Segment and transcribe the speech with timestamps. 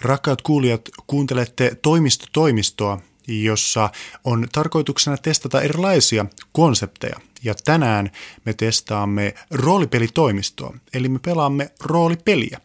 [0.00, 3.90] Rakkaat kuulijat, kuuntelette Toimisto-toimistoa, jossa
[4.24, 7.20] on tarkoituksena testata erilaisia konsepteja.
[7.44, 8.10] Ja tänään
[8.44, 12.60] me testaamme roolipelitoimistoa, eli me pelaamme roolipeliä.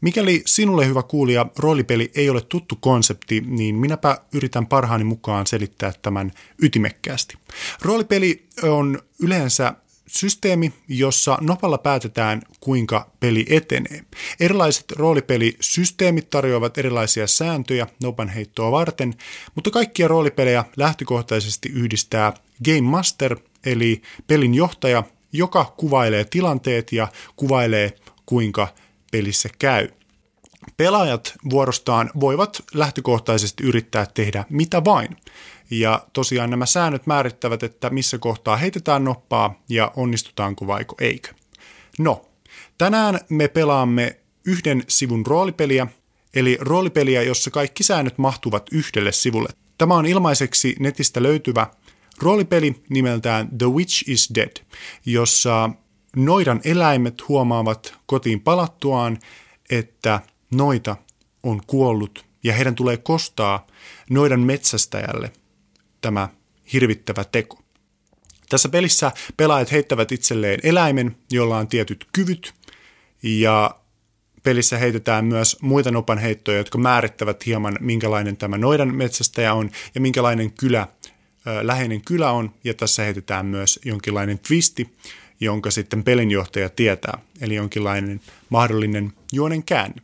[0.00, 5.92] Mikäli sinulle hyvä kuulija roolipeli ei ole tuttu konsepti, niin minäpä yritän parhaani mukaan selittää
[6.02, 7.38] tämän ytimekkäästi.
[7.82, 9.74] Roolipeli on yleensä
[10.10, 14.04] systeemi, jossa nopalla päätetään, kuinka peli etenee.
[14.40, 19.14] Erilaiset roolipelisysteemit tarjoavat erilaisia sääntöjä nopan heittoa varten,
[19.54, 22.32] mutta kaikkia roolipelejä lähtökohtaisesti yhdistää
[22.64, 27.92] Game Master, eli pelin johtaja, joka kuvailee tilanteet ja kuvailee,
[28.26, 28.68] kuinka
[29.12, 29.88] pelissä käy.
[30.76, 35.16] Pelaajat vuorostaan voivat lähtökohtaisesti yrittää tehdä mitä vain.
[35.70, 41.28] Ja tosiaan nämä säännöt määrittävät, että missä kohtaa heitetään noppaa ja onnistutaanko vaiko eikö.
[41.98, 42.26] No,
[42.78, 45.86] tänään me pelaamme yhden sivun roolipeliä,
[46.34, 49.48] eli roolipeliä, jossa kaikki säännöt mahtuvat yhdelle sivulle.
[49.78, 51.66] Tämä on ilmaiseksi netistä löytyvä
[52.22, 54.56] roolipeli nimeltään The Witch is Dead,
[55.06, 55.70] jossa
[56.16, 59.18] noidan eläimet huomaavat kotiin palattuaan,
[59.70, 60.20] että
[60.54, 60.96] noita
[61.42, 63.66] on kuollut ja heidän tulee kostaa
[64.10, 65.32] noidan metsästäjälle
[66.00, 66.28] tämä
[66.72, 67.62] hirvittävä teko.
[68.48, 72.54] Tässä pelissä pelaajat heittävät itselleen eläimen, jolla on tietyt kyvyt,
[73.22, 73.80] ja
[74.42, 80.52] pelissä heitetään myös muita nopanheittoja, jotka määrittävät hieman, minkälainen tämä noidan metsästäjä on ja minkälainen
[80.52, 80.86] kylä,
[81.62, 84.96] läheinen kylä on, ja tässä heitetään myös jonkinlainen twisti,
[85.40, 90.02] jonka sitten pelinjohtaja tietää, eli jonkinlainen mahdollinen juonen käänne.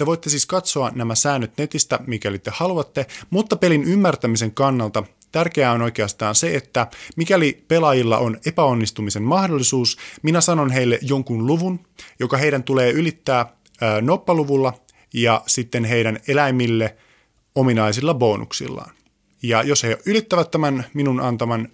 [0.00, 5.72] Te voitte siis katsoa nämä säännöt netistä, mikäli te haluatte, mutta pelin ymmärtämisen kannalta tärkeää
[5.72, 11.80] on oikeastaan se, että mikäli pelaajilla on epäonnistumisen mahdollisuus, minä sanon heille jonkun luvun,
[12.20, 13.56] joka heidän tulee ylittää
[14.00, 14.72] noppaluvulla
[15.14, 16.96] ja sitten heidän eläimille
[17.54, 18.94] ominaisilla bonuksillaan.
[19.42, 21.68] Ja jos he ylittävät tämän minun antaman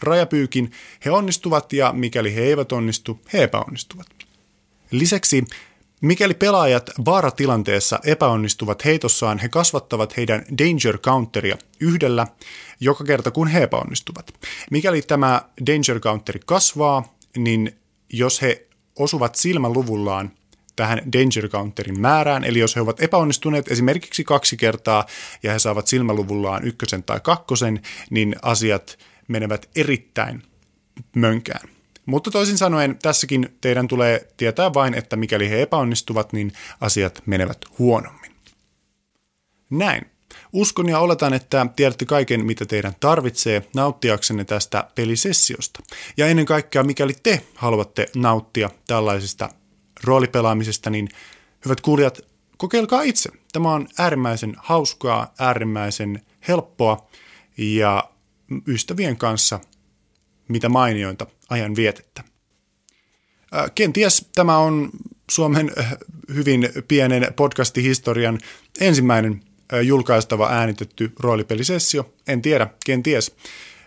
[0.00, 0.72] rajapyykin,
[1.04, 4.06] he onnistuvat ja mikäli he eivät onnistu, he epäonnistuvat.
[4.90, 5.44] Lisäksi
[6.00, 12.26] Mikäli pelaajat vaaratilanteessa epäonnistuvat heitossaan, he kasvattavat heidän danger counteria yhdellä
[12.80, 14.34] joka kerta kun he epäonnistuvat.
[14.70, 17.78] Mikäli tämä danger counteri kasvaa, niin
[18.12, 18.66] jos he
[18.98, 20.30] osuvat silmäluvullaan
[20.76, 25.06] tähän danger counterin määrään, eli jos he ovat epäonnistuneet esimerkiksi kaksi kertaa
[25.42, 30.42] ja he saavat silmäluvullaan ykkösen tai kakkosen, niin asiat menevät erittäin
[31.14, 31.75] mönkään.
[32.06, 37.58] Mutta toisin sanoen tässäkin teidän tulee tietää vain, että mikäli he epäonnistuvat, niin asiat menevät
[37.78, 38.32] huonommin.
[39.70, 40.10] Näin.
[40.52, 45.82] Uskon ja oletan, että tiedätte kaiken, mitä teidän tarvitsee nauttiaksenne tästä pelisessiosta.
[46.16, 49.48] Ja ennen kaikkea, mikäli te haluatte nauttia tällaisesta
[50.04, 51.08] roolipelaamisesta, niin
[51.64, 52.20] hyvät kuulijat,
[52.56, 53.30] kokeilkaa itse.
[53.52, 57.06] Tämä on äärimmäisen hauskaa, äärimmäisen helppoa
[57.58, 58.10] ja
[58.68, 59.60] ystävien kanssa
[60.48, 62.24] mitä mainiointa ajan vietettä.
[63.74, 64.90] Kenties tämä on
[65.30, 65.72] Suomen
[66.34, 68.38] hyvin pienen podcastihistorian
[68.80, 69.42] ensimmäinen
[69.82, 72.14] julkaistava äänitetty roolipelisessio.
[72.28, 73.36] En tiedä, kenties.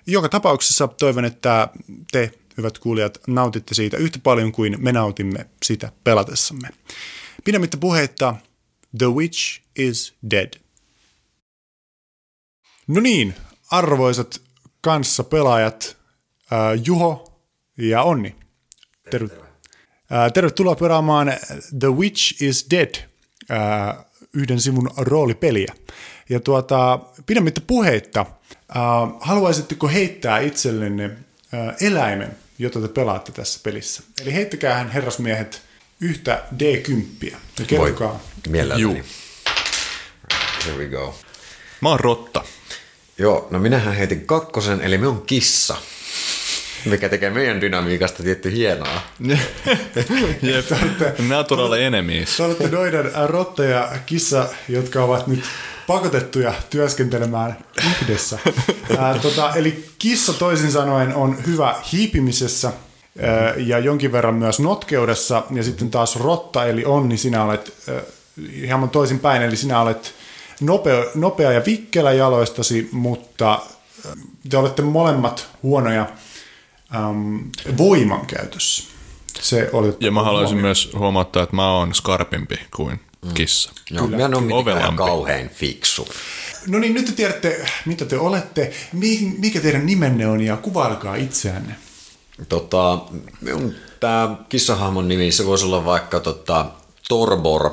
[0.08, 1.68] Joka tapauksessa toivon, että
[2.12, 6.70] te, hyvät kuulijat, nautitte siitä yhtä paljon kuin me nautimme sitä pelatessamme.
[7.44, 8.36] Pidemmittä puheitta,
[8.98, 10.54] The Witch is Dead.
[12.88, 13.36] No niin,
[13.72, 14.42] arvoisat
[14.82, 15.99] kanssa pelaajat, äh,
[16.86, 17.42] Juho
[17.78, 18.36] ja Onni.
[19.10, 19.34] Terve.
[20.12, 21.34] Äh, tervetuloa pelaamaan
[21.80, 22.96] The Witch is Dead,
[23.52, 25.74] äh, yhden sivun roolipeliä.
[26.30, 28.76] Ja tuota, pidemmittä puheitta, äh,
[29.20, 34.04] haluaisitteko heittää itsellenne äh, eläimen, jota te pelaatte tässä pelissä?
[34.22, 35.62] Eli heittäkäähän herrasmiehet
[36.02, 37.36] yhtä D10.
[37.60, 38.12] Ja kertokaa.
[38.12, 39.04] Voi, mielelläni.
[40.66, 41.16] Here we go.
[41.82, 42.44] Mä oon rotta.
[43.18, 45.78] Joo, no minähän heitin kakkosen, eli me on kissa.
[46.86, 49.02] Mikä tekee meidän dynamiikasta tietty hienoa.
[50.42, 50.66] Jep.
[51.28, 52.38] Natural enemies.
[52.38, 55.44] Te olette noiden rotta ja kissa, jotka ovat nyt
[55.88, 57.58] pakotettuja työskentelemään
[58.02, 58.40] yhdessä.
[58.98, 62.72] Ää, tota, eli kissa toisin sanoen on hyvä hiipimisessä
[63.22, 68.02] ää, ja jonkin verran myös notkeudessa, ja sitten taas rotta eli onni, sinä olet ää,
[68.62, 70.14] hieman toisin päin, eli sinä olet
[70.62, 73.62] nopea, nopea ja vikkelä jaloistasi, mutta
[74.50, 76.06] te olette molemmat huonoja
[77.10, 78.84] um, voiman käytössä.
[79.40, 80.68] Se oli ja mä haluaisin huomioon.
[80.68, 83.34] myös huomauttaa, että mä oon skarpimpi kuin mm.
[83.34, 83.72] kissa.
[83.92, 83.98] Mm.
[83.98, 86.08] Joo, mä en ole mitenkään kauhean fiksu.
[86.68, 88.74] No niin, nyt te tiedätte, mitä te olette,
[89.38, 91.76] mikä teidän nimenne on ja kuvailkaa itseänne.
[92.50, 93.00] Tota,
[94.00, 96.66] tämä kissahahmon nimi, se voisi olla vaikka tota,
[97.10, 97.72] Torbor.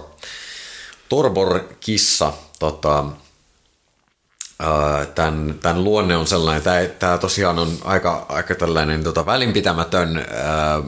[1.08, 3.04] Torbor-kissa, tota, ää,
[5.14, 10.82] tämän, tämän luonne on sellainen, tämä, tämä tosiaan on aika, aika tällainen tota, välinpitämätön, ää,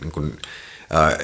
[0.00, 0.38] niin kuin,
[0.90, 1.18] ää,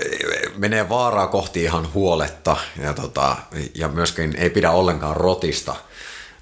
[0.56, 3.37] menee vaaraa kohti ihan huoletta ja, tota,
[3.75, 5.76] ja myöskin ei pidä ollenkaan rotista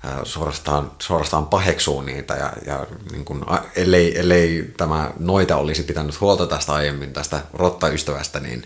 [0.05, 3.45] ää, suorastaan, suorastaan paheksuu niitä ja, ja niin kuin,
[3.77, 8.65] ellei, ellei tämä noita olisi pitänyt huolta tästä aiemmin, tästä rottaystävästä, niin,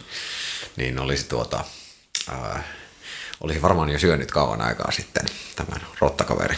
[0.76, 1.64] niin olisi tuota,
[2.30, 2.62] ää,
[3.42, 5.24] olisi varmaan jo syönyt kauan aikaa sitten
[5.56, 6.56] tämän rottakaveri.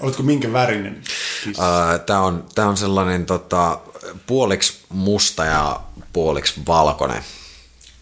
[0.00, 1.02] Oletko minkä värinen?
[1.44, 1.98] kissa?
[2.06, 3.78] Tämä on, tää on sellainen tota,
[4.26, 5.80] puoliksi musta ja
[6.12, 7.22] puoliksi valkoinen.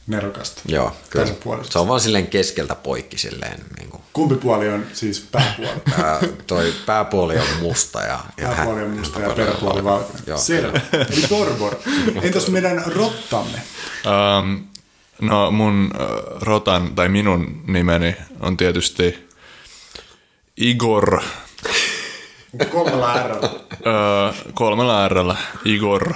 [0.07, 0.63] Nerokasta.
[0.67, 1.27] Joo, kyllä.
[1.71, 3.61] Se on vaan silleen keskeltä poikki silleen.
[3.79, 5.71] Niin kuin, Kumpi puoli on siis pääpuoli?
[6.03, 10.39] ää, toi pääpuoli on musta ja, ja Pääpuoli on musta ja peräpuoli valkoinen.
[10.39, 10.81] Selvä.
[10.93, 11.77] Eli Torbor.
[12.23, 13.63] Entäs meidän rottamme?
[14.07, 14.65] Um,
[15.21, 15.91] no mun
[16.41, 19.19] rotan tai minun nimeni on tietysti
[20.57, 21.23] Igor,
[22.71, 23.35] Kolmella R.
[24.55, 25.15] kolmella R,
[25.65, 26.15] Igor.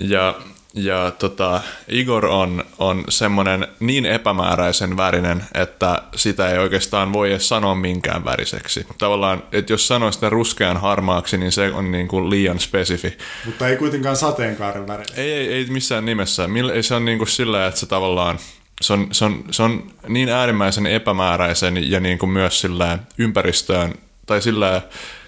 [0.00, 0.34] Ja,
[0.74, 7.48] ja tota, Igor on, on semmoinen niin epämääräisen värinen, että sitä ei oikeastaan voi edes
[7.48, 8.86] sanoa minkään väriseksi.
[8.98, 13.18] Tavallaan, että jos sanoo sitä ruskean harmaaksi, niin se on niin kuin liian spesifi.
[13.44, 15.18] Mutta ei kuitenkaan sateenkaaren värinen.
[15.18, 16.48] Ei, ei, ei missään nimessä.
[16.48, 18.38] Millä, ei se on niin kuin sillä, että se tavallaan,
[18.80, 23.94] se on, se, on, se on niin äärimmäisen epämääräisen ja niin kuin myös sillä ympäristöön,
[24.26, 24.82] tai sillä,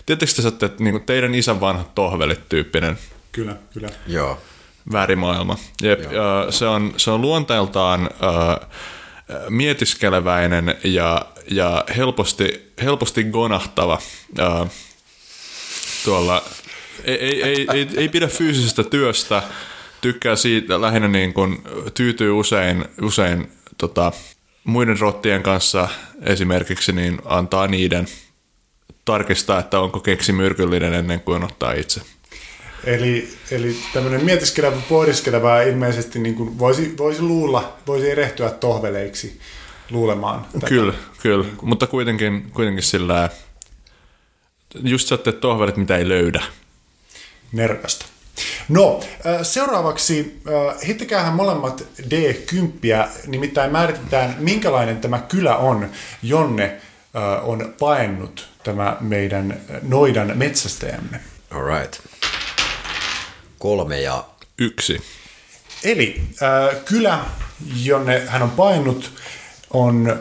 [0.07, 2.99] tietysti te saatte, että niin kuin teidän isän vanhat tohvelit tyyppinen
[3.33, 3.89] Kyllä, kyllä.
[4.07, 4.39] Joo.
[4.93, 5.57] Värimaailma.
[5.83, 8.69] Jep, ja se, on, se on luonteeltaan äh,
[9.49, 13.99] mietiskeleväinen ja, ja helposti, helposti gonahtava.
[14.41, 14.71] Äh,
[16.05, 16.43] tuolla,
[17.05, 19.43] ei, ei, ei, ei, ei pidä fyysisestä työstä,
[20.01, 21.65] tykkää siitä, lähinnä niin kuin
[21.95, 24.13] tyytyy usein, usein tota,
[24.65, 25.89] muiden rottien kanssa
[26.23, 28.07] esimerkiksi, niin antaa niiden
[29.05, 32.01] tarkistaa, että onko keksi myrkyllinen ennen kuin ottaa itse.
[32.85, 39.41] Eli, eli tämmöinen mietiskelevä, pohdiskeleva ilmeisesti niin kuin voisi, voisi luulla, voisi erehtyä tohveleiksi
[39.91, 40.47] luulemaan.
[40.53, 40.67] tätä.
[40.67, 41.45] Kyllä, kyllä.
[41.63, 43.31] Mutta kuitenkin, kuitenkin sillä
[44.83, 46.43] just saatte tohvelit, mitä ei löydä.
[47.53, 48.07] Nerokasta.
[48.69, 55.89] No, äh, seuraavaksi äh, hittikäähän molemmat D10, nimittäin määritetään, minkälainen tämä kylä on,
[56.23, 61.21] jonne äh, on paennut tämä meidän noidan metsästäjämme.
[61.51, 62.22] All right.
[63.63, 64.25] Kolme ja
[64.59, 65.03] Yksi.
[65.85, 67.19] Eli äh, kylä,
[67.83, 69.13] jonne hän on painut,
[69.71, 70.21] on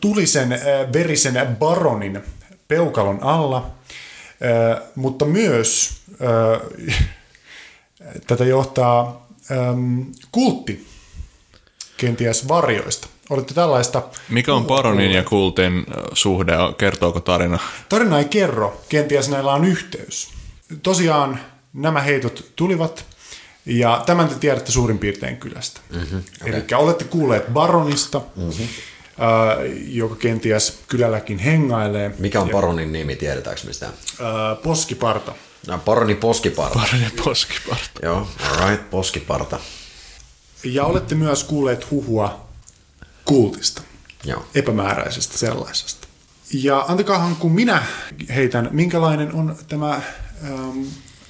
[0.00, 0.60] tulisen äh,
[0.92, 2.22] verisen baronin
[2.68, 3.70] peukalon alla,
[4.42, 6.98] äh, mutta myös äh,
[8.26, 10.00] tätä johtaa ähm,
[10.32, 10.86] kultti
[11.96, 13.08] kenties varjoista.
[13.30, 14.02] Olette tällaista...
[14.28, 16.52] Mikä on Baronin ja Kultin äh, suhde?
[16.78, 17.58] Kertooko tarina?
[17.88, 20.30] Tarina ei kerro, kenties näillä on yhteys.
[20.82, 21.40] Tosiaan
[21.72, 23.04] nämä heitot tulivat,
[23.66, 25.80] ja tämän te tiedätte suurin piirtein kylästä.
[25.90, 26.52] Mm-hmm, okay.
[26.52, 28.64] Eli olette kuulleet Baronista, mm-hmm.
[28.64, 28.68] äh,
[29.86, 32.14] joka kenties kylälläkin hengailee.
[32.18, 33.86] mikä on paronin nimi, tiedetäänkö mistä?
[33.86, 33.92] Äh,
[34.62, 35.34] poskiparta.
[35.66, 36.78] No, paroni Poskiparta.
[36.78, 38.00] Baronin poskiparta.
[38.02, 39.58] Joo, all right, Poskiparta.
[40.64, 42.48] Ja olette myös kuulleet huhua
[43.24, 43.82] kultista,
[44.24, 44.44] Joo.
[44.54, 46.08] epämääräisestä sellaisesta.
[46.52, 47.82] Ja antakaahan, kun minä
[48.34, 49.94] heitän, minkälainen on tämä
[50.44, 50.82] ähm,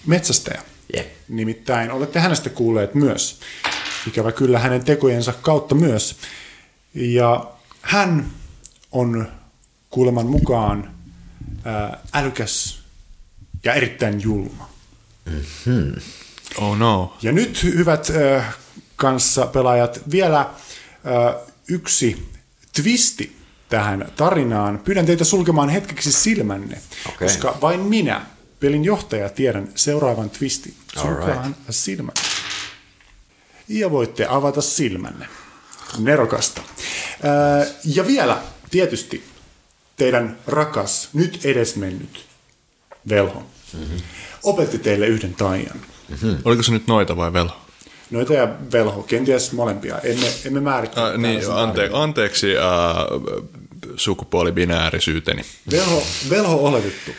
[0.07, 0.63] metsästäjä.
[0.97, 1.13] Jep.
[1.29, 3.41] Nimittäin olette hänestä kuulleet myös.
[4.07, 6.17] Ikävä kyllä hänen tekojensa kautta myös.
[6.95, 8.31] Ja hän
[8.93, 9.29] on
[9.91, 10.95] kuuleman mukaan
[11.65, 12.83] ää, älykäs
[13.65, 14.69] ja erittäin julma.
[16.57, 17.17] Oh no.
[17.23, 18.55] Ja nyt, hyvät äh,
[18.97, 21.35] kanssa pelaajat, vielä äh,
[21.69, 22.29] yksi
[22.73, 23.37] twisti
[23.69, 24.79] tähän tarinaan.
[24.79, 26.79] Pyydän teitä sulkemaan hetkeksi silmänne,
[27.09, 27.29] Okei.
[27.29, 28.27] koska vain minä,
[28.63, 30.75] pelin johtaja, tiedän seuraavan twistin.
[30.95, 31.57] Sulkemaan Alright.
[31.71, 32.15] silmät.
[33.69, 35.27] Ja voitte avata silmänne.
[35.99, 36.61] Nerokasta.
[36.61, 39.25] Äh, ja vielä tietysti
[39.97, 42.27] teidän rakas, nyt edesmennyt
[43.09, 43.43] velho
[43.73, 43.97] mm-hmm.
[44.43, 45.81] opetti teille yhden taian.
[46.45, 47.57] Oliko se nyt noita vai velho?
[48.11, 49.99] Noita ja velho, kenties molempia.
[49.99, 51.11] Emme, emme määrittele.
[51.11, 52.65] Äh, niin, ante, anteeksi äh,
[53.97, 55.43] sukupuolibinäärisyyteni.
[55.71, 57.11] Velho, velho oletettu.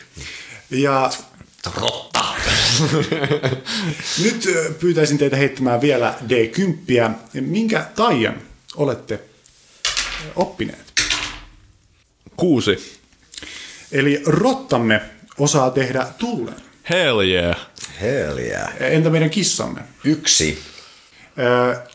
[0.69, 1.09] Ja
[1.75, 2.23] Rotta.
[4.23, 7.41] nyt pyytäisin teitä heittämään vielä D10.
[7.41, 8.41] Minkä taian
[8.75, 9.19] olette
[10.35, 10.93] oppineet?
[12.37, 12.99] Kuusi.
[13.91, 15.01] Eli rottamme
[15.37, 16.55] osaa tehdä tullen.
[16.89, 17.57] Hell yeah.
[18.01, 18.73] Hell yeah.
[18.79, 19.81] Entä meidän kissamme?
[20.03, 20.59] Yksi.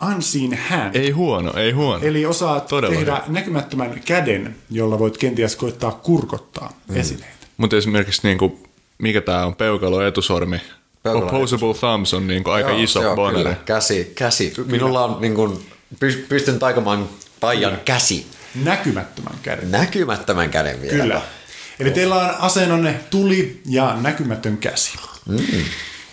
[0.02, 0.94] uh, unseen hand.
[0.94, 2.04] Ei huono, ei huono.
[2.04, 3.24] Eli osaat Todella tehdä hyvä.
[3.28, 6.96] näkymättömän käden, jolla voit kenties koittaa kurkottaa mm.
[6.96, 7.46] esineitä.
[7.56, 8.67] Mutta esimerkiksi niinku,
[8.98, 10.60] mikä tämä on, peukalo etusormi.
[11.02, 13.42] Peukalo Opposable thumbs on niinku aika Joo, iso joo, boneri.
[13.44, 13.56] kyllä.
[13.64, 14.54] Käsi, käsi.
[14.66, 15.70] Minulla on niin kuin,
[16.28, 17.08] pystyn taikamaan
[17.40, 18.26] taian käsi.
[18.54, 19.70] Näkymättömän käden.
[19.70, 21.02] Näkymättömän käden vielä.
[21.02, 21.22] Kyllä.
[21.80, 24.98] Eli teillä on aseenanne tuli ja näkymätön käsi.
[25.28, 25.38] Mm.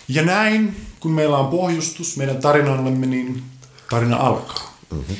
[0.08, 3.42] Ja näin, kun meillä on pohjustus meidän tarinallemme, niin
[3.90, 4.78] tarina alkaa.
[4.90, 5.16] Mm-hmm.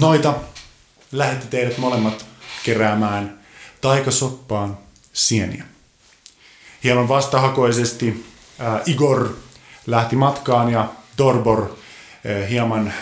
[0.00, 0.34] Noita
[1.12, 2.26] lähetti teidät molemmat
[2.62, 3.38] keräämään
[3.80, 4.78] taikasoppaan
[5.12, 5.64] sieniä.
[6.84, 8.26] Hieman vastahakoisesti
[8.60, 9.36] äh, Igor
[9.86, 12.92] lähti matkaan ja Dorbor äh, hieman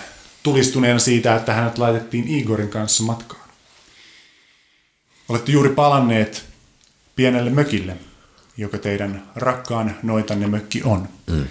[0.42, 3.48] tulistuneena siitä, että hänet laitettiin Igorin kanssa matkaan.
[5.28, 6.44] Olette juuri palanneet
[7.16, 7.96] pienelle mökille,
[8.56, 11.08] joka teidän rakkaan noitanne mökki on.
[11.26, 11.46] Mm.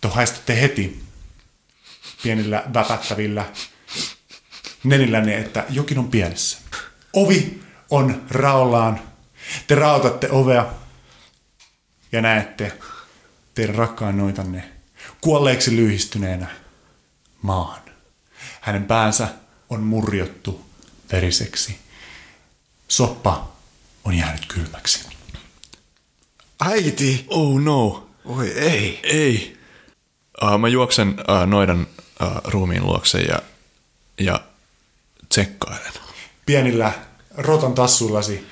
[0.00, 1.02] Te haistatte heti
[2.22, 3.44] pienillä väpättävillä
[4.84, 6.58] nenillänne, että jokin on pielessä.
[7.12, 9.00] Ovi on raollaan.
[9.66, 10.83] Te rautatte ovea
[12.14, 12.72] ja näette
[13.54, 14.64] teidän rakkaan noitanne
[15.20, 16.46] kuolleeksi lyhistyneenä
[17.42, 17.82] maahan.
[18.60, 19.28] Hänen päänsä
[19.70, 20.66] on murjottu
[21.12, 21.78] veriseksi.
[22.88, 23.52] Soppa
[24.04, 25.08] on jäänyt kylmäksi.
[26.60, 27.26] Äiti!
[27.28, 29.00] Oh no, Oi ei.
[29.02, 29.58] ei.
[30.42, 31.86] Uh, mä juoksen uh, noidan
[32.22, 33.42] uh, ruumiin luokse ja,
[34.20, 34.40] ja
[35.28, 35.92] tsekkailen.
[36.46, 36.92] Pienillä
[37.36, 38.46] rotan tassuillasi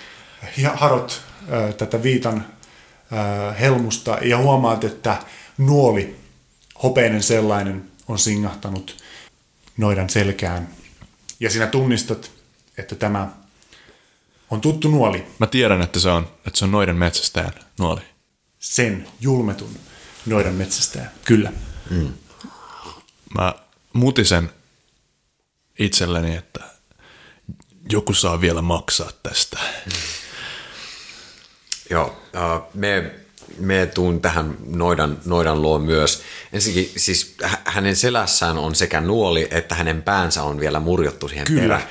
[0.56, 2.46] ja harot ö, tätä viitan
[3.60, 5.22] helmusta ja huomaat, että
[5.58, 6.16] nuoli,
[6.82, 8.96] hopeinen sellainen, on singahtanut
[9.76, 10.68] noidan selkään.
[11.40, 12.30] Ja sinä tunnistat,
[12.78, 13.28] että tämä
[14.50, 18.00] on tuttu nuoli, Mä tiedän, että se on, että se on noiden metsästäjän nuoli.
[18.58, 19.78] sen julmetun
[20.26, 21.06] noidan metsästäjä.
[21.24, 21.52] Kyllä.
[23.34, 23.54] Mä
[23.92, 24.50] mutisen
[25.78, 26.60] itselleni, että
[27.90, 29.58] joku saa vielä maksaa tästä.
[31.92, 33.10] Joo, uh, me,
[33.58, 36.22] me tuun tähän noidan, noidan luo myös.
[36.52, 41.46] Ensinnäkin siis hä- hänen selässään on sekä nuoli että hänen päänsä on vielä murjottu siihen
[41.46, 41.60] Kyllä.
[41.60, 41.82] perään.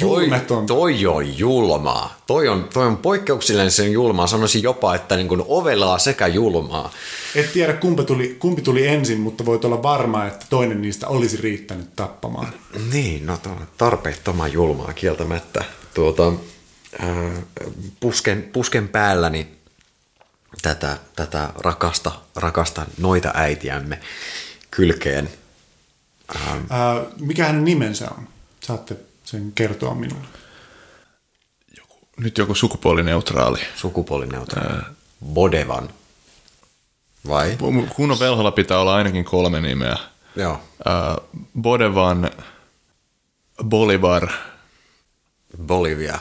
[0.00, 0.74] Julmetonta.
[0.74, 2.18] Toi, toi on julmaa.
[2.26, 4.26] Toi on, toi on poikkeuksellinen sen julmaa.
[4.26, 6.90] Sanoisin jopa, että niin kuin ovelaa sekä julmaa.
[7.34, 11.36] Et tiedä kumpi tuli, kumpi tuli ensin, mutta voit olla varma, että toinen niistä olisi
[11.36, 12.48] riittänyt tappamaan.
[12.92, 13.38] Niin, no
[13.78, 15.64] tarpeettoman julmaa kieltämättä.
[15.94, 16.32] Tuota,
[18.00, 19.56] pusken, pusken päälläni
[20.62, 24.00] tätä, tätä rakasta, rakasta noita äitiämme
[24.70, 25.30] kylkeen.
[26.70, 28.28] Ää, mikä hänen nimensä on?
[28.60, 30.26] Saatte sen kertoa minulle.
[32.16, 33.58] Nyt joku sukupuolineutraali.
[33.76, 34.82] Sukupuolineutraali.
[35.24, 35.88] Bodevan.
[37.28, 37.58] Vai?
[37.96, 39.96] Kunnon velholla pitää olla ainakin kolme nimeä.
[40.36, 40.52] Joo.
[40.52, 42.30] Uh, Bodevan,
[43.64, 44.28] Bolivar,
[45.66, 46.18] Bolivia.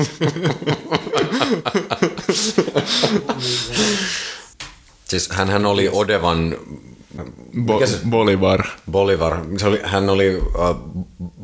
[5.10, 6.56] siis hänhän oli Odevan
[7.56, 8.64] Bo- Bolivar.
[8.90, 9.44] Bolivar.
[9.58, 10.44] Se oli, hän oli uh,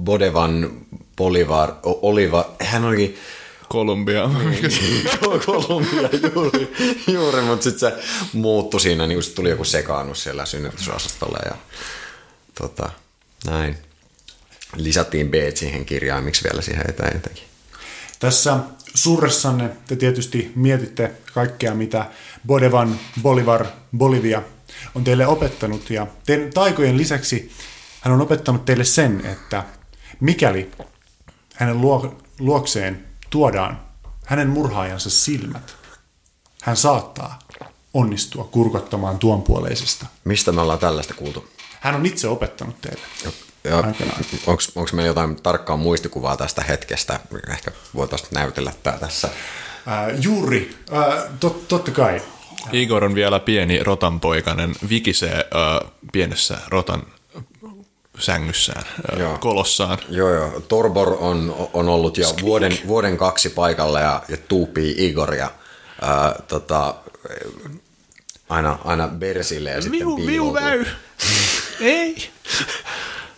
[0.05, 0.71] Bodevan
[1.17, 3.19] Bolivar, o, Oliva, hän oli
[3.69, 4.31] Kolumbia.
[5.47, 6.73] Kolumbia juuri,
[7.13, 7.97] juuri mutta sitten se
[8.33, 11.55] muuttui siinä, niin kun tuli joku sekaannus siellä synnytysosastolla ja
[12.55, 12.91] tota,
[13.47, 13.77] näin.
[14.77, 17.45] Lisättiin B siihen kirjaimiksi vielä siihen eteen jotenkin.
[18.19, 18.59] Tässä
[18.95, 22.07] surressanne te tietysti mietitte kaikkea, mitä
[22.47, 24.43] Bodevan, Bolivar, Bolivia
[24.95, 25.91] on teille opettanut.
[25.91, 27.53] Ja teidän taikojen lisäksi
[28.01, 29.65] hän on opettanut teille sen, että
[30.21, 30.71] mikäli
[31.55, 33.81] hänen luo, luokseen tuodaan
[34.25, 35.77] hänen murhaajansa silmät,
[36.63, 37.39] hän saattaa
[37.95, 40.07] onnistua kurkottamaan tuonpuoleisesta.
[40.25, 41.49] Mistä me ollaan tällaista kuultu?
[41.81, 43.03] Hän on itse opettanut teille.
[43.77, 43.93] Ja
[44.77, 47.21] onko meillä jotain tarkkaa muistikuvaa tästä hetkestä?
[47.51, 49.29] Ehkä voitaisiin näytellä tämä tässä.
[49.87, 52.23] Ää, juuri, ää, tot, totta kai.
[52.73, 55.45] Igor on vielä pieni rotanpoikainen, vikisee
[55.85, 57.03] uh, pienessä rotan
[58.19, 59.39] sängyssään, uh, Joo.
[59.39, 59.99] kolossaan.
[60.09, 60.61] Joo, joo.
[60.61, 65.51] Torbor on, on ollut jo vuoden, vuoden kaksi paikalla ja, ja tuupii Igoria
[66.03, 66.95] ää, tota,
[68.49, 70.59] aina, aina Bersille ja sitten piiloutuu.
[71.81, 72.31] Ei,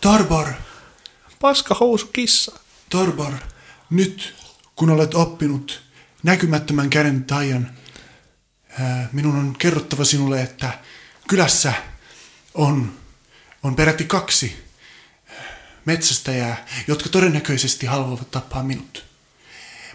[0.01, 0.47] Torbor,
[1.39, 2.59] paska housu kissa.
[2.89, 3.33] Torbor,
[3.89, 4.35] nyt
[4.75, 5.81] kun olet oppinut
[6.23, 7.71] näkymättömän käden taian,
[8.79, 10.79] ää, minun on kerrottava sinulle, että
[11.27, 11.73] kylässä
[12.53, 12.97] on,
[13.63, 14.63] on peräti kaksi
[15.85, 19.05] metsästäjää, jotka todennäköisesti haluavat tappaa minut.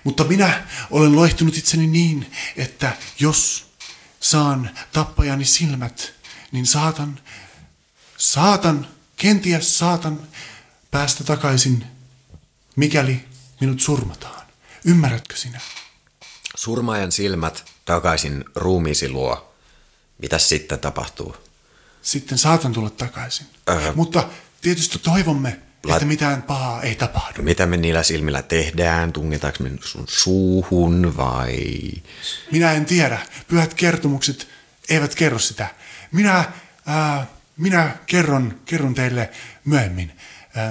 [0.04, 3.72] Mutta minä olen loihtunut itseni niin, että jos
[4.20, 6.12] saan tappajani silmät,
[6.52, 7.20] niin saatan
[8.16, 10.20] saatan, kenties saatan
[10.90, 11.84] päästä takaisin,
[12.76, 13.24] mikäli
[13.60, 14.46] minut surmataan.
[14.84, 15.60] Ymmärrätkö sinä?
[16.56, 19.54] Surmaajan silmät takaisin ruumiisi luo.
[20.18, 21.36] Mitäs sitten tapahtuu?
[22.02, 23.46] Sitten saatan tulla takaisin.
[23.68, 23.92] Öö.
[23.94, 24.28] Mutta
[24.60, 27.42] tietysti toivomme, Lait- että mitään pahaa ei tapahdu.
[27.42, 29.12] Mitä me niillä silmillä tehdään?
[29.12, 31.56] Tungetaanko me sun suuhun vai...
[32.52, 33.18] Minä en tiedä.
[33.48, 34.48] Pyhät kertomukset
[34.88, 35.68] eivät kerro sitä.
[36.12, 36.52] Minä,
[36.86, 39.30] ää, minä kerron, kerron teille
[39.64, 40.12] myöhemmin.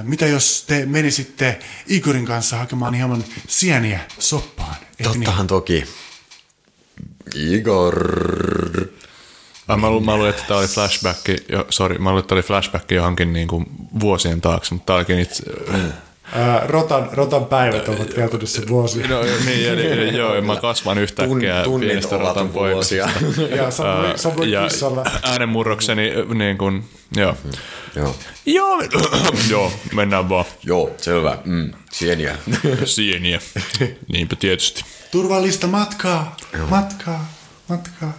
[0.04, 4.76] Mitä jos te menisitte Igorin kanssa hakemaan hieman sieniä soppaan?
[5.00, 5.04] Niin?
[5.14, 5.86] Tottahan toki.
[7.36, 7.96] Igor.
[9.68, 12.38] Ah, mä, lu- mä luulen, että tämä oli flashback, jo, sorry, mä luulen, että tämä
[12.38, 13.66] oli flashback johonkin niin kuin
[14.00, 15.44] vuosien taakse, mutta tämä olikin itse...
[16.36, 19.08] Ää, rotan, rotan päivät ovat käytännössä vuosia.
[19.08, 22.96] No niin, eli, eli, joo, mä kasvan yhtäkkiä Tun- pienestä rotan poikasta.
[22.96, 25.04] Ja samoin, samoin ja kissalla.
[25.24, 26.84] äänenmurrokseni, niin kuin,
[27.16, 27.38] joo.
[27.96, 28.16] Joo.
[28.46, 28.82] Joo,
[29.50, 30.46] joo, mennään vaan.
[30.64, 31.38] Joo, selvä.
[31.46, 32.38] Mm, sieniä.
[32.86, 33.42] Sieniä.
[34.12, 34.84] Niinpä tietysti.
[35.12, 36.38] Turvallista matkaa,
[36.70, 37.34] matkaa,
[37.70, 38.14] matkaa.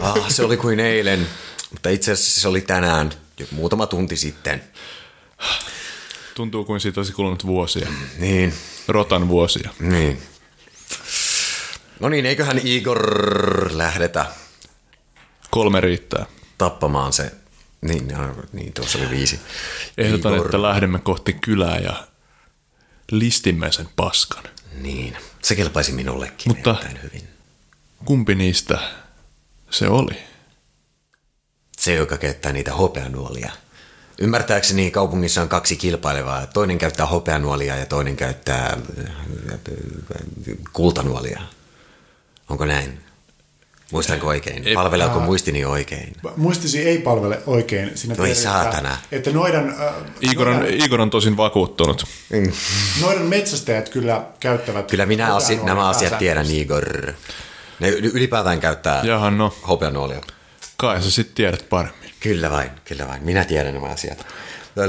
[0.00, 1.26] ah, se oli kuin eilen,
[1.70, 4.62] mutta itse asiassa se oli tänään, jo muutama tunti sitten.
[6.34, 7.88] Tuntuu kuin siitä olisi kulunut vuosia.
[8.18, 8.54] Niin,
[8.88, 9.70] Rotan vuosia.
[9.80, 10.22] niin.
[12.00, 14.26] No niin, eiköhän Igor lähdetä
[15.50, 16.26] Kolme riittää.
[16.58, 17.32] tappamaan se.
[17.80, 19.40] Niin, ja- niin tuossa oli viisi.
[19.98, 20.46] Ehdotan, Igor.
[20.46, 22.06] että lähdemme kohti kylää ja
[23.10, 24.44] listimme sen paskan.
[24.80, 27.28] Niin, se kelpaisi minullekin Mutta- hyvin.
[28.04, 28.78] Kumpi niistä
[29.70, 30.18] se oli?
[31.78, 33.52] Se, joka käyttää niitä hopeanuolia.
[34.18, 36.46] Ymmärtääkseni kaupungissa on kaksi kilpailevaa.
[36.46, 39.10] Toinen käyttää hopeanuolia ja toinen käyttää äh,
[40.72, 41.40] kultanuolia.
[42.48, 43.00] Onko näin?
[43.92, 44.62] Muistanko oikein?
[44.68, 46.16] Ei- Palveleeko muistini oikein?
[46.36, 47.90] Muistisi ei palvele oikein.
[47.94, 48.96] Sinä Voi tiedät, saatana.
[49.12, 52.04] Että, noidan, äh, Igor on, noidan, Igor on tosin vakuuttunut.
[53.00, 54.90] noidan metsästäjät kyllä käyttävät...
[54.90, 56.46] Kyllä minä asi- nämä asiat tiedän.
[56.50, 57.12] Igor.
[57.80, 60.20] Ne yl- ylipäätään käyttää Jahan no, hopeanuolia.
[60.76, 62.03] kai sä sitten tiedät paremmin.
[62.24, 63.24] Kyllä vain, kyllä vain.
[63.24, 64.26] Minä tiedän nämä asiat.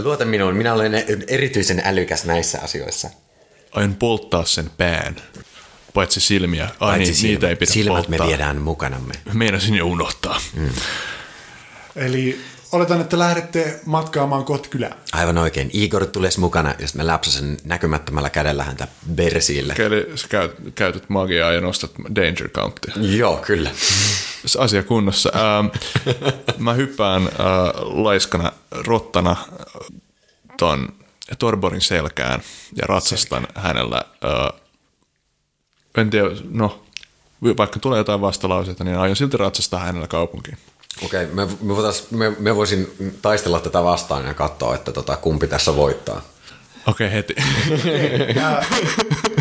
[0.03, 0.91] Luota minuun, minä olen
[1.27, 3.09] erityisen älykäs näissä asioissa.
[3.71, 5.15] Aion polttaa sen pään.
[5.93, 6.63] Paitsi silmiä.
[6.63, 8.19] Ai Paitsi niin, niitä ei pidä Silmät polttaa.
[8.25, 9.13] me viedään mukanamme.
[9.33, 10.41] Meinasin jo unohtaa.
[11.95, 12.41] Eli
[12.75, 14.95] oletan, että lähdette matkaamaan kohti kylää.
[15.13, 15.69] Aivan oikein.
[15.73, 19.75] Igor tulisi mukana, jos mä läpsäsen näkymättömällä kädellä häntä Bersiille.
[19.77, 22.93] Eli sä käyt, käytät magiaa ja nostat danger countia.
[23.17, 23.71] Joo, kyllä.
[24.57, 25.31] Asia kunnossa.
[25.35, 25.67] Ähm,
[26.65, 27.29] mä hyppään äh,
[27.81, 29.35] laiskana rottana
[30.57, 30.87] ton
[31.39, 32.41] Torborin selkään
[32.75, 34.01] ja ratsastan hänellä.
[34.25, 34.61] Äh,
[35.97, 36.85] en tiedä, no,
[37.57, 40.57] vaikka tulee jotain vastalauseita, niin aion silti ratsastaa hänellä kaupunkiin.
[41.03, 42.87] Okei, okay, me, me, voitais, me, me voisin
[43.21, 46.21] taistella tätä vastaan ja katsoa, että tota, kumpi tässä voittaa.
[46.87, 47.35] Okei, okay, heti.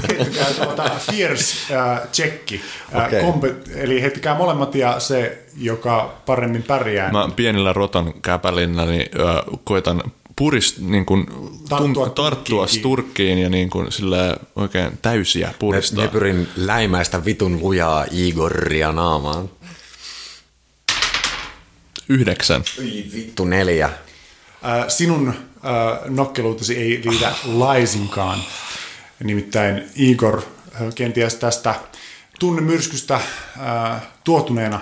[0.09, 2.61] Heittäkää tuota fierce äh, checki.
[2.97, 3.23] Äh, Okei.
[3.23, 7.13] kompe- eli heittäkää molemmat ja se, joka paremmin pärjää.
[7.13, 10.03] Mä pienellä rotan käpälillä niin, äh, koitan
[10.37, 11.27] purist, niin kuin,
[11.69, 12.81] Tarttua tum, tarttua turkkiin.
[12.81, 16.05] sturkkiin ja niin kuin, sillä oikein täysiä Me, puristaa.
[16.05, 19.51] me pyrin läimäistä vitun lujaa Igoria naamaan.
[22.09, 22.65] Yhdeksän.
[23.15, 23.87] Vittu neljä.
[23.87, 25.35] Äh, sinun äh,
[26.09, 28.39] nokkeluutesi ei riitä laisinkaan.
[29.25, 30.43] Nimittäin Igor
[30.95, 31.75] kenties tästä
[32.39, 34.81] tunnemyrskystä äh, tuotuneena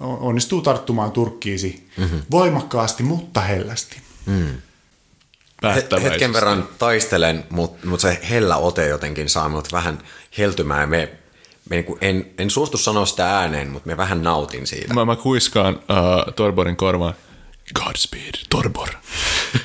[0.00, 2.22] onnistuu tarttumaan turkkiisi mm-hmm.
[2.30, 3.96] voimakkaasti, mutta hellästi.
[4.26, 4.42] He-
[5.60, 6.10] Päättäväisesti.
[6.10, 9.98] Hetken verran taistelen, mutta mut se hellä ote jotenkin saa minut vähän
[10.38, 10.88] heltymään.
[10.88, 11.12] Me,
[11.70, 14.94] me niinku, en, en suostu sanoa sitä ääneen, mutta me vähän nautin siitä.
[14.94, 17.14] Mä, mä kuiskaan uh, Torborin korvaan.
[17.74, 18.88] Godspeed, Torbor.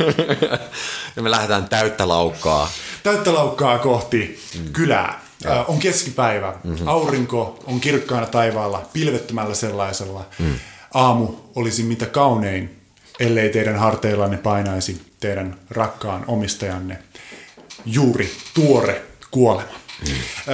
[1.15, 2.69] ja me lähdetään täyttä laukkaa.
[3.03, 4.73] Täyttä laukkaa kohti mm.
[4.73, 5.21] kylää.
[5.45, 6.53] Äh, on keskipäivä.
[6.63, 6.87] Mm-hmm.
[6.87, 10.25] Aurinko on kirkkaana taivaalla, pilvettömällä sellaisella.
[10.39, 10.53] Mm.
[10.93, 12.81] Aamu olisi mitä kaunein,
[13.19, 16.97] ellei teidän harteillanne painaisi teidän rakkaan omistajanne
[17.85, 19.84] juuri tuore kuolema.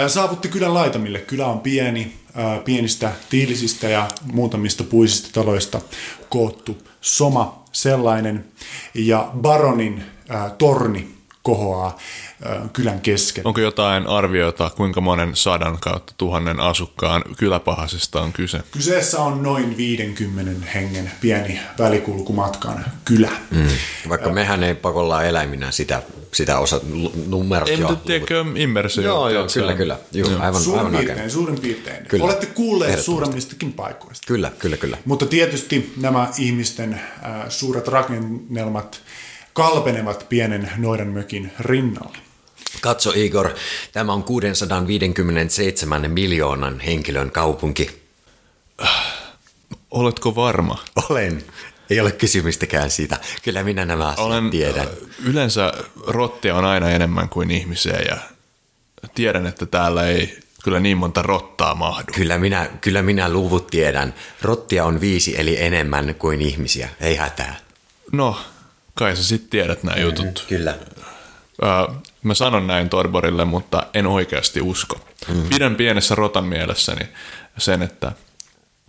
[0.08, 1.20] Saavutte kylän laitamille.
[1.20, 2.14] Kylä on pieni,
[2.66, 5.82] pienistä tiilisistä ja muutamista puisista taloista
[6.30, 8.46] koottu soma sellainen.
[8.94, 10.04] Ja baronin
[10.58, 11.98] torni kohoaa
[12.74, 13.48] kylän kesken.
[13.48, 18.60] Onko jotain arviota, kuinka monen sadan kautta tuhannen asukkaan kyläpahasesta on kyse?
[18.72, 23.30] Kyseessä on noin 50 hengen pieni välikulkumatkan kylä.
[23.52, 23.68] Mm.
[24.10, 26.82] Vaikka mehän ei pakolla eläiminä sitä, sitä osa
[27.28, 27.90] numerot En jo.
[27.90, 29.04] nyt tiedäkö immersio.
[29.04, 29.98] Joo, joo, kyllä, kyllä.
[30.12, 31.32] Joo, aivan, Suurin aivan piirtein, oikein.
[31.32, 32.06] suurin piirtein.
[32.06, 32.26] Kyllä.
[32.26, 34.28] Olette kuulleet suuremmistakin paikoista.
[34.28, 34.98] Kyllä, kyllä, kyllä.
[35.06, 37.02] Mutta tietysti nämä ihmisten äh,
[37.50, 39.02] suuret rakennelmat
[39.54, 42.18] kalpenevat pienen noidanmökin rinnalla.
[42.82, 43.50] Katso Igor,
[43.92, 48.02] tämä on 657 miljoonan henkilön kaupunki.
[49.92, 50.78] Oletko varma?
[51.10, 51.44] Olen.
[51.90, 53.18] Ei ole kysymystäkään siitä.
[53.44, 54.80] Kyllä minä nämä asiat Olen, tiedän.
[54.88, 54.88] äh,
[55.26, 55.74] Yleensä
[56.08, 58.18] rottia on aina enemmän kuin ihmisiä ja
[59.16, 62.14] tiedän, että täällä ei kyllä niin monta rottaa mahdu.
[62.16, 64.14] Kyllä minä, kyllä minä luvut tiedän.
[64.42, 66.90] Rottia on viisi eli enemmän kuin ihmisiä.
[67.02, 67.56] Ei hätää.
[68.12, 68.38] No,
[68.94, 70.46] kai sä sitten tiedät nämä jutut.
[70.50, 70.78] Kyllä.
[71.64, 75.06] Äh, mä sanon näin Torborille, mutta en oikeasti usko.
[75.28, 75.50] Mm.
[75.50, 77.08] Pidän pienessä rotan mielessäni
[77.58, 78.12] sen, että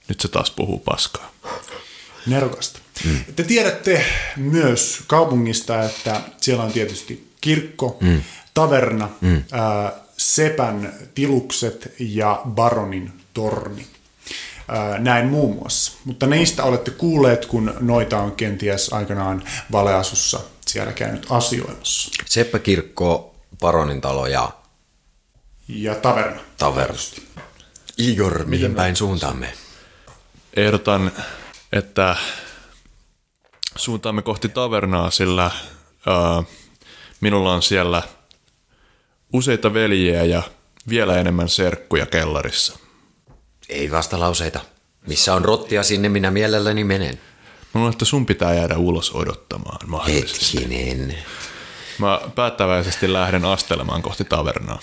[0.09, 1.33] nyt se taas puhuu paskaa.
[2.27, 2.79] Nerokasta.
[3.05, 3.25] Mm.
[3.37, 4.05] Te tiedätte
[4.37, 8.23] myös kaupungista, että siellä on tietysti kirkko, mm.
[8.55, 9.45] taverna, mm.
[9.53, 13.87] Ää, sepän tilukset ja baronin torni.
[14.73, 15.93] Ää, näin muun muassa.
[16.05, 22.11] Mutta niistä olette kuulleet, kun noita on kenties aikanaan valeasussa siellä käynyt asioimassa.
[22.27, 24.51] Seppäkirkko, Paronin talo ja
[25.69, 26.41] Ja taverna.
[26.59, 26.99] taverna.
[27.99, 29.53] Igor, mihin päin suuntaamme?
[30.57, 31.13] Ehdotan,
[31.73, 32.17] että
[33.77, 36.47] suuntaamme kohti tavernaa, sillä äh,
[37.21, 38.03] minulla on siellä
[39.33, 40.43] useita veljiä ja
[40.89, 42.79] vielä enemmän serkkuja kellarissa.
[43.68, 44.61] Ei vastalauseita.
[45.07, 47.20] Missä on rottia, sinne minä mielelläni menen.
[47.75, 50.57] Mä luulen, että sun pitää jäädä ulos odottamaan mahdollisesti.
[50.59, 51.14] Hetkinen.
[51.98, 54.79] Mä päättäväisesti lähden astelemaan kohti tavernaa.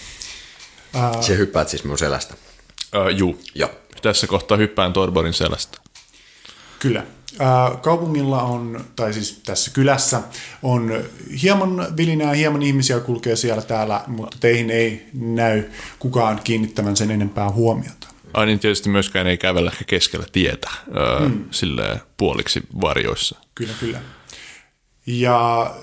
[1.21, 2.33] Se hyppäät siis mun selästä.
[2.95, 3.39] Äh, juu.
[3.55, 3.69] Joo.
[4.01, 5.77] Tässä kohtaa hyppään Torborin selästä.
[6.79, 7.05] Kyllä.
[7.39, 10.21] Ää, Kaupungilla on, tai siis tässä kylässä,
[10.63, 11.03] on
[11.41, 15.63] hieman vilinää, hieman ihmisiä kulkee siellä täällä, mutta teihin ei näy
[15.99, 18.07] kukaan kiinnittävän sen enempää huomiota.
[18.33, 21.45] Ai niin tietysti myöskään ei kävellä ehkä keskellä tietä, öö, mm.
[21.51, 23.39] silleen puoliksi varjoissa.
[23.55, 23.99] Kyllä, kyllä.
[25.05, 25.73] Ja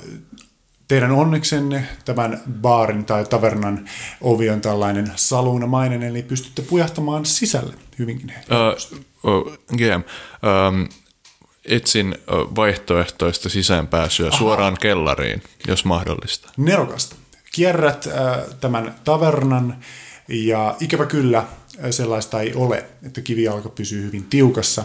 [0.88, 3.88] teidän onneksenne tämän baarin tai tavernan
[4.20, 8.32] ovi on tällainen saluunamainen, eli pystytte pujahtamaan sisälle hyvinkin.
[8.52, 8.76] Öö,
[9.22, 10.02] oh, GM,
[10.44, 10.86] öö,
[11.64, 14.38] etsin ö, vaihtoehtoista sisäänpääsyä Aha.
[14.38, 16.50] suoraan kellariin, jos mahdollista.
[16.56, 17.16] nerokasta.
[17.52, 18.14] Kierrät äh,
[18.60, 19.76] tämän tavernan
[20.28, 21.44] ja ikävä kyllä
[21.90, 24.84] sellaista ei ole, että kivijalka pysyy hyvin tiukassa.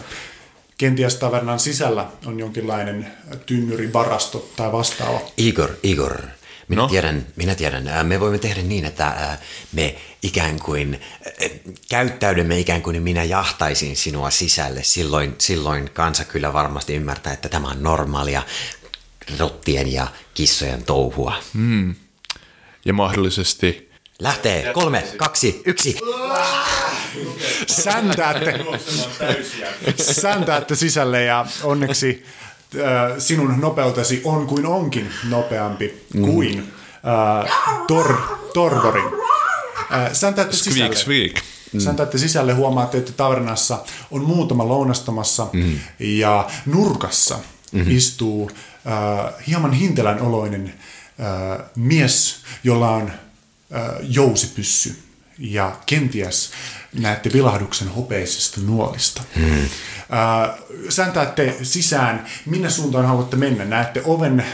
[0.78, 3.12] Kenties tavernan sisällä on jonkinlainen
[3.46, 5.20] tynnyrivarasto tai vastaava.
[5.36, 6.18] Igor, Igor.
[6.68, 6.88] Minä No?
[6.88, 8.06] tiedän, minä tiedän.
[8.06, 9.38] Me voimme tehdä niin, että
[9.72, 11.00] me ikään kuin
[11.88, 14.82] käyttäydymme ikään kuin minä jahtaisin sinua sisälle.
[14.82, 18.42] Silloin, silloin kansa kyllä varmasti ymmärtää, että tämä on normaalia
[19.38, 21.36] rottien ja kissojen touhua.
[22.84, 23.91] Ja mahdollisesti
[24.22, 24.72] Lähtee.
[24.72, 25.98] Kolme, kaksi, yksi.
[27.66, 28.64] Säntäätte,
[29.96, 32.24] säntäätte sisälle ja onneksi
[32.76, 36.72] äh, sinun nopeutesi on kuin onkin nopeampi kuin
[37.42, 37.52] äh,
[37.86, 38.16] tor,
[38.54, 39.04] Torvorin.
[39.94, 40.96] Äh, säntäätte sisälle.
[40.96, 41.32] squeak.
[41.78, 45.78] Säntäätte sisälle, huomaatte, että tavernassa on muutama lounastamassa mm.
[45.98, 47.38] ja nurkassa
[47.72, 47.96] mm-hmm.
[47.96, 48.50] istuu
[48.86, 50.74] äh, hieman hintelän oloinen
[51.20, 53.12] äh, mies, jolla on
[54.02, 54.96] jousipyssy
[55.38, 56.52] ja kenties
[57.00, 59.22] näette vilahduksen hopeisesta nuolista.
[59.36, 59.62] Mm.
[59.62, 60.58] Äh,
[60.88, 63.64] säntäätte sisään, minne suuntaan haluatte mennä.
[63.64, 64.44] Näette oven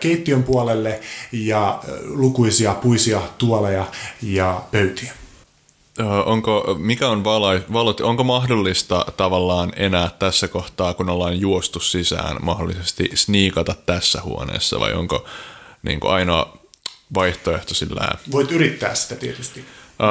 [0.00, 1.00] keittiön puolelle
[1.32, 3.86] ja lukuisia puisia tuoleja
[4.22, 5.12] ja pöytiä.
[6.26, 12.36] Onko, mikä on valo, valot, onko mahdollista tavallaan enää tässä kohtaa, kun ollaan juostu sisään,
[12.42, 15.24] mahdollisesti sniikata tässä huoneessa, vai onko
[15.82, 16.57] niin kuin ainoa
[17.14, 19.60] vaihtoehto sillä Voit yrittää sitä tietysti,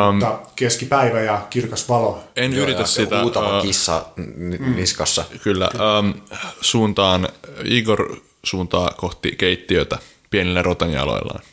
[0.09, 2.23] um, mutta keskipäivä ja kirkas valo.
[2.35, 3.21] En Joo, yritä ja sitä.
[3.21, 5.25] Huutava ö, kissa n- niskassa.
[5.43, 6.19] Kyllä, ähm,
[6.61, 7.29] suuntaan,
[7.63, 9.97] Igor suuntaa kohti keittiötä
[10.29, 11.43] pienillä rotanjaloillaan.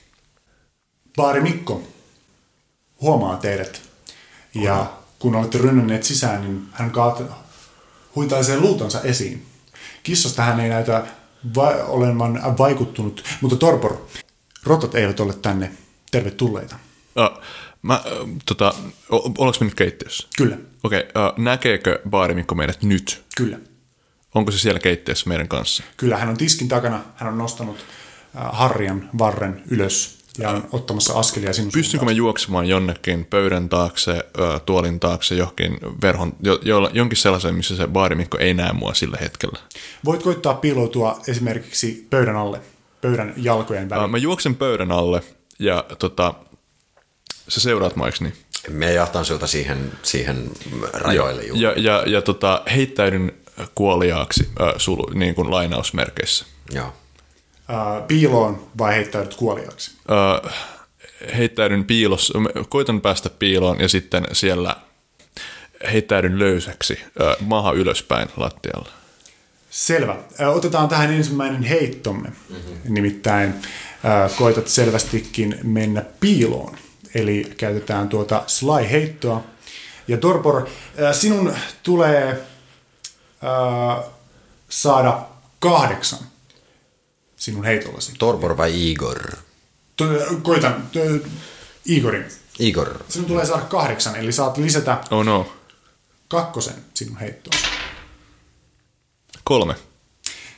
[1.16, 1.82] Baari Mikko
[3.00, 3.82] huomaa teidät
[4.54, 4.86] ja
[5.18, 7.22] kun olette rynnänneet sisään, niin hän kaat,
[8.14, 9.46] huitaisee luutonsa esiin.
[10.02, 11.06] Kissasta hän ei näytä
[11.56, 13.96] va- olevan vaikuttunut, mutta Torpor,
[14.64, 15.72] rotat eivät ole tänne
[16.10, 16.76] tervetulleita.
[17.16, 17.42] Uh,
[17.82, 18.74] mä, uh, tota,
[19.10, 20.28] ollaanko me nyt keittiössä?
[20.36, 23.24] Kyllä, Okei, okay, uh, näkeekö baarimikko meidät nyt?
[23.36, 23.58] kyllä.
[24.34, 25.82] Onko se siellä keittiössä meidän kanssa?
[25.96, 27.76] Kyllä, hän on tiskin takana, hän on nostanut
[28.36, 34.24] äh, harjan varren ylös ja on ottamassa askelia sinun Pystynkö mä juoksemaan jonnekin pöydän taakse,
[34.66, 39.16] tuolin taakse, johonkin verhon, jo, jo, jonkin sellaisen, missä se baarimikko ei näe mua sillä
[39.20, 39.58] hetkellä?
[40.04, 42.60] Voit koittaa piiloutua esimerkiksi pöydän alle,
[43.04, 44.10] pöydän jalkojen väliin.
[44.10, 45.22] Mä juoksen pöydän alle
[45.58, 46.34] ja tota,
[47.48, 48.34] sä seuraat mä, eiks niin?
[48.68, 50.50] Me jahtan sinulta siihen, siihen
[50.92, 51.62] rajoille juuri.
[51.62, 53.32] Ja, ja, ja tota, heittäydyn
[53.74, 56.44] kuoliaaksi ö, sulu, niin kuin lainausmerkeissä.
[56.72, 56.92] Joo.
[57.68, 59.90] Ää, piiloon vai heittäydyt kuoliaksi?
[60.10, 60.48] Ö,
[61.36, 64.76] heittäydyn piilossa, mä koitan päästä piiloon ja sitten siellä
[65.92, 68.88] heittäydyn löysäksi ö, maaha ylöspäin lattialle.
[69.74, 70.16] Selvä.
[70.54, 72.28] Otetaan tähän ensimmäinen heittomme.
[72.28, 72.94] Mm-hmm.
[72.94, 73.54] Nimittäin
[74.38, 76.76] koitat selvästikin mennä piiloon.
[77.14, 79.44] Eli käytetään tuota sly-heittoa.
[80.08, 80.68] Ja Torpor,
[81.12, 82.46] sinun tulee
[83.42, 84.02] ää,
[84.68, 85.26] saada
[85.58, 86.18] kahdeksan
[87.36, 88.12] sinun heitollasi.
[88.18, 89.36] Torbor vai Igor?
[89.96, 90.04] To,
[90.42, 91.00] koitan, to,
[91.86, 92.24] Igorin.
[92.58, 93.04] Igor.
[93.08, 95.52] Sinun tulee saada kahdeksan, eli saat lisätä Oh no,
[96.28, 97.73] kakkosen sinun heittoon.
[99.44, 99.74] Kolme.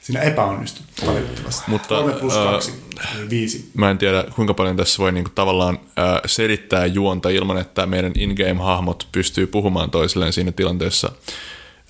[0.01, 1.70] Sinä epäonnistut valitettavasti.
[1.70, 2.72] Mutta, Kolme plus ää, kaksi,
[3.18, 3.70] eli viisi.
[3.75, 8.12] Mä en tiedä, kuinka paljon tässä voi niinku tavallaan äh, selittää juonta ilman, että meidän
[8.14, 11.12] in-game-hahmot pystyy puhumaan toisilleen siinä tilanteessa.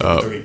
[0.04, 0.44] Äh, Toki.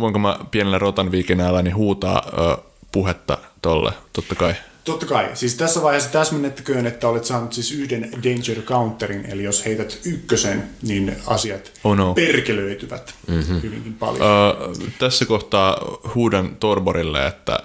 [0.00, 3.92] voinko mä pienellä rotan viikinäälläni huutaa äh, puhetta tolle?
[4.12, 4.54] Totta kai.
[4.88, 5.30] Totta kai.
[5.34, 10.70] Siis tässä vaiheessa täsmennettäköön, että olet saanut siis yhden danger counterin, eli jos heität ykkösen,
[10.82, 12.14] niin asiat Oh no.
[12.14, 13.62] perkelöityvät mm-hmm.
[13.62, 14.22] hyvinkin paljon.
[14.22, 17.58] Äh, tässä kohtaa huudan Torborille, että,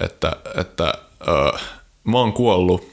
[0.00, 0.94] että, että
[1.28, 1.60] äh,
[2.04, 2.92] mä oon kuollut,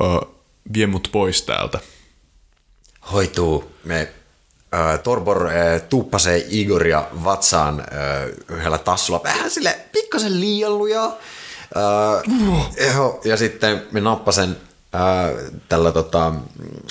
[0.00, 0.30] äh,
[0.74, 1.80] vie mut pois täältä.
[3.12, 3.72] Hoituu.
[3.84, 4.08] Me
[4.74, 9.20] äh, Torbor äh, tuuppasee Igoria vatsaan äh, yhdellä tassulla.
[9.24, 11.16] Vähän sille pikkasen liian lujaa.
[11.76, 14.56] Äh, ja sitten me nappasen
[14.94, 16.32] äh, tällä tota,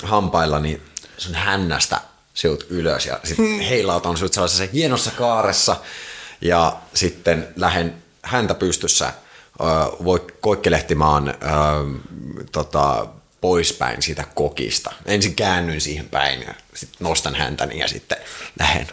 [0.02, 0.80] hampaillani
[1.18, 2.00] sun hännästä
[2.34, 5.76] siut ylös ja sitten heilautan sut sellaisessa hienossa kaaressa
[6.40, 9.14] ja sitten lähden häntä pystyssä äh,
[10.04, 11.34] voi koikkelehtimaan äh,
[12.52, 13.06] tota,
[13.40, 14.92] poispäin siitä kokista.
[15.06, 18.18] Ensin käännyin siihen päin ja sitten nostan häntäni ja sitten
[18.58, 18.88] lähden.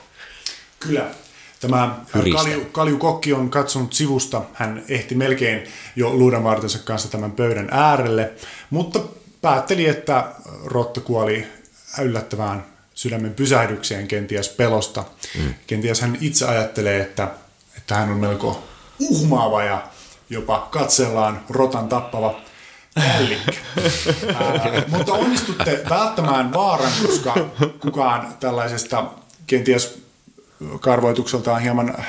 [0.80, 1.12] Kyllä.
[1.60, 2.38] Tämä ää, Hyristä.
[2.43, 4.41] kalju, kaljukokki on katsonut sivusta.
[4.54, 5.63] Hän ehti melkein
[5.95, 8.32] jo luudanvartensa kanssa tämän pöydän äärelle,
[8.69, 9.00] mutta
[9.41, 10.32] päätteli, että
[10.65, 11.48] Rotta kuoli
[12.02, 15.04] yllättävään sydämen pysähdykseen kenties pelosta.
[15.38, 15.54] Mm.
[15.67, 17.28] Kenties hän itse ajattelee, että,
[17.78, 18.63] että hän on melko
[19.00, 19.88] uhmaava ja
[20.30, 22.41] jopa katsellaan rotan tappava
[23.15, 23.52] ällikkä.
[24.39, 27.36] Ää, mutta onnistutte välttämään vaaran, koska
[27.80, 29.06] kukaan tällaisesta
[29.48, 30.09] kenties
[30.80, 32.06] karvoitukseltaan hieman äh,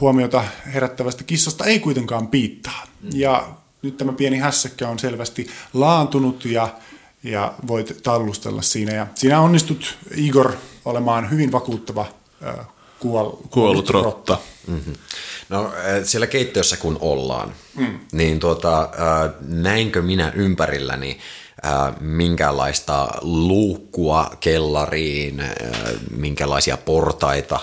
[0.00, 2.86] huomiota herättävästä kissasta ei kuitenkaan piittaa.
[3.12, 3.48] Ja
[3.82, 6.68] nyt tämä pieni hässäkkä on selvästi laantunut ja,
[7.22, 8.94] ja voit tallustella siinä.
[8.94, 10.52] Ja siinä onnistut, Igor,
[10.84, 12.06] olemaan hyvin vakuuttava
[12.46, 12.66] äh,
[12.98, 14.38] kuol, Kuollut rotta.
[14.66, 14.94] Mm-hmm.
[15.48, 15.72] No äh,
[16.04, 17.98] siellä keittiössä kun ollaan, mm.
[18.12, 18.88] niin tuota,
[19.40, 21.18] näinkö minä ympärilläni
[21.64, 25.42] äh, minkälaista luukkua kellariin,
[26.10, 27.60] minkälaisia portaita.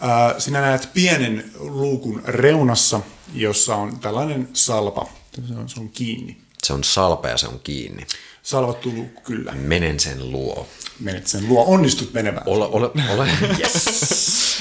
[0.00, 3.00] Ää, Sinä näet pienen luukun reunassa,
[3.34, 5.06] jossa on tällainen salpa.
[5.48, 6.36] Se on, se on kiinni.
[6.62, 8.06] Se on salpe ja se on kiinni.
[8.42, 9.52] Salvattu luukku, kyllä.
[9.52, 10.68] Menen sen luo.
[11.00, 11.64] Menet sen luo.
[11.66, 12.48] Onnistut menemään.
[12.48, 13.28] Ole, ole, ole.
[13.58, 14.58] Yes.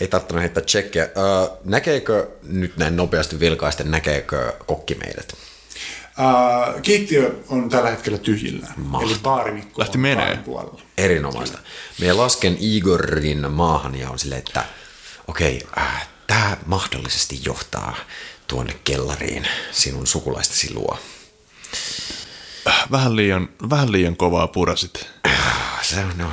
[0.00, 1.08] Ei tarvinnut heittää tsekkiä.
[1.64, 5.34] Näkeekö nyt näin nopeasti vilkaisten, näkeekö kokki meidät?
[6.18, 8.72] Ää, keittiö on tällä hetkellä tyhjillään.
[8.76, 9.12] Mahtavaa.
[9.12, 10.36] Eli baarimikko Lähti on menee.
[10.36, 10.80] puolella.
[10.98, 11.58] Erinomaista.
[12.00, 14.64] Minä lasken Igorin maahan ja on silleen, että
[15.28, 17.96] okei, äh, tämä mahdollisesti johtaa
[18.46, 20.98] tuonne kellariin sinun sukulaistesi luo.
[22.90, 25.06] Vähän liian, vähän liian kovaa purasit.
[25.82, 26.30] Se on, no,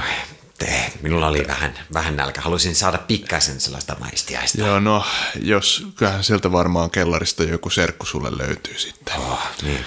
[0.59, 2.41] te, minulla oli vähän, vähän nälkä.
[2.41, 4.61] Haluaisin saada pikkaisen sellaista maistiaista.
[4.61, 5.05] Joo, no,
[5.41, 9.15] jos, kyllähän sieltä varmaan kellarista joku serkku sulle löytyy sitten.
[9.17, 9.85] Oh, niin.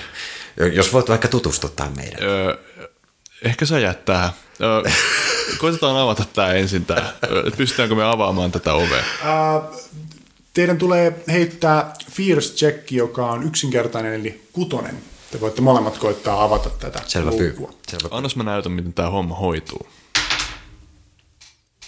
[0.73, 2.23] Jos voit vaikka tutustuttaa meidän.
[2.23, 2.59] Öö,
[3.43, 4.31] ehkä sä jäät tähän.
[4.61, 4.83] Öö,
[5.59, 7.13] koitetaan avata tämä ensin tää.
[7.57, 9.05] Pystytäänkö me avaamaan tätä ovea?
[9.25, 9.63] Ää,
[10.55, 14.99] teidän tulee heittää Fierce check, joka on yksinkertainen, eli kutonen.
[15.31, 17.47] Te voitte molemmat koittaa avata tätä Selvä pyy.
[17.47, 17.79] luukkua.
[17.89, 18.19] Selvä pyy.
[18.19, 19.87] Annos mä näytän, miten tämä homma hoituu.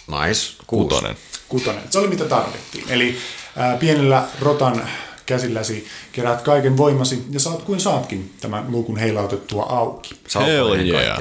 [0.07, 0.53] Nice.
[0.67, 0.89] Kuusi.
[0.89, 1.15] Kutonen.
[1.49, 1.83] Kutonen.
[1.89, 2.85] Se oli mitä tarvittiin.
[2.89, 3.17] Eli
[3.57, 4.89] ää, pienellä rotan
[5.25, 10.15] käsilläsi keräät kaiken voimasi ja saat kuin saatkin tämän luukun heilautettua auki.
[10.35, 11.19] Hell yeah.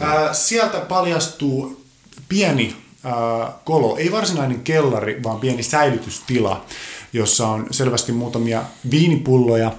[0.00, 1.84] Ää, sieltä paljastuu
[2.28, 6.64] pieni ää, kolo, ei varsinainen kellari, vaan pieni säilytystila,
[7.12, 9.72] jossa on selvästi muutamia viinipulloja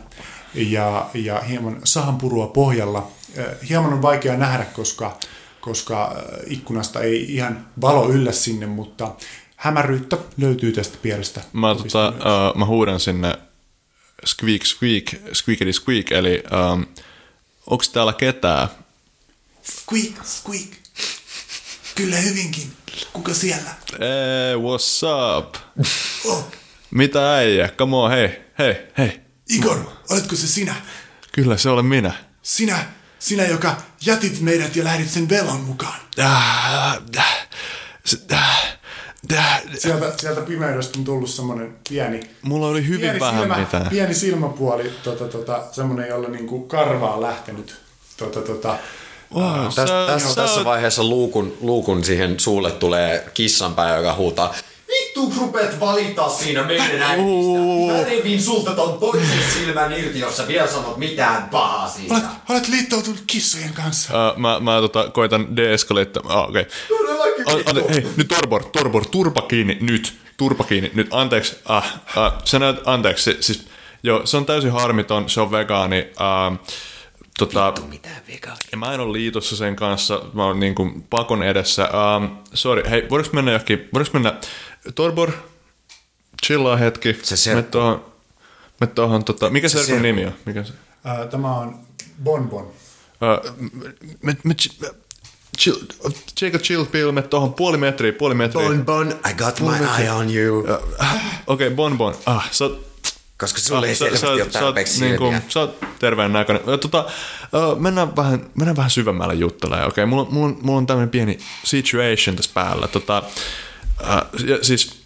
[0.54, 3.08] ja, ja hieman sahanpurua pohjalla.
[3.38, 5.18] Äh, Hieman on vaikea nähdä, koska,
[5.68, 9.16] koska äh, ikkunasta ei ihan valo yllä sinne, mutta
[9.56, 13.34] hämäryyttä löytyy tästä pienestä Mä, tota, uh, mä huudan sinne
[14.26, 16.86] squeak, squeak, squeakity squeak, eli um,
[17.68, 18.68] onko täällä ketään?
[19.64, 20.70] Squeak, squeak.
[21.96, 22.72] Kyllä hyvinkin.
[23.14, 23.70] Kuka siellä?
[23.92, 25.06] Hey, what's
[25.38, 25.56] up?
[26.26, 26.46] Oh,
[26.92, 27.70] Mitä äijä?
[27.70, 29.20] Come on, hei, hei, hei.
[29.50, 29.78] Igor,
[30.10, 30.76] oletko se sinä?
[31.32, 32.14] Kyllä se olen minä.
[32.42, 32.86] Sinä,
[33.20, 33.76] sinä, joka
[34.06, 36.00] jätit meidät ja lähdit sen velon mukaan.
[39.78, 43.90] Sieltä, sieltä pimeydestä on tullut semmoinen pieni, Mulla oli hyvin pieni, vähän silmä, mitään.
[43.90, 47.76] pieni silmäpuoli, tota, tota, semmoinen, jolla niinku karva on lähtenyt.
[48.18, 48.78] Tota, tota,
[49.36, 54.56] Wow, Täs, tässä, tässä vaiheessa luukun, luukun siihen suulle tulee kissanpää, joka huutaa
[55.18, 57.94] Vittu rupeat valittaa siinä meidän äidistä.
[57.94, 62.14] Mä revin sulta ton toisen silmän irti, jos sä vielä sanot mitään pahaa siitä.
[62.14, 64.32] olet, olet liittoutunut kissojen kanssa.
[64.32, 66.20] Uh, mä, mä tota, koitan deescalate.
[66.24, 66.66] Oh, okei.
[67.66, 70.14] Ante- hei, nyt Torbor, Torbor, turpa kiinni, nyt.
[70.38, 71.08] Turpa kiinni, nyt.
[71.12, 73.68] Anteeksi, ah, ah, sä näet, anteeksi, se, siis,
[74.04, 76.08] joo, se on täysin harmiton, se on vegaani.
[76.12, 76.58] Uh,
[77.38, 78.60] tota, Mitään vegaani.
[78.72, 81.90] ja mä en ole liitossa sen kanssa, mä oon niin kuin pakon edessä.
[82.18, 84.34] Um, sorry, hei, voidaanko mennä johonkin, voidaanko mennä,
[84.96, 85.32] Torbor,
[86.46, 87.20] chillaa hetki.
[87.24, 87.62] Se serkku.
[87.62, 88.06] Me tuohon,
[88.82, 90.04] me tuohon, tota, mikä se serkun serkku.
[90.04, 90.34] nimi on?
[90.46, 90.74] Mikä se?
[91.04, 91.80] Ää, Tämä on
[92.24, 92.66] Bonbon.
[92.66, 93.68] Uh,
[94.22, 94.92] me, me, chi-
[95.60, 95.78] chill,
[96.42, 98.64] Jacob chill pill, me tuohon puoli metriä, puoli metriä.
[98.68, 100.60] Bon Bon, I got my eye on you.
[100.60, 100.78] Okei,
[101.48, 102.16] okay, Bon Bon.
[102.26, 102.88] Ah, sä, oot-
[103.40, 105.42] Koska sulle ei sä, selvästi sä, ole tarpeeksi niinku, silmiä.
[105.50, 106.80] sä oot terveen näköinen.
[106.80, 107.06] Tota,
[107.80, 109.88] mennään, vähän, mennään vähän syvemmälle juttelemaan.
[109.88, 112.88] Okei, okay, mulla, on- mulla, mulla on tämmöinen pieni situation tässä päällä.
[112.88, 113.24] Tota,
[114.04, 115.04] äh, ja, siis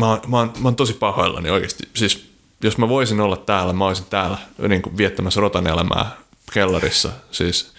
[0.00, 1.88] mä oon, mä, oon, mä oon tosi pahoillani oikeasti.
[1.94, 6.16] Siis jos mä voisin olla täällä, mä olisin täällä niin kuin viettämässä rotan elämää
[6.52, 7.12] kellarissa.
[7.30, 7.72] Siis,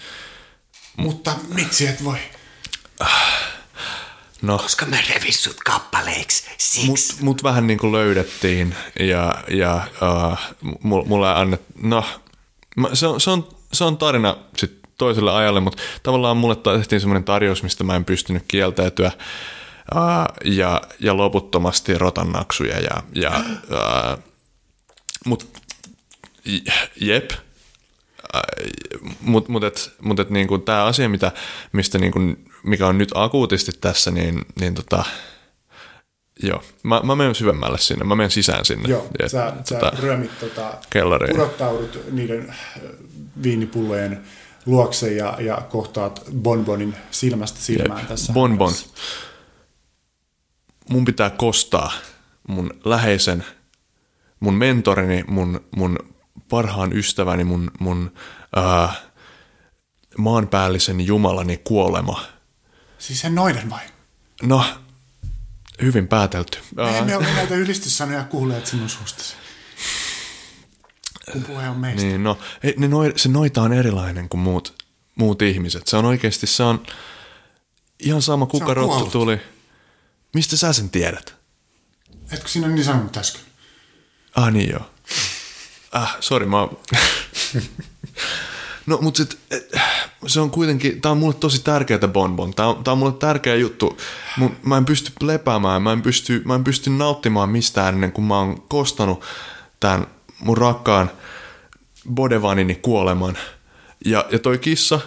[0.98, 2.18] Mutta miksi et voi?
[4.42, 6.44] no, Koska mä revin sut kappaleiksi.
[6.58, 6.86] Siksi.
[6.88, 10.38] mut, mut vähän niin kuin löydettiin ja, ja uh,
[10.84, 12.06] mulle annet, no,
[12.76, 17.02] mä, se, on, se, on, se on tarina sit toiselle ajalle, mutta tavallaan mulle tehtiin
[17.02, 19.22] semmoinen tarjous, mistä mä en pystynyt kieltäytyä uh,
[20.46, 24.24] ja, ja loputtomasti rotannaksuja ja, ja uh,
[25.26, 25.62] mut
[27.02, 27.32] jep,
[29.22, 31.32] mutta mut et, mut et niinku tämä asia, mitä,
[31.72, 32.20] mistä niinku,
[32.64, 35.06] mikä on nyt akuutisti tässä, niin, niin tota,
[36.44, 38.90] joo, mä, mä menen syvemmälle sinne, mä menen sisään sinne.
[38.90, 41.36] Joo, Ja, sä, sä tota, ryömit tota, kellariin.
[41.36, 42.56] pudottaudut niiden äh,
[43.44, 44.22] viinipullojen
[44.66, 48.10] luokse ja, ja kohtaat Bonbonin silmästä silmään Jep.
[48.10, 48.34] tässä.
[48.34, 48.68] Bonbon.
[48.68, 49.35] hämärässä.
[50.90, 51.92] Mun pitää kostaa
[52.48, 53.46] mun läheisen,
[54.40, 56.00] mun mentorini, mun, mun
[56.50, 58.14] parhaan ystäväni, mun, mun
[58.58, 59.02] äh,
[60.18, 62.22] maanpäällisen jumalani kuolema.
[62.98, 63.84] Siis sen noiden vai?
[64.44, 64.66] No,
[65.82, 66.60] hyvin päätelty.
[66.76, 69.34] Me Äh, emme ole näitä ylistyssanoja kuulleet sinun suustasi.
[71.32, 72.06] Kun puhe on meistä.
[72.06, 72.38] Niin, no,
[72.78, 74.74] ne noi, se noita on erilainen kuin muut,
[75.16, 75.88] muut ihmiset.
[75.88, 76.84] Se on oikeasti, se on
[78.00, 79.40] ihan sama kuka rottu tuli.
[80.36, 81.36] Mistä sä sen tiedät?
[82.32, 83.42] Etkö sinä niin sanonut äsken?
[84.36, 84.90] Ah niin joo.
[85.92, 86.78] Ah, sorry, mä oon-
[88.86, 89.82] No, mutta sit, eh,
[90.28, 92.54] se on kuitenkin, tää on mulle tosi tärkeää bonbon.
[92.54, 93.98] Tää on, tää on mulle tärkeä juttu.
[94.38, 98.26] Mun, mä en pysty lepäämään, mä en pysty, mä en pysty nauttimaan mistään ennen kuin
[98.26, 99.24] mä oon kostanut
[99.80, 100.08] tämän
[100.40, 101.12] mun rakkaan
[102.14, 103.38] Bodevanini kuoleman.
[104.06, 105.00] Ja, ja toi kissa,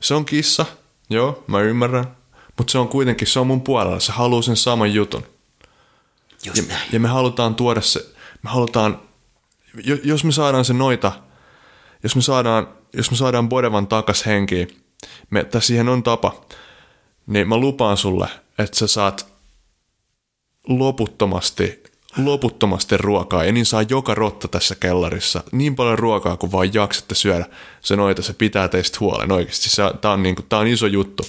[0.00, 0.66] se on kissa,
[1.10, 2.19] joo, mä ymmärrän.
[2.60, 5.22] Mutta se on kuitenkin, se on mun puolella, se haluaa sen saman jutun.
[6.44, 6.88] Just Ja, näin.
[6.92, 8.06] ja me halutaan tuoda se,
[8.42, 9.00] me halutaan,
[9.84, 11.12] jo- jos me saadaan se noita,
[12.02, 14.84] jos me saadaan, jos me saadaan Bodevan takas henkiin,
[15.30, 16.40] me, tai siihen on tapa,
[17.26, 19.26] niin mä lupaan sulle, että sä saat
[20.68, 21.82] loputtomasti,
[22.24, 27.14] loputtomasti ruokaa, ja niin saa joka rotta tässä kellarissa niin paljon ruokaa kuin vaan jaksatte
[27.14, 27.46] syödä
[27.80, 29.70] se noita, se pitää teistä huolen oikeasti.
[29.70, 31.22] Se, tää, on niinku, tää on iso juttu.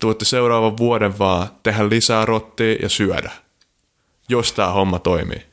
[0.00, 3.30] Te voitte seuraavan vuoden vaan tehdä lisää rottia ja syödä
[4.28, 5.46] jos tämä homma toimii.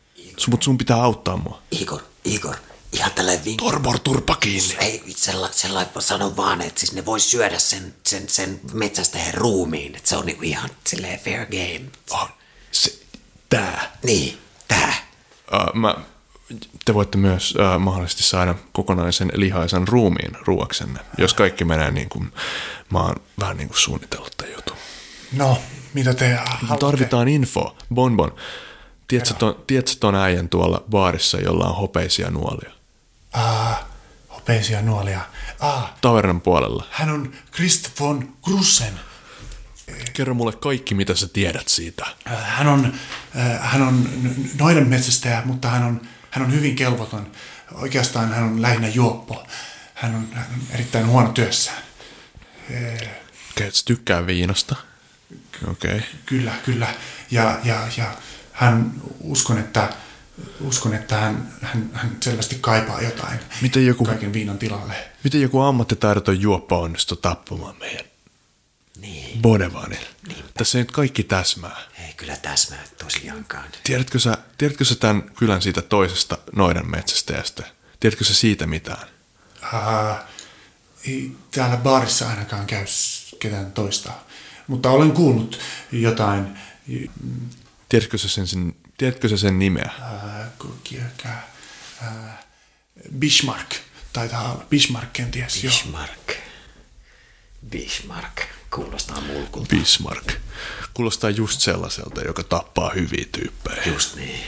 [0.48, 1.62] Mutta sun pitää auttaa mua.
[1.72, 2.56] Igor, Igor,
[2.94, 3.66] ihan tällainen vinkki.
[3.66, 4.76] Torbor, turpa kiinni.
[4.80, 9.96] Ei, sellainen sella, sanon vaan, että siis ne vois syödä sen, sen, sen metsästäjän ruumiin.
[9.96, 11.92] Että se on niinku ihan silleen fair game.
[12.10, 12.28] On
[12.72, 13.00] se,
[13.50, 13.98] tää.
[14.04, 14.38] Niin,
[14.68, 14.94] tää.
[15.54, 15.96] Uh, mä,
[16.86, 22.34] te voitte myös uh, mahdollisesti saada kokonaisen lihaisen ruumiin ruoaksenne, jos kaikki menee niin kuin
[22.90, 24.78] mä oon vähän niin kuin suunnitellut tämän jutun.
[25.34, 25.58] No,
[25.94, 26.86] mitä te haluatte?
[26.86, 27.78] Tarvitaan info.
[27.94, 28.36] Bonbon.
[29.08, 32.72] Tiedätkö ton, tiedätkö ton äijän tuolla baarissa, jolla on hopeisia nuolia?
[33.34, 33.84] Ah,
[34.30, 35.22] hopeisia nuolia.
[35.60, 36.88] Ah, Tavernan puolella.
[36.92, 38.94] hän on Christ von Grussen.
[40.14, 42.06] Kerro mulle kaikki, mitä sä tiedät siitä.
[42.28, 42.94] Äh, Hän on,
[43.38, 44.10] äh, hän on
[44.60, 46.02] noiden metsästäjä, mutta hän on,
[46.34, 47.32] hän on hyvin kelvoton.
[47.72, 49.44] Oikeastaan hän on lähinnä juoppo.
[49.94, 51.84] Hän on, hän on erittäin huono työssään.
[53.52, 54.76] Okei, et sä tykkää viinasta.
[55.68, 55.92] Okei.
[55.92, 56.02] Okay.
[56.26, 56.88] Kyllä, kyllä.
[57.32, 58.18] Ja, ja, ja
[58.52, 59.90] hän, uskon, että,
[60.62, 64.96] uskon, että hän, hän, hän selvästi kaipaa jotain Miten joku, kaiken viinan tilalle.
[65.24, 68.06] miten joku ammattitaidoton juoppa onnistui tappamaan meidän
[68.98, 69.42] Niin.
[69.42, 70.00] Bodevanin?
[70.54, 71.78] Tässä ei nyt kaikki täsmää.
[72.08, 73.70] Ei kyllä täsmää tosiaankaan.
[73.84, 77.64] Tiedätkö sä, tiedätkö sä tämän kylän siitä toisesta noidan metsästäjästä?
[78.00, 79.08] Tiedätkö sä siitä mitään?
[79.64, 80.18] Uh,
[81.08, 82.86] ei täällä baarissa ainakaan käy
[83.40, 84.12] ketään toista.
[84.68, 85.60] Mutta olen kuullut
[85.92, 86.58] jotain.
[87.90, 89.92] Tiedätkö sä sen, sen, tiedätkö sä sen nimeä?
[90.00, 90.68] Uh.
[92.02, 92.30] Uh,
[93.20, 93.72] Bismarck.
[94.14, 95.64] Taitaa olla Bismarck kenties.
[95.64, 95.74] Joo.
[95.74, 96.30] Bismarck.
[97.70, 98.38] Bismarck.
[98.76, 99.76] Kuulostaa mulkulta.
[99.76, 100.32] Bismarck.
[100.94, 103.84] Kuulostaa just sellaiselta, joka tappaa hyviä tyyppejä.
[103.86, 104.40] Just niin.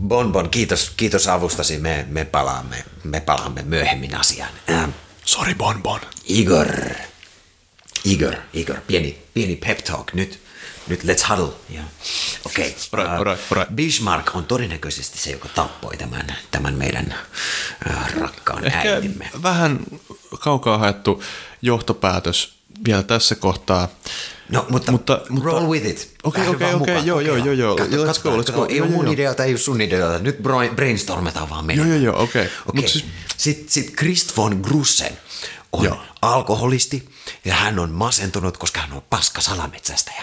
[0.00, 1.78] Bon Bon, kiitos, kiitos avustasi.
[1.78, 4.52] Me, me, palaamme, me palaamme myöhemmin asiaan.
[4.70, 4.90] Ähm,
[5.24, 6.00] Sorry, Bon Bon.
[6.24, 6.68] Igor.
[8.04, 10.12] Igor, Igor, pieni, pieni pep talk.
[10.12, 10.40] Nyt,
[10.88, 11.52] nyt let's huddle.
[11.70, 11.82] Ja.
[12.44, 12.68] Okei.
[12.68, 13.00] Okay.
[13.04, 13.76] Alright, alright, alright.
[13.76, 17.14] Bismarck on todennäköisesti se, joka tappoi tämän, tämän meidän
[17.90, 19.30] äh, rakkaan Ehkä äitimme.
[19.42, 19.78] vähän
[20.40, 21.22] kaukaa haettu
[21.62, 22.54] johtopäätös
[22.86, 23.88] vielä tässä kohtaa.
[24.48, 26.14] No, mutta, Mutta- mutta, roll with it.
[26.24, 27.76] Okei, okei, okei, joo, joo, joo, joo.
[27.76, 28.66] Katso, Let's go, let's go.
[28.68, 29.12] Ei ole mun joo.
[29.12, 30.18] ideota, ei ole sun ideota.
[30.18, 30.38] Nyt
[30.76, 31.88] brainstormataan vaan meidän.
[31.88, 32.42] Joo, joo, joo, okei.
[32.66, 32.82] Okei.
[32.82, 33.04] Mut siis-
[33.36, 35.18] Sitten sit Christ von Grussen
[35.72, 35.98] on Joo.
[36.22, 37.08] alkoholisti
[37.44, 40.22] ja hän on masentunut, koska hän on paska salametsästäjä.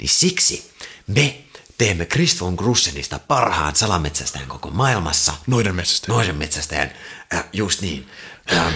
[0.00, 0.70] Niin siksi
[1.06, 1.38] me
[1.78, 5.32] teemme Christ von Grussenista parhaan salametsästäjän koko maailmassa.
[5.46, 6.16] Noiden metsästäjän.
[6.16, 6.90] Noiden metsästäjän,
[7.34, 8.06] äh, just niin.
[8.52, 8.74] Äh,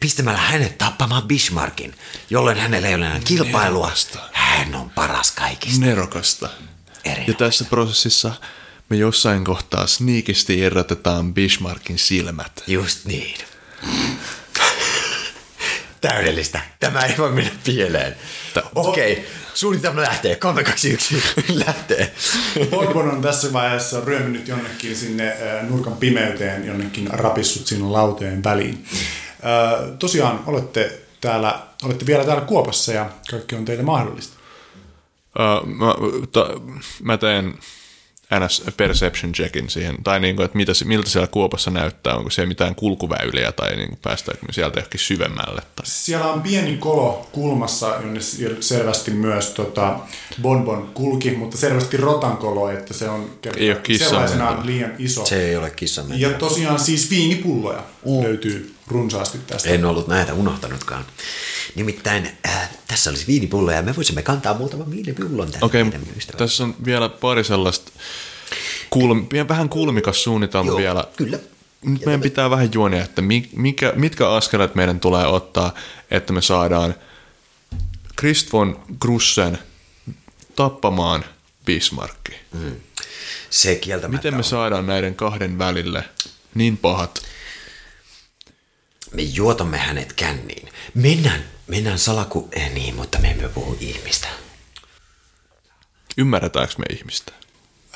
[0.00, 1.94] pistämällä hänet tappamaan Bismarckin,
[2.30, 3.86] jolloin hänellä ei ole enää kilpailua.
[3.86, 4.18] Nerokasta.
[4.32, 5.80] Hän on paras kaikista.
[5.80, 6.48] Nerokasta.
[7.04, 7.30] Erinomaista.
[7.30, 8.32] Ja tässä prosessissa
[8.88, 12.62] me jossain kohtaa sniikisti irrotetaan Bismarckin silmät.
[12.66, 13.38] Just niin.
[16.00, 16.60] Täydellistä.
[16.80, 18.16] Tämä ei voi mennä pieleen.
[18.74, 19.24] Okei, okay.
[19.54, 20.36] suunnitelma lähtee.
[20.36, 21.22] 3, 2, 1,
[21.66, 22.14] lähtee.
[22.70, 28.86] Borbon on tässä vaiheessa ryöminyt jonnekin sinne äh, nurkan pimeyteen, jonnekin rapissut sinun lauteen väliin.
[29.98, 34.36] Tosiaan olette, täällä, olette vielä täällä Kuopassa ja kaikki on teille mahdollista.
[35.38, 35.94] Uh, mä,
[36.32, 36.46] ta,
[37.02, 37.54] mä teen
[38.40, 42.48] NS perception checkin siihen, tai niin kuin, että mitä, miltä siellä Kuopassa näyttää, onko siellä
[42.48, 45.62] mitään kulkuväyliä, tai niin kuin, päästäänkö me sieltä johonkin syvemmälle.
[45.76, 45.86] Tai...
[45.86, 48.20] Siellä on pieni kolo kulmassa, jonne
[48.60, 49.98] selvästi myös tota,
[50.42, 55.26] Bonbon kulki, mutta selvästi rotankolo, että se on Ei ole liian iso.
[55.26, 56.16] Se ei ole kissamme.
[56.16, 57.82] Ja tosiaan siis viinipulloja
[58.22, 59.68] löytyy runsaasti tästä.
[59.68, 61.04] En ollut näitä unohtanutkaan.
[61.74, 66.00] Nimittäin äh, tässä olisi viinipullo ja me voisimme kantaa muutaman viinipullon tänne Okei, okay,
[66.36, 67.92] tässä on vielä pari sellaista,
[68.90, 71.04] kulm, vähän kulmikas suunnitelma Joo, vielä.
[71.16, 71.38] kyllä.
[71.82, 75.74] Nyt meidän pitää vähän juonia, että mi- mikä, mitkä askeleet meidän tulee ottaa,
[76.10, 76.94] että me saadaan
[78.20, 79.58] Christ von Grussen
[80.56, 81.24] tappamaan
[81.66, 82.32] Bismarckki.
[83.50, 84.44] Se kieltämättä Miten me on.
[84.44, 86.04] saadaan näiden kahden välille
[86.54, 87.22] niin pahat?
[89.14, 90.68] Me juotamme hänet känniin.
[90.94, 92.48] Mennään, mennään salaku...
[92.52, 94.28] Eh, niin, mutta me emme puhu ihmistä.
[96.18, 97.32] Ymmärretäänkö me ihmistä?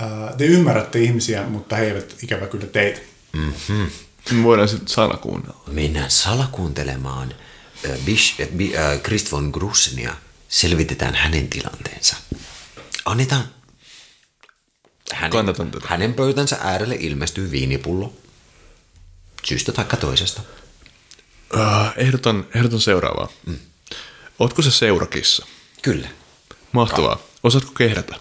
[0.00, 3.00] Ää, Te ymmärrätte ihmisiä, mutta he eivät ikävä kyllä teitä.
[4.32, 5.62] Me voidaan sitten sana kuunnella.
[5.66, 7.34] Mennään salakuuntelemaan
[7.90, 10.16] äh, Bish, äh, Bi- äh, Christ von Grussenia.
[10.48, 12.16] Selvitetään hänen tilanteensa.
[13.04, 13.44] Annetaan...
[15.12, 15.86] Hänen, Kannatan tätä.
[15.88, 18.12] hänen pöytänsä äärelle ilmestyy viinipullo.
[19.44, 20.42] Syystä taikka toisesta.
[21.54, 21.60] Uh,
[21.96, 23.28] ehdotan, ehdotan seuraavaa.
[23.46, 23.58] Mm.
[24.38, 25.46] Ootko se seurakissa?
[25.82, 26.08] Kyllä.
[26.72, 27.18] Mahtavaa.
[27.42, 28.14] Osaatko kehrätä?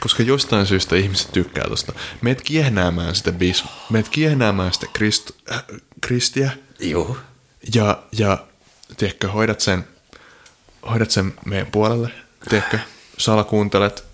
[0.00, 1.92] Koska jostain syystä ihmiset tykkää tosta.
[2.20, 3.64] Meet kiehnäämään sitä bis...
[3.90, 5.30] Meet kiehnäämään sitä krist...
[5.52, 5.64] äh,
[6.00, 7.16] kristiä Joo.
[7.74, 8.46] ja, ja
[8.96, 9.84] tiedätkö, hoidat sen,
[10.90, 12.10] hoidat sen meidän puolelle.
[12.48, 12.78] Tiedätkö,
[13.18, 14.04] salakuuntelet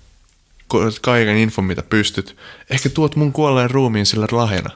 [1.01, 2.37] kaiken infon, mitä pystyt.
[2.71, 4.71] Ehkä tuot mun kuolleen ruumiin sillä lahjana.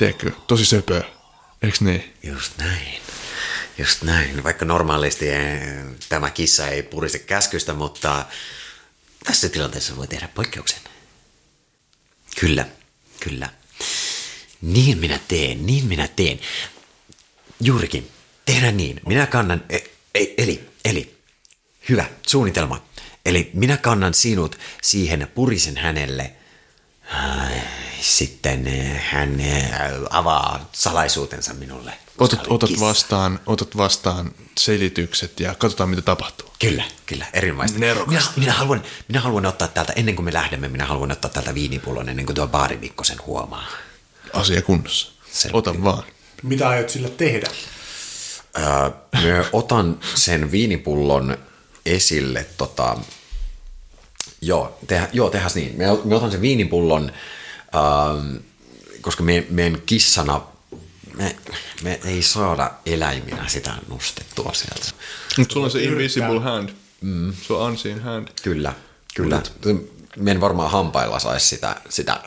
[0.00, 1.04] Tiedätkö, tosi söpöä.
[1.62, 2.14] Eiks niin?
[2.22, 3.02] Just näin.
[3.78, 4.44] Just näin.
[4.44, 5.62] Vaikka normaalisti eh,
[6.08, 8.26] tämä kissa ei puriste käskystä, mutta
[9.24, 10.78] tässä tilanteessa voi tehdä poikkeuksen.
[12.40, 12.66] Kyllä,
[13.20, 13.48] kyllä.
[14.62, 16.40] Niin minä teen, niin minä teen.
[17.60, 18.10] Juurikin,
[18.44, 19.00] tehdään niin.
[19.06, 19.76] Minä kannan, e,
[20.14, 21.16] e, eli, eli,
[21.88, 22.84] hyvä, suunnitelma.
[23.24, 26.32] Eli minä kannan sinut siihen, purisen hänelle
[28.00, 29.70] Sitten eh, hän eh,
[30.10, 31.92] avaa salaisuutensa minulle.
[32.18, 36.50] Otat, otat, vastaan, otat vastaan selitykset ja katsotaan mitä tapahtuu.
[36.58, 37.78] Kyllä, kyllä, erinomaista.
[37.78, 37.94] Minä,
[38.36, 42.08] minä, haluan, minä haluan ottaa täältä, ennen kuin me lähdemme, minä haluan ottaa täältä viinipullon
[42.08, 43.66] ennen kuin tuo baarimikko sen huomaa.
[44.32, 45.12] Asia kunnossa.
[45.32, 45.58] Selvä.
[45.58, 46.02] Ota vaan.
[46.42, 47.46] Mitä aiot sillä tehdä?
[48.58, 48.90] Öö,
[49.22, 51.36] mä otan sen viinipullon
[51.86, 52.96] esille, tota,
[54.40, 55.76] joo, tehdä, joo, tehäs niin.
[55.76, 57.12] Mä, mä otan sen viinipullon,
[57.74, 58.36] ähm,
[59.00, 60.40] koska me, meidän kissana,
[61.14, 61.36] me,
[61.82, 64.90] me ei saada eläiminä sitä nostettua sieltä.
[65.38, 66.68] Mutta sulla on se invisible hand.
[67.00, 67.32] Mm.
[67.46, 68.28] Se on unseen hand.
[68.42, 68.74] Kyllä,
[69.14, 69.42] kyllä.
[70.16, 72.20] Me en varmaan hampailla saisi sitä, sitä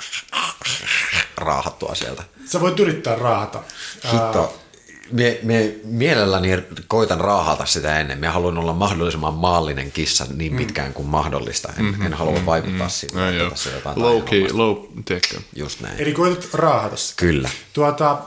[1.37, 2.23] raahattua sieltä.
[2.45, 3.63] Sä voit yrittää raahata.
[4.11, 4.62] Hitto.
[5.11, 6.49] Me, me mielelläni
[6.87, 8.19] koitan raahata sitä ennen.
[8.19, 11.73] Me haluan olla mahdollisimman maallinen kissa niin pitkään kuin mahdollista.
[11.77, 13.21] En, mm-hmm, en halua vaikuttaa mm-hmm.
[13.21, 13.49] Ai joo.
[13.49, 15.37] Tässä jotain Low key, low, tiedätkö?
[15.55, 15.99] Just näin.
[15.99, 17.19] Eli koetat raahata sitä.
[17.19, 17.49] Kyllä.
[17.73, 18.17] Tuota,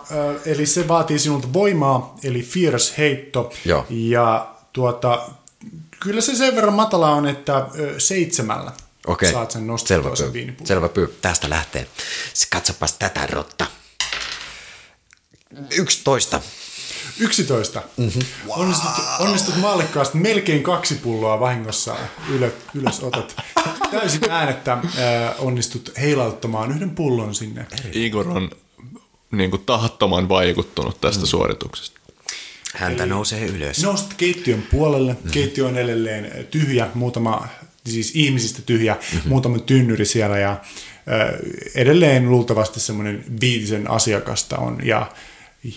[0.46, 3.52] eli se vaatii sinulta voimaa, eli fierce heitto.
[3.64, 3.86] Joo.
[3.90, 5.28] Ja tuota,
[6.00, 7.66] kyllä se sen verran matala on, että
[7.98, 8.72] seitsemällä
[9.06, 9.32] Okei.
[9.32, 10.54] saat sen Selvä nostettua sen pyy.
[10.64, 11.18] Selvä pyy.
[11.22, 11.86] Tästä lähtee.
[12.34, 13.66] Se katsopas tätä rotta.
[15.70, 16.40] 11.
[17.18, 17.82] 11.
[17.96, 18.22] Mm-hmm.
[18.46, 18.60] Wow.
[18.60, 18.90] Onnistut,
[19.20, 21.96] onnistut mallikkaasti melkein kaksi pulloa vahingossa
[22.34, 23.36] ylös, ylös otat.
[23.90, 24.82] Täysin äänettä äh,
[25.38, 27.66] onnistut heilauttamaan yhden pullon sinne.
[27.92, 28.50] Igor on
[29.30, 31.26] niin kuin tahattoman vaikuttunut tästä mm.
[31.26, 32.00] suorituksesta.
[32.74, 33.82] Häntä nousee ylös.
[33.82, 35.12] Nousit keittiön puolelle.
[35.12, 35.30] Mm-hmm.
[35.30, 37.48] Keittiö on edelleen tyhjä, muutama,
[37.86, 39.28] siis ihmisistä tyhjä, mm-hmm.
[39.28, 40.58] muutama tynnyri siellä ja äh,
[41.74, 45.06] edelleen luultavasti semmoinen viitisen asiakasta on ja,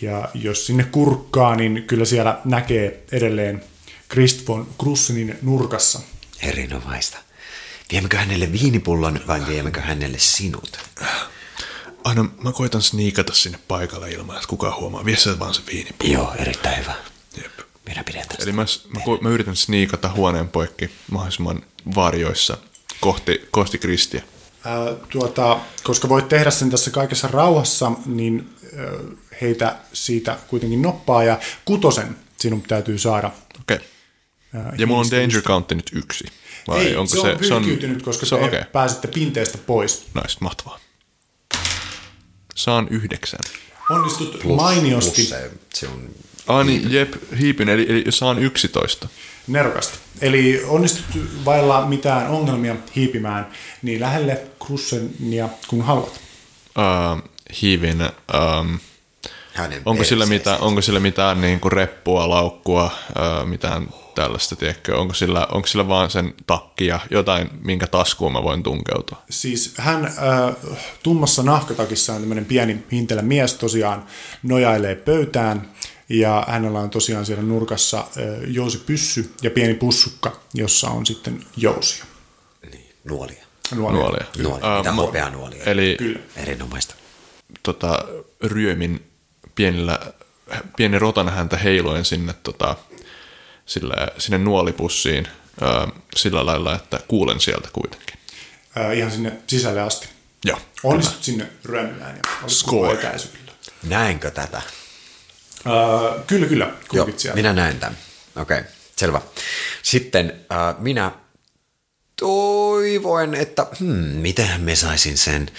[0.02, 3.64] ja jos sinne kurkkaa, niin kyllä siellä näkee edelleen
[4.12, 6.00] Christ von Krussenin nurkassa.
[6.42, 7.18] Erinomaista.
[7.92, 10.80] Viemmekö hänelle viinipullon vai viemmekö hänelle sinut?
[12.04, 15.06] Aina mä koitan sniikata sinne paikalle ilman, että kukaan huomaa.
[15.06, 15.90] Vie se vaan se viini.
[16.04, 16.94] Joo, erittäin hyvä.
[17.38, 17.60] Jep.
[17.86, 18.44] Minä pidän tästä.
[18.44, 21.64] Eli mä, mä, mä, yritän sniikata huoneen poikki mahdollisimman
[21.96, 22.58] varjoissa
[23.02, 24.24] kohti, kohti Kristiä.
[24.66, 29.00] Ää, tuota, koska voit tehdä sen tässä kaikessa rauhassa, niin ö,
[29.42, 33.32] heitä siitä kuitenkin noppaa ja kutosen sinun täytyy saada.
[33.60, 33.78] Okei.
[33.78, 33.88] Okay.
[34.56, 36.26] ää, Ja mulla on danger countti nyt yksi.
[36.68, 38.48] Vai Ei, onko se on se, hylkyytynyt, koska se on, te.
[38.48, 38.64] Okay.
[38.72, 40.08] pääsette pinteestä pois.
[40.16, 40.80] Nice, mahtavaa.
[42.56, 43.40] Saan yhdeksän.
[43.90, 46.10] Onnistut mainiosti Plus se, se on
[46.50, 49.08] Ah niin, jep, hiipin, eli, eli saan 11.
[49.48, 49.98] nerokasta.
[50.22, 51.06] Eli onnistut
[51.46, 53.48] vailla mitään ongelmia hiipimään
[53.82, 56.20] niin lähelle Krussenia kun haluat.
[56.78, 57.30] Uh,
[57.62, 58.80] hiivin, um,
[59.60, 64.98] Hänen onko, sillä mitään, onko sillä mitään niin kuin reppua, laukkua, uh, mitään tällaista, tiedätkö?
[64.98, 69.22] Onko sillä, onko sillä vaan sen takki ja jotain, minkä taskuun mä voin tunkeutua?
[69.30, 70.14] Siis hän äh,
[71.04, 74.06] tummassa nahkatakissaan tämmöinen pieni hintelä mies tosiaan
[74.44, 75.70] nojailee pöytään
[76.10, 78.06] ja hänellä on tosiaan siellä nurkassa äh,
[78.48, 82.06] jousipyssy ja pieni pussukka, jossa on sitten jousia.
[82.72, 83.44] Niin, nuolia.
[83.76, 84.00] Nuolia.
[84.02, 84.26] Nuolia.
[84.44, 85.64] Nuolia, Ah, mitä nuolia.
[85.64, 86.20] Eli Kyllä.
[86.36, 86.96] Erinomaista.
[87.64, 88.00] tota,
[88.44, 89.09] ryömin
[89.56, 90.00] pienellä,
[90.78, 92.76] pieni rotan häntä heiloen sinne, tota,
[93.66, 95.28] sillä, sinne nuolipussiin
[95.62, 98.20] ää, sillä lailla, että kuulen sieltä kuitenkin.
[98.78, 100.08] Äh, ihan sinne sisälle asti.
[100.46, 100.60] Joo.
[100.84, 102.94] Onnistut sinne ryömimään ja Score.
[102.94, 103.52] etäisyydellä.
[103.84, 104.58] Näenkö tätä?
[104.58, 107.36] Äh, kyllä, kyllä, Joo, siellä.
[107.36, 107.98] minä näen tämän.
[108.36, 109.22] Okei, okay, selvä.
[109.84, 111.12] Sitten äh, minä
[112.20, 115.52] toivoin, että Hmm, mitähän me saisin sen?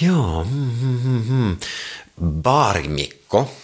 [0.00, 1.56] Joo, hmm, hmm, hmm, hmm.
[2.22, 3.54] Baarimikko.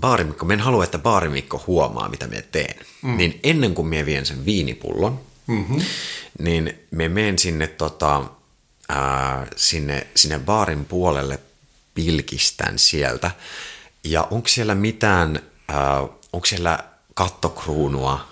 [0.00, 2.86] Baarimikko, me en halua, että baarimikko huomaa, mitä me teen.
[3.02, 3.16] Mm.
[3.16, 5.82] Niin ennen kuin me vien sen viinipullon, mm-hmm.
[6.38, 8.24] niin me menen sinne, tota,
[8.88, 11.38] ää, sinne, sinne baarin puolelle
[11.94, 13.30] pilkistän sieltä.
[14.04, 16.00] Ja onko siellä mitään, ää,
[16.32, 16.78] onko siellä
[17.14, 18.28] kattokruunua?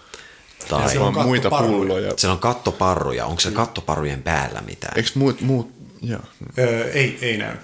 [0.68, 2.12] Tai siellä on on muita pulloja.
[2.16, 3.26] siellä on kattoparruja.
[3.26, 4.92] Onko siellä kattoparrujen päällä mitään?
[4.97, 5.70] Eikö muut, muut
[6.03, 6.20] joo.
[6.59, 6.64] Äh,
[6.95, 7.57] ei, ei näy.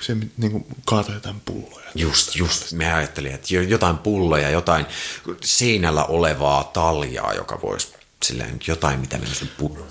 [0.00, 1.86] Se niin kuin kaataa jotain pulloja.
[1.94, 2.72] Just, just.
[2.72, 4.86] Me ajattelin, että jo- jotain pulloja, jotain
[5.40, 7.88] seinällä olevaa taljaa, joka voisi
[8.24, 9.86] silleen jotain, mitä me olisi pullo.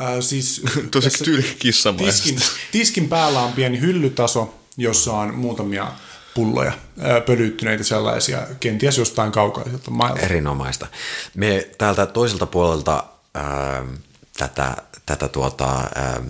[0.00, 1.56] Äh, siis Tosi tässä tyyli
[1.98, 2.38] tiskin,
[2.72, 5.92] tiskin päällä on pieni hyllytaso, jossa on muutamia
[6.34, 10.20] pulloja, äh, pölyttyneitä sellaisia, kenties jostain kaukaiselta mailta.
[10.20, 10.86] Erinomaista.
[11.34, 13.84] Me täältä toiselta puolelta ää,
[14.38, 14.76] tätä,
[15.06, 16.22] tätä tuota, ää,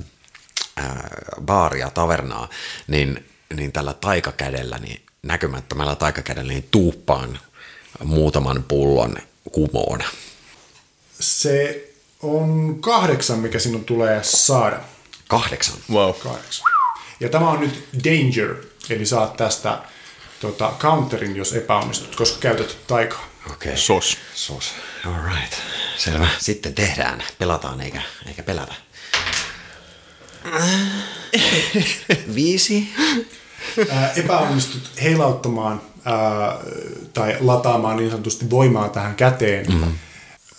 [0.78, 1.08] ää,
[1.40, 2.48] baaria, tavernaa,
[2.86, 3.24] niin,
[3.54, 7.38] niin tällä taikakädellä, niin näkymättömällä taikakädellä, niin tuuppaan
[8.04, 9.16] muutaman pullon
[9.52, 10.00] kumoon.
[11.20, 11.84] Se
[12.22, 14.80] on kahdeksan, mikä sinun tulee saada.
[15.28, 15.76] Kahdeksan.
[15.90, 16.14] Wow.
[16.14, 16.66] Kahdeksan.
[17.20, 18.54] Ja tämä on nyt danger,
[18.90, 19.82] eli saat tästä
[20.40, 23.28] tota, counterin, jos epäonnistut, koska käytät taikaa.
[23.46, 23.72] Okei.
[23.72, 23.76] Okay.
[23.76, 24.18] Sos.
[24.34, 24.72] Sos.
[25.06, 25.54] All right.
[25.96, 26.28] Selvä.
[26.38, 27.22] Sitten tehdään.
[27.38, 28.74] Pelataan eikä, eikä pelätä.
[32.34, 32.88] Viisi.
[33.90, 36.58] Ää, epäonnistut heilauttamaan ää,
[37.14, 39.66] tai lataamaan niin sanotusti voimaa tähän käteen.
[39.66, 39.92] Mm-hmm.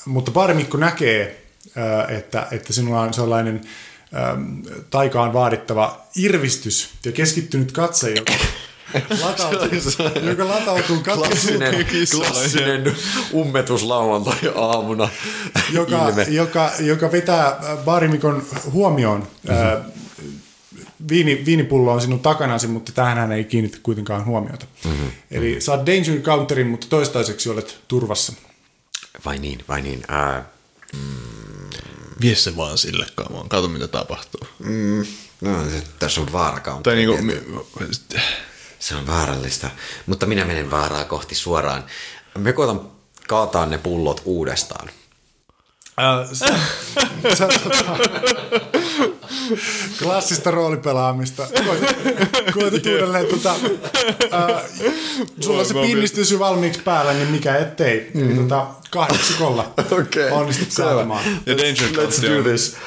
[0.05, 3.61] Mutta Baarimikko näkee, ää, että, että sinulla on sellainen
[4.13, 4.37] ää,
[4.89, 8.33] taikaan vaadittava irvistys ja keskittynyt katse, joka
[9.21, 9.69] latautuu,
[10.21, 12.95] joka latautuu Klassinen, klassinen
[13.33, 15.09] ummetus lauantai-aamuna.
[15.71, 16.23] joka, ilme.
[16.29, 19.27] joka, joka vetää Baarimikon huomioon.
[19.49, 19.91] Mm-hmm.
[21.09, 24.65] Viini, viinipullo on sinun takanasi, mutta tähän hän ei kiinnitä kuitenkaan huomiota.
[24.85, 25.11] Mm-hmm.
[25.31, 28.33] Eli saat danger counterin, mutta toistaiseksi olet turvassa.
[29.25, 30.03] Vai niin, vai niin.
[30.07, 30.45] Ää,
[32.21, 33.49] Vie se vaan sille kamoon.
[33.49, 34.41] Kato mitä tapahtuu.
[34.59, 35.05] mm,
[35.41, 36.83] no, se, tässä on vaarakaunti.
[36.83, 37.17] Tai niinku,
[38.79, 39.69] Se on vaarallista,
[40.05, 41.83] mutta minä menen vaaraa kohti suoraan.
[42.37, 42.81] Me koitan
[43.27, 44.89] kaataa ne pullot uudestaan.
[45.99, 46.45] Äh, sä,
[47.37, 47.97] sä, tota,
[50.03, 51.47] klassista roolipelaamista.
[52.53, 53.55] Koetat, uudelleen, tota,
[54.33, 54.63] äh,
[55.39, 58.11] sulla se pinnistys jo valmiiksi päällä, niin mikä ettei.
[58.15, 61.23] Eli tota, kahdeksikolla Okei, onnistut kaatamaan.
[61.45, 62.77] ja danger countti on- this.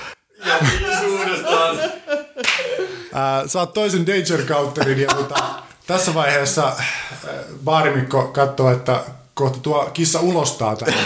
[3.15, 5.63] Äh, saat toisen danger counterin ja tota,
[5.93, 6.77] tässä vaiheessa äh,
[7.65, 11.05] baarimikko katsoo, että kohta tuo kissa ulostaa tähän.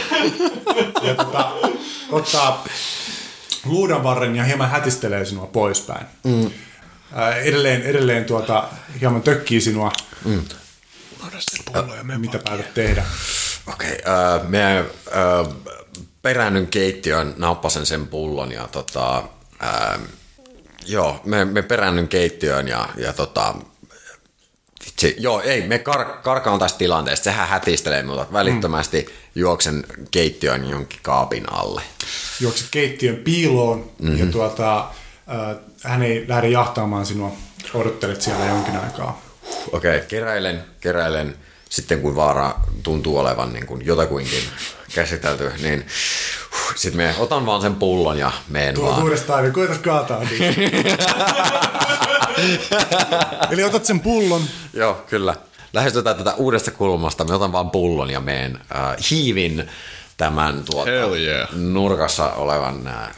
[1.02, 1.52] Ja tota,
[2.10, 2.64] ottaa
[3.64, 6.06] luudanvarren ja hieman hätistelee sinua poispäin.
[6.24, 6.50] Mm.
[7.18, 8.68] Äh, edelleen, edelleen tuota,
[9.00, 9.92] hieman tökkii sinua.
[10.24, 10.42] Mm.
[12.16, 13.04] Mitä päätät tehdä?
[13.66, 15.54] Okei, okay, uh, me uh,
[16.22, 20.02] peräännyn keittiön, nappasen sen pullon ja tota, uh,
[20.86, 23.54] joo, me, me peräännyn keittiöön ja, ja tota,
[24.86, 29.12] vitsi, joo, ei, me kar, karkaan tästä tilanteesta, sehän hätistelee minulta, välittömästi mm.
[29.34, 31.82] juoksen keittiön jonkin kaapin alle.
[32.40, 34.18] Juokset keittiön piiloon mm-hmm.
[34.18, 37.32] ja tuota, äh, hän ei lähde jahtaamaan sinua.
[37.74, 39.22] Odottelet siellä jonkin aikaa.
[39.72, 41.36] Okei, okay, keräilen, keräilen,
[41.70, 44.42] sitten kun vaara tuntuu olevan niin kuin jotakuinkin
[44.94, 45.86] käsitelty, niin
[46.76, 49.02] sitten me otan vaan sen pullon ja meen Tuo vaan.
[49.02, 50.54] uudestaan, niin koetat kaataa niin.
[53.50, 54.42] Eli otat sen pullon,
[54.72, 55.34] Joo, kyllä.
[55.72, 57.24] Lähestytään tätä uudesta kulmasta.
[57.24, 59.68] Me otan vaan pullon ja meen äh, hiivin
[60.16, 61.48] tämän tuota, yeah.
[61.52, 63.10] nurkassa olevan äh,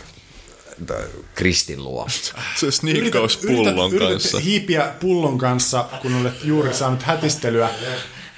[1.35, 2.09] Kristin luo.
[2.57, 4.37] Se sniikkaus pullon yrität, kanssa.
[4.37, 7.71] Yrität hiipiä pullon kanssa, kun olet juuri saanut hätistelyä.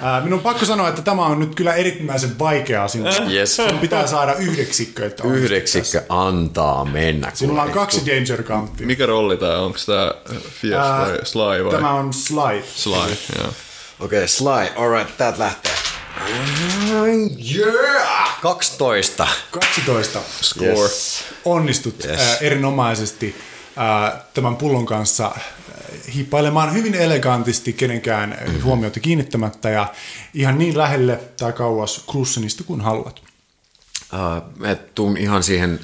[0.01, 3.32] Ää, minun on pakko sanoa, että tämä on nyt kyllä erittäin vaikeaa sinulle.
[3.32, 3.57] Yes.
[3.57, 5.28] Sinun pitää saada yhdeksikkö, että.
[5.28, 7.30] Yhdeksikkö antaa mennä.
[7.34, 8.86] Sinulla on kaksi danger countia.
[8.86, 9.64] Mikä rolli tää on?
[9.64, 10.14] Onko tää
[10.61, 11.72] Fierce Ää, vai Sly vai?
[11.72, 12.64] Tämä on slide.
[12.74, 13.48] Sly, joo.
[14.01, 15.72] Okei, okay, Sly, alright, täältä lähtee.
[17.57, 18.40] Yeah!
[18.42, 19.26] 12.
[19.51, 20.20] 12.
[20.40, 20.66] Score.
[20.66, 21.24] Yes.
[21.44, 22.20] Onnistut Yes.
[22.20, 23.36] ää, erinomaisesti
[23.76, 25.30] ää, tämän pullon kanssa
[26.14, 28.62] hiippailemaan hyvin elegantisti kenenkään mm-hmm.
[28.62, 29.86] huomiota kiinnittämättä ja
[30.34, 33.22] ihan niin lähelle tai kauas Krussenista kuin haluat.
[34.12, 35.80] Uh, mä tuun ihan siihen,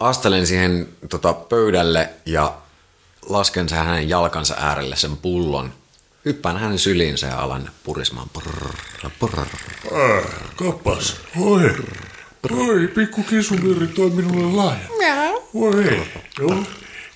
[0.00, 2.54] astelen siihen tota, pöydälle ja
[3.28, 5.72] lasken sen hänen jalkansa äärelle sen pullon.
[6.24, 8.28] Hyppään hänen syliinsä ja alan purismaan.
[8.28, 8.74] Prrr,
[9.18, 9.46] prrr.
[10.56, 11.16] Kappas.
[11.40, 11.76] Oi.
[12.50, 14.88] Oi, pikku kisumiri toi minulle lahja.
[15.54, 16.06] Oi.
[16.38, 16.64] Joo.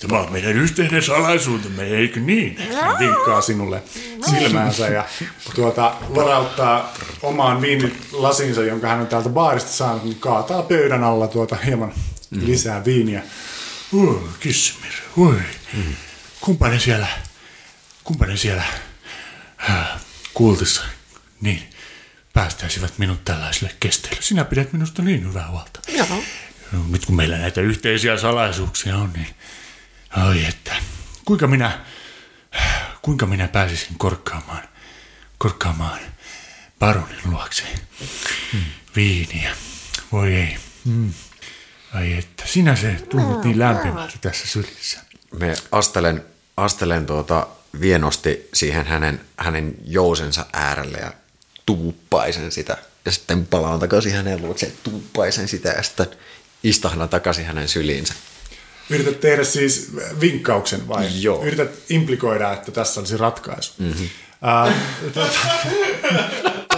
[0.09, 2.59] Tämä on meidän yhteinen salaisuutemme, eikö niin?
[2.80, 3.82] Hän vinkkaa sinulle
[4.30, 5.05] silmäänsä ja
[5.55, 11.57] tuota, varauttaa omaan viinilasinsa, jonka hän on täältä baarista saanut, niin kaataa pöydän alla tuota
[11.57, 11.92] hieman
[12.30, 13.22] lisää viiniä.
[13.92, 14.92] Oi, kissimir.
[15.16, 15.36] Oi.
[16.40, 17.07] Kumpa ne siellä,
[18.05, 18.62] kumpa ne siellä
[19.70, 19.86] äh,
[20.34, 20.82] kultissa,
[21.40, 21.62] niin
[22.32, 24.22] päästäisivät minut tällaiselle kesteelle.
[24.22, 25.80] Sinä pidät minusta niin hyvää huolta.
[25.88, 26.07] Joo.
[26.90, 29.28] Nyt kun meillä näitä yhteisiä salaisuuksia on, niin
[30.22, 30.76] oi että,
[31.24, 31.84] kuinka minä,
[33.02, 34.68] kuinka minä pääsisin korkkaamaan,
[35.38, 36.00] korkkaamaan
[36.78, 37.62] baronin luokse
[38.96, 39.56] viiniä.
[40.12, 40.56] Voi ei.
[40.84, 41.12] Mm.
[41.94, 45.00] Ai että, sinä se tunnut niin lämpimältä tässä sylissä.
[45.38, 46.24] Me astelen,
[46.56, 47.46] astelen tuota
[47.80, 51.12] vienosti siihen hänen, hänen jousensa äärelle ja
[51.66, 52.76] tuuppaisen sitä.
[53.04, 56.06] Ja sitten palaan takaisin hänen luokse, tuuppaisen sitä ja sitten
[56.62, 58.14] istahdan takaisin hänen syliinsä.
[58.91, 61.09] Yrität tehdä siis vinkkauksen vai?
[61.20, 61.45] Joo.
[61.45, 63.72] Yrität implikoida, että tässä olisi ratkaisu.
[63.78, 64.09] Mm-hmm.
[64.66, 64.72] Uh,
[65.12, 65.28] tuota,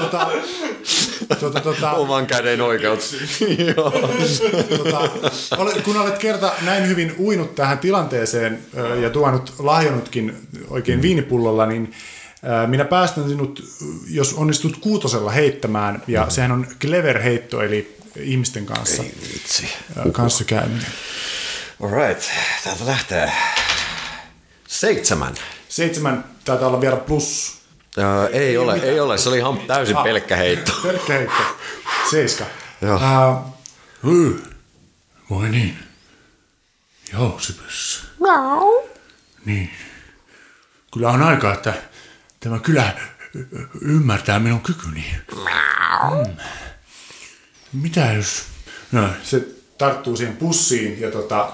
[0.01, 0.31] tota,
[1.41, 3.17] tota, tota, Oman käden oikeus.
[4.79, 5.09] Tota,
[5.85, 8.59] kun olet kerta näin hyvin uinut tähän tilanteeseen
[9.03, 10.37] ja tuonut lahjonnutkin
[10.71, 11.95] oikein viinipullolla, niin
[12.67, 13.65] minä päästän sinut,
[14.11, 19.67] jos onnistut kuutosella heittämään, ja sehän on clever heitto, eli ihmisten kanssa, Vitsi.
[21.83, 22.23] Alright,
[22.65, 23.33] täältä lähtee.
[24.69, 25.35] Seitsemän.
[25.69, 27.57] Seitsemän taitaa olla vielä plus.
[27.99, 30.05] Ää, ei ole, ei ole, se oli ihan täysin Ah.
[30.05, 30.73] pelkkä heitto.
[30.83, 31.43] Pelkkä heitto.
[32.11, 32.45] Seiska.
[32.83, 33.01] Joo.
[34.05, 34.45] Hyy.
[35.31, 35.79] Voi niin.
[37.13, 38.07] Jousipys.
[39.45, 39.71] Niin.
[40.93, 41.75] Kyllä on aika, että
[42.41, 42.93] tämä kylä
[43.81, 45.15] ymmärtää minun kykyni.
[45.35, 46.37] Mm.
[47.73, 48.43] Mitä jos...
[48.93, 49.47] No, se
[49.79, 51.53] tarttuu siihen pussiin ja tota,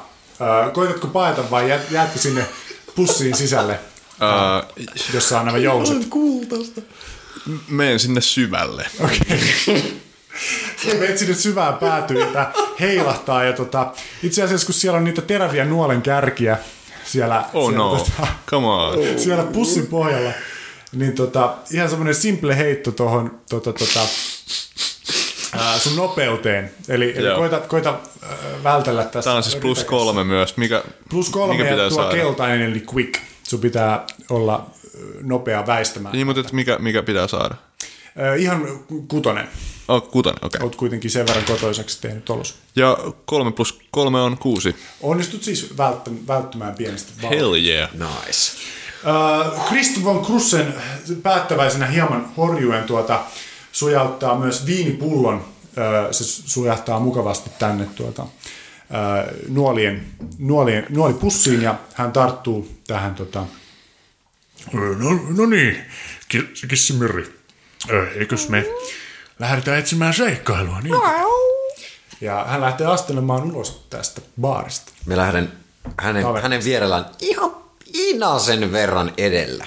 [0.72, 2.46] koitatko paeta vai jää, jäätkö sinne
[2.94, 3.78] pussiin sisälle,
[4.20, 4.62] Ää,
[5.14, 5.96] jossa on nämä jouset?
[7.68, 8.86] menen sinne syvälle.
[10.98, 15.22] Menet sinne syvään päätyyn ja tää heilahtaa ja tota, itse asiassa kun siellä on niitä
[15.22, 16.58] teräviä nuolen kärkiä
[17.04, 18.98] siellä, Oh siellä, no, tota, come on.
[19.18, 20.32] siellä pussin pohjalla,
[20.92, 24.00] niin tota, ihan semmoinen simple heitto tuohon tota, tota,
[25.52, 26.70] ää, sun nopeuteen.
[26.88, 27.38] Eli, eli Joo.
[27.38, 29.28] koita, koita ää, vältellä tässä.
[29.30, 30.56] Tämä on siis plus kolme myös.
[30.56, 32.16] Mikä, Plus kolme mikä ja pitää tuo saada?
[32.16, 33.14] keltainen eli quick.
[33.42, 34.66] Sun pitää olla
[35.22, 36.12] nopea väistämään.
[36.12, 37.54] Niin, mutta et mikä, mikä pitää saada?
[38.20, 38.68] Ö, Ihan
[39.08, 39.48] kutonen.
[39.88, 40.58] Oh, kutonen, okei.
[40.58, 40.66] Okay.
[40.66, 42.54] Oot kuitenkin sen verran kotoiseksi tehnyt olos.
[42.76, 44.76] Ja kolme plus kolme on kuusi.
[45.00, 47.44] Onnistut siis välttämään, välttämään pienestä vauhdista.
[47.44, 47.90] Hell yeah.
[47.92, 48.52] Nice.
[49.06, 50.74] Äh, Christoph von Krussen
[51.22, 53.20] päättäväisenä hieman horjuen tuota,
[53.72, 55.44] sujauttaa myös viinipullon.
[56.10, 58.26] Se sujahtaa mukavasti tänne tuota,
[59.48, 60.06] nuolien,
[60.38, 63.46] nuolien, nuolipussiin ja hän tarttuu tähän tota,
[64.72, 65.84] No, no niin,
[66.28, 67.38] Ki- Kissimyri.
[68.16, 68.66] Eikös me
[69.38, 70.94] lähdetään etsimään seikkailua, niin?
[72.20, 74.92] ja hän lähtee astelemaan ulos tästä baarista.
[75.06, 75.52] Me lähden
[75.98, 76.42] hänen, Kaveri.
[76.42, 77.56] hänen vierellään ihan
[77.94, 79.66] inasen verran edellä.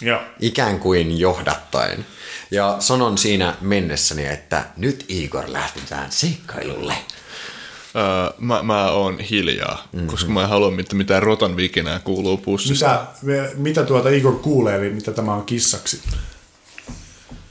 [0.00, 0.20] Joo.
[0.40, 2.06] Ikään kuin johdattaen.
[2.54, 6.94] Ja sanon siinä mennessäni, että nyt Igor lähdetään seikkailulle.
[7.96, 10.08] Öö, mä, mä oon hiljaa, mm-hmm.
[10.08, 13.06] koska mä en halua, että mitään rotan vikinää kuuluu pussista.
[13.22, 16.02] Mitä, mitä tuota Igor kuulee, eli mitä tämä on kissaksi?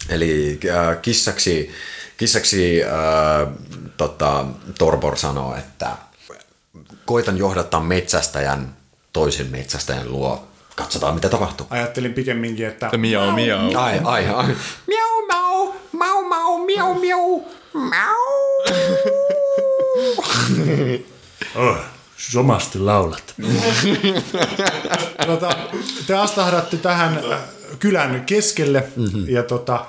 [0.09, 1.71] Eli äh, kissaksi,
[2.17, 3.53] kissaksi äh,
[3.97, 4.45] tota,
[4.79, 5.97] Torbor sanoo, että
[7.05, 8.75] koitan johdattaa metsästäjän
[9.13, 10.47] toisen metsästäjän luo.
[10.75, 11.67] Katsotaan, mitä tapahtuu.
[11.69, 13.75] Ajattelin pikemminkin, että Että miau miau.
[13.75, 14.55] Ai, ai, ai.
[14.87, 18.15] Miau, mau, mau, mau, miau, miau, mau.
[21.55, 21.77] Oh,
[22.17, 23.33] somasti laulat.
[25.25, 25.49] tota,
[26.07, 27.39] te astahdatte tähän äh,
[27.79, 29.29] kylän keskelle mm-hmm.
[29.29, 29.85] ja tota,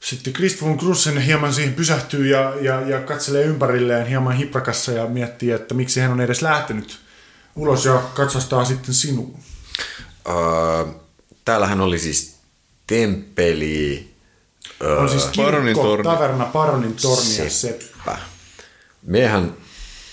[0.00, 5.50] sitten Christopher Krussen hieman siihen pysähtyy ja, ja, ja katselee ympärilleen hieman hiprakassa ja miettii,
[5.50, 6.98] että miksi hän on edes lähtenyt
[7.56, 9.38] ulos ja katsastaa sitten sinuun.
[10.28, 10.86] Öö,
[11.44, 12.36] täällähän oli siis
[12.86, 14.08] temppeli,
[14.82, 16.04] öö, On siis Paronin kirkko, torni.
[16.04, 17.84] taverna, Paronin torni ja seppä.
[17.84, 18.18] seppä.
[19.02, 19.54] Mehän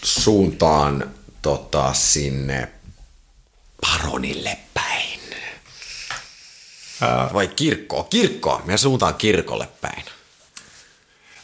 [0.03, 1.11] suuntaan
[1.41, 2.71] tota, sinne
[3.81, 5.19] paronille päin.
[7.01, 8.03] Ää, Vai kirkkoa?
[8.03, 8.61] Kirkkoa.
[8.65, 10.03] Me suuntaan kirkolle päin.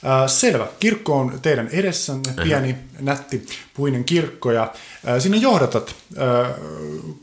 [0.05, 0.67] Äh, selvä.
[0.79, 4.73] Kirkko on teidän edessänne, pieni, nätti, puinen kirkko, ja
[5.07, 6.51] äh, sinne johdatat äh,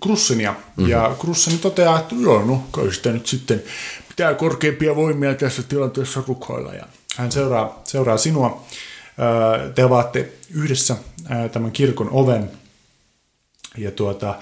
[0.02, 0.90] Krussenia, mm-hmm.
[0.90, 3.62] ja Krusseni toteaa, että joo, no kai sitä nyt sitten
[4.08, 8.66] pitää korkeampia voimia tässä tilanteessa rukoilla, ja hän seuraa, seuraa sinua.
[9.20, 10.96] Äh, te avaatte yhdessä
[11.30, 12.50] äh, tämän kirkon oven,
[13.76, 14.34] ja tuota,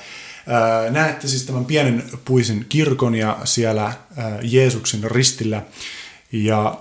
[0.47, 3.93] ää, näette siis tämän pienen puisen kirkon ja siellä
[4.43, 5.63] Jeesuksen ristillä
[6.33, 6.79] ja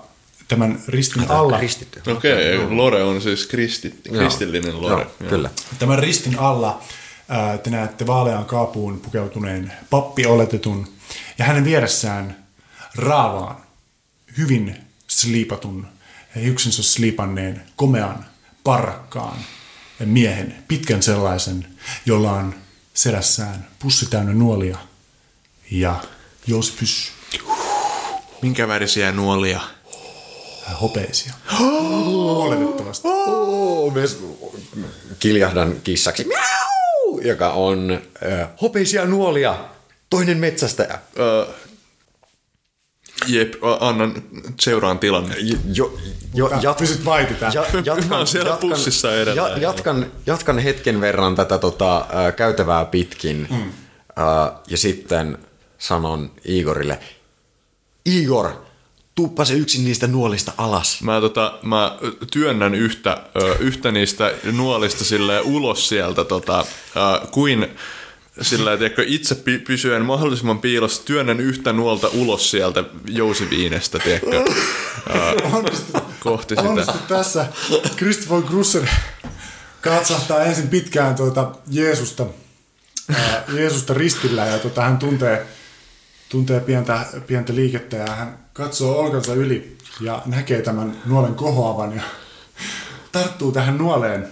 [0.48, 2.10] tämän ristin alla, Kristitty.
[2.10, 5.06] Okei, okay, Lore on siis kristi, kristillinen Lore.
[5.20, 5.50] Joo, kyllä.
[5.78, 6.82] tämän ristin alla
[7.28, 10.88] ää, te näette vaaleaan kaapuun pukeutuneen pappi oletetun
[11.38, 12.46] ja hänen vieressään
[12.94, 13.56] raavaan,
[14.38, 14.76] hyvin
[15.06, 15.86] sliipatun,
[16.40, 18.26] hiuksensa sliipanneen, komean,
[18.64, 19.38] parrakkaan
[20.04, 21.66] miehen, pitkän sellaisen,
[22.06, 22.54] jolla on
[22.94, 24.78] selässään pussi täynnä nuolia
[25.70, 26.00] ja
[26.46, 27.12] Joosipys
[28.42, 29.60] Minkä värisiä nuolia?
[30.80, 31.32] Hopeisia.
[31.60, 33.08] Oletettavasti.
[33.08, 34.02] Oh, me
[35.18, 38.00] kiljahdan kissaksi, miau, joka on
[38.32, 39.64] äh, hopeisia nuolia,
[40.10, 40.98] toinen metsästäjä.
[41.18, 41.46] Öö,
[43.26, 44.22] jep, annan
[44.60, 45.36] seuraan tilanne.
[45.74, 45.98] Jo,
[46.34, 47.00] jo, jat, Pysyt
[47.84, 49.42] ja, Mä oon siellä pussissa edellä.
[49.42, 53.72] Ja, jatkan, jatkan hetken verran tätä tota, ä, käytävää pitkin mm.
[54.18, 55.38] ä, ja sitten
[55.78, 56.98] sanon Igorille,
[58.06, 58.65] Igor,
[59.16, 61.02] tuuppa se yksin niistä nuolista alas.
[61.02, 61.98] Mä, tota, mä
[62.32, 67.66] työnnän yhtä, ö, yhtä niistä nuolista sille ulos sieltä, tota, ö, kuin
[68.42, 74.44] sillä tiedätkö, itse py- pysyen mahdollisimman piilossa, työnnän yhtä nuolta ulos sieltä jousiviinestä, tiedätkö,
[75.10, 75.42] ö,
[76.20, 76.68] kohti sitä.
[76.68, 77.46] Onnistu tässä.
[77.96, 78.90] Christopher Grussen
[79.80, 82.26] katsahtaa ensin pitkään tuota Jeesusta,
[83.14, 85.46] ää, Jeesusta ristillä ja tuota, hän tuntee,
[86.28, 92.02] tuntee pientä, pientä liikettä ja hän katsoo olkansa yli ja näkee tämän nuolen kohoavan ja
[93.12, 94.28] tarttuu tähän nuoleen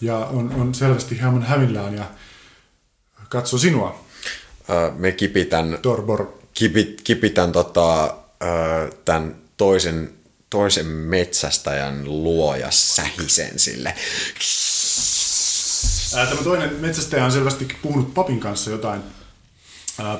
[0.00, 2.04] ja on, on selvästi hieman hävillään ja
[3.28, 4.04] katsoo sinua,
[4.70, 6.26] Ö, Me kipitän, Torbor.
[6.54, 10.10] kipit, kipitän tota, ö, tämän toisen,
[10.50, 13.94] toisen metsästäjän luo ja sähisen sille.
[16.16, 19.00] Ää, Tämä toinen metsästäjä on selvästi puhunut papin kanssa jotain,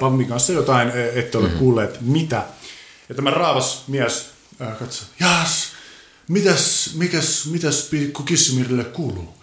[0.00, 1.58] papin kanssa jotain, e- ette ole mm-hmm.
[1.58, 2.42] kuulleet mitä.
[3.08, 4.30] Ja tämä raavas mies
[4.60, 5.68] ää, katsoo, jaas,
[6.28, 9.34] mitäs, mikäs, mitäs pikku Kissimirille kuuluu?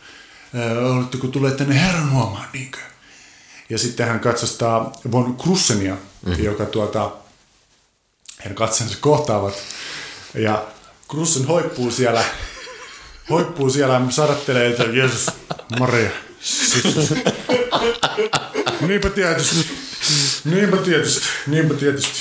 [0.55, 2.77] Ää, Oletteko tulleet tänne herran huomaan, niinkö?
[3.69, 5.93] Ja sitten hän katsastaa von Krussenia,
[6.25, 6.43] mm-hmm.
[6.43, 7.11] joka tuota,
[8.39, 9.53] heidän katsensa kohtaavat.
[10.33, 10.67] Ja
[11.09, 12.23] Krussen hoippuu siellä,
[13.29, 15.25] hoippuu siellä, sadattelee, että Jeesus,
[15.79, 16.09] Maria,
[16.41, 17.13] Sisus.
[18.81, 19.69] Niinpä tietysti,
[20.45, 22.19] niinpä tietysti, niinpä tietysti.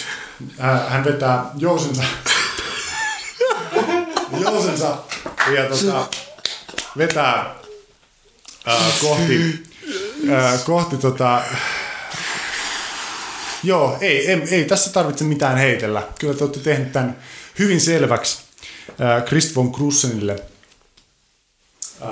[0.59, 2.03] Hän- vetää jousensa,
[4.41, 4.99] jousensa
[5.55, 6.07] ja tota,
[6.99, 7.55] vetää
[8.67, 9.63] ää, kohti,
[10.33, 11.43] ää, kohti tota,
[13.63, 16.03] Joo, ei, ei, ei tässä tarvitse mitään heitellä.
[16.21, 17.19] Kyllä te olette tehneet tämän
[17.59, 18.39] hyvin selväksi
[18.89, 20.43] äh, Christ von Krussenille,
[22.03, 22.09] äh,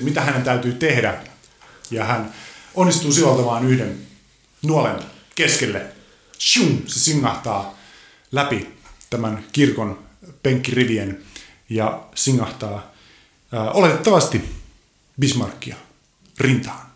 [0.00, 1.14] mitä hänen täytyy tehdä.
[1.90, 2.34] Ja hän
[2.74, 3.98] onnistuu sivaltamaan yhden
[4.62, 4.96] nuolen
[5.34, 5.86] keskelle.
[6.44, 7.78] Shum, se singahtaa
[8.32, 8.68] läpi
[9.10, 9.98] tämän kirkon
[10.42, 11.22] penkkirivien
[11.68, 12.74] ja singahtaa
[13.54, 14.44] äh, oletettavasti
[15.20, 15.76] Bismarckia
[16.38, 16.86] rintaan.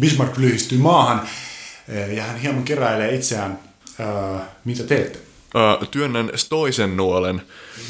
[0.00, 1.28] Bismarck lyhistyy maahan
[1.88, 3.58] eh, ja hän hieman keräilee itseään.
[4.00, 5.18] Äh, mitä teette?
[5.54, 7.42] Ö, työnnän toisen nuolen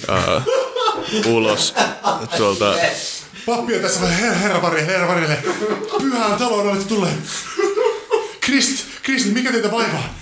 [0.09, 0.41] ö,
[1.27, 1.75] ulos
[2.37, 2.75] tuolta
[3.47, 5.43] Pappi on tässä vai herra, herra varje, herra varjelle.
[6.01, 7.15] Pyhään taloon olette tulleet.
[8.41, 10.15] Krist, Krist, mikä teitä vaivaa?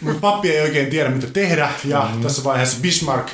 [0.00, 1.70] Mutta pappi ei oikein tiedä, mitä tehdä.
[1.84, 2.22] Ja mm-hmm.
[2.22, 3.28] tässä vaiheessa Bismarck,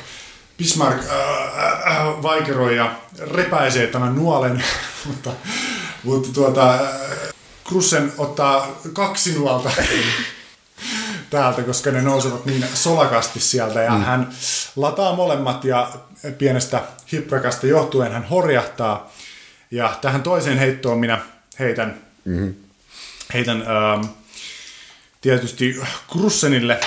[0.58, 4.64] Bismarck äh, äh, vaikeroi ja repäisee tämän nuolen.
[5.06, 5.32] mutta,
[6.04, 6.80] mutta tuota, äh,
[7.68, 9.70] Krussen ottaa kaksi nuolta
[11.30, 13.82] täältä, koska ne nousevat niin solakasti sieltä.
[13.82, 14.04] Ja mm.
[14.04, 14.30] hän
[14.76, 15.92] lataa molemmat ja
[16.38, 16.82] pienestä
[17.12, 19.12] hipprakasta johtuen hän horjahtaa.
[19.70, 21.18] Ja tähän toiseen heittoon minä
[21.58, 22.54] heitän, mm-hmm.
[23.34, 24.19] heitän ähm,
[25.20, 25.76] tietysti
[26.12, 26.80] Krussenille.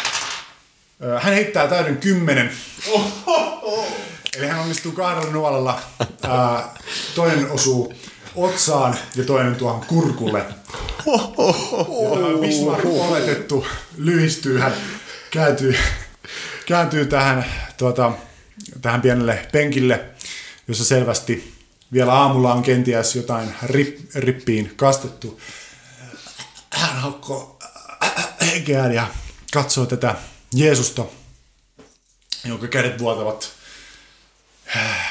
[1.21, 2.51] Hän heittää täyden kymmenen.
[4.38, 5.81] Eli hän onnistuu kahdella nuolella.
[7.15, 7.93] Toinen osuu
[8.36, 10.39] otsaan ja toinen tuohon kurkulle.
[10.39, 13.67] Ja tämä Bismarck oletettu
[13.97, 14.73] lyhistyy, hän
[15.31, 15.77] kääntyy,
[16.65, 17.45] kääntyy tähän,
[17.77, 18.11] tuota,
[18.81, 20.05] tähän pienelle penkille,
[20.67, 21.53] jossa selvästi
[21.93, 25.41] vielä aamulla on kenties jotain rip, rippiin kastettu.
[26.69, 27.52] Hän haukkoo
[28.41, 29.07] henkeään ja
[29.53, 30.16] katsoo tätä
[30.55, 31.05] Jeesusta,
[32.43, 33.51] jonka kädet vuotavat,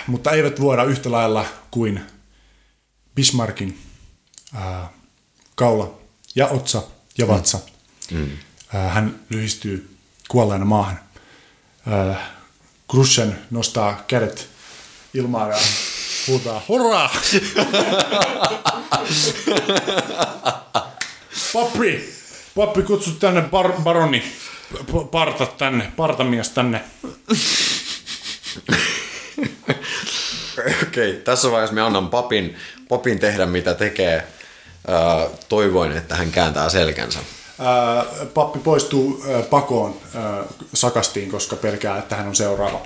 [0.07, 2.01] mutta eivät vuoda yhtä lailla kuin
[3.15, 3.81] Bismarckin
[4.55, 4.89] ää,
[5.55, 5.99] kaula
[6.35, 6.83] ja otsa
[7.19, 7.59] ja vatsa.
[8.11, 8.31] Mm.
[8.75, 9.97] Ää, hän lyhistyy
[10.29, 11.01] kuolleena maahan.
[11.87, 12.31] Ää,
[12.91, 14.49] Kruschen nostaa kädet
[15.15, 15.57] ilmaan ja
[16.29, 17.15] huutaa hurraa!
[21.53, 22.22] Pappi!
[22.57, 24.23] Pappi kutsu tänne bar- baroni.
[24.87, 26.81] P- Parta tänne, partamies tänne.
[30.83, 32.57] Okei, tässä vaiheessa me annan papin,
[32.89, 34.27] papin tehdä mitä tekee.
[34.89, 37.19] Ö, toivoin, että hän kääntää selkänsä.
[38.35, 40.01] Pappi poistuu pakoon
[40.75, 42.81] sakastiin, koska pelkää, että hän on seuraava,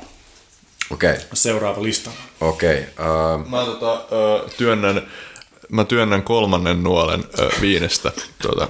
[0.91, 2.19] Okei, seuraava listalla.
[2.41, 2.77] okei.
[2.79, 5.03] ö, Mä, tota, ö, työnnän,
[5.69, 8.13] mä työnnän kolmannen nuolen ö, viinestä.
[8.43, 8.69] Tuota,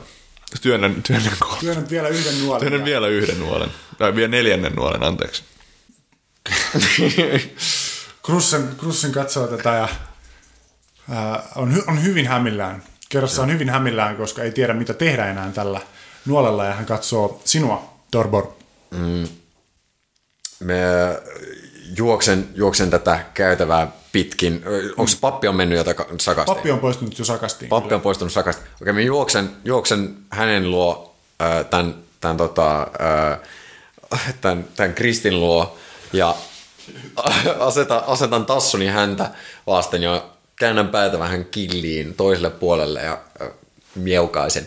[0.60, 2.60] työnnän, työnnän, kol- Työnnät vielä yhden nuolen.
[2.60, 3.70] työnnän vielä yhden nuolen.
[3.98, 5.42] Tai vielä neljännen nuolen, anteeksi.
[8.26, 9.88] Krussen, Krussen katsoo tätä ja
[11.10, 12.82] ää, on, hy, on hyvin hämillään.
[13.08, 15.80] Kerrassa on hyvin hämillään, koska ei tiedä mitä tehdä enää tällä
[16.26, 18.46] nuolella ja hän katsoo sinua, Torbor.
[20.60, 20.80] me
[21.96, 24.62] juoksen, juoksen tätä käytävää pitkin.
[24.96, 26.54] Onko pappi on mennyt jotain sakasti?
[26.54, 27.68] Pappi on poistunut jo sakastiin.
[27.68, 28.62] Pappi on poistunut sakasta.
[28.82, 32.86] Okei, mä juoksen, juoksen hänen luo, äh, tämän, tämän, tota,
[34.12, 35.78] äh, tämän, tämän Kristin luo,
[36.12, 36.34] ja
[37.68, 39.30] asetan, asetan tassuni häntä
[39.66, 43.48] vasten ja käännän päätä vähän killiin toiselle puolelle ja äh,
[43.94, 44.66] miaukaisen.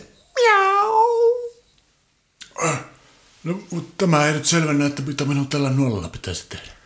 [3.44, 6.79] No, mutta tämä ei nyt selvennä, että mitä minun tällä nuolalla pitäisi tehdä.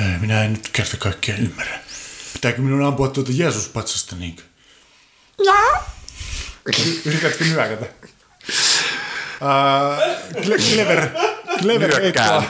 [0.00, 1.78] Ei, minä en nyt kerta kaikkiaan ymmärrä.
[2.32, 4.42] Pitääkö minun ampua tuota Jeesuspatsasta niinkö?
[7.04, 7.86] Yritätkö nyökätä?
[9.40, 11.08] Uh, clever,
[11.60, 12.44] clever heittoa.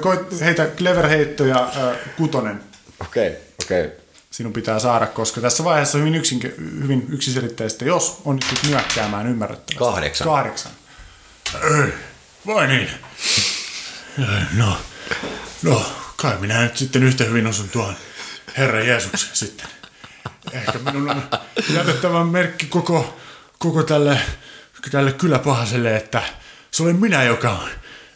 [0.00, 2.60] Koit, heitä clever heitto ja uh, kutonen.
[3.00, 3.84] Okei, okay, okei.
[3.84, 3.96] Okay.
[4.30, 9.74] Sinun pitää saada, koska tässä vaiheessa hyvin, yksin, hyvin yksiselitteistä, jos onnistut nyökkäämään ymmärrettävästi.
[9.74, 10.26] Kahdeksan.
[10.26, 10.72] Kahdeksan.
[12.46, 12.90] Vai niin?
[14.52, 14.78] No,
[15.62, 17.94] no, kai minä nyt sitten yhtä hyvin osun tuohon
[18.56, 19.66] Herra Jeesuksen sitten.
[20.52, 21.22] Ehkä minun on
[21.74, 23.20] jätettävä merkki koko,
[23.58, 24.18] koko tälle,
[24.90, 26.22] tälle kyläpahaselle, että
[26.70, 27.68] se olen minä, joka on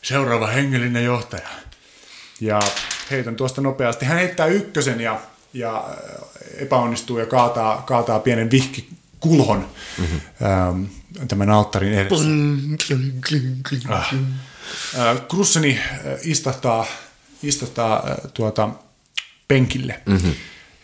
[0.02, 1.48] seuraava hengellinen johtaja.
[2.40, 2.60] Ja
[3.10, 4.04] heitän tuosta nopeasti.
[4.04, 5.20] Hän heittää ykkösen ja,
[5.52, 5.84] ja
[6.56, 10.20] epäonnistuu ja kaataa, kaataa pienen vihkikulhon mm-hmm.
[10.46, 10.84] ähm,
[11.28, 12.24] tämän alttarin edessä.
[13.88, 14.14] Ah.
[14.98, 16.86] Äh, Krusseni äh, istahtaa,
[17.44, 18.68] istahtaa äh, tuota,
[19.48, 20.34] penkille mm-hmm.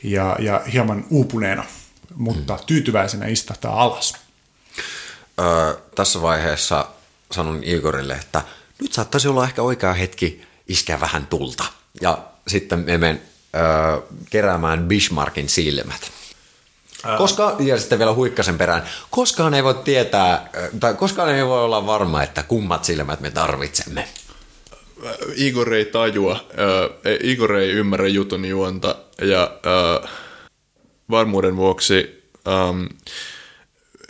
[0.02, 1.64] ja, ja hieman uupuneena,
[2.14, 2.66] mutta mm-hmm.
[2.66, 4.14] tyytyväisenä istahtaa alas.
[5.40, 6.86] Öö, tässä vaiheessa
[7.32, 8.42] sanon Igorille, että
[8.80, 11.64] nyt saattaisi olla ehkä oikea hetki iskeä vähän tulta.
[12.00, 13.22] Ja sitten me menen
[13.56, 14.00] öö,
[14.30, 16.11] keräämään Bismarckin silmät.
[17.18, 20.50] Koska, ja sitten vielä huikkasen perään, koskaan ei voi tietää,
[20.80, 24.08] tai koskaan ei voi olla varma, että kummat silmät me tarvitsemme.
[25.34, 29.42] Igor ei tajua, äh, Igor ei ymmärrä jutun juonta ja
[30.03, 30.11] äh,
[31.11, 32.84] varmuuden vuoksi ähm,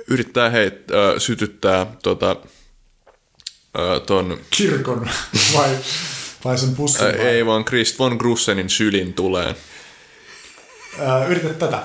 [0.08, 2.36] yrittää heit, äh, sytyttää tota,
[3.78, 4.40] äh, ton...
[4.50, 5.10] Kirkon
[5.56, 5.76] vai,
[6.44, 7.06] vai sen pussin?
[7.06, 9.54] Äh, ei vaan Christ von Grussenin sylin tulee.
[11.00, 11.82] Äh, yritä tätä.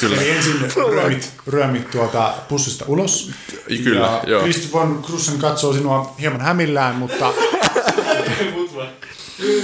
[0.00, 0.16] Kyllä.
[0.16, 3.30] Eli ensin ryömit, ryömit tuolta pussista ulos.
[3.84, 4.42] Kyllä, ja joo.
[4.42, 7.32] Christ von Grussen katsoo sinua hieman hämillään, mutta...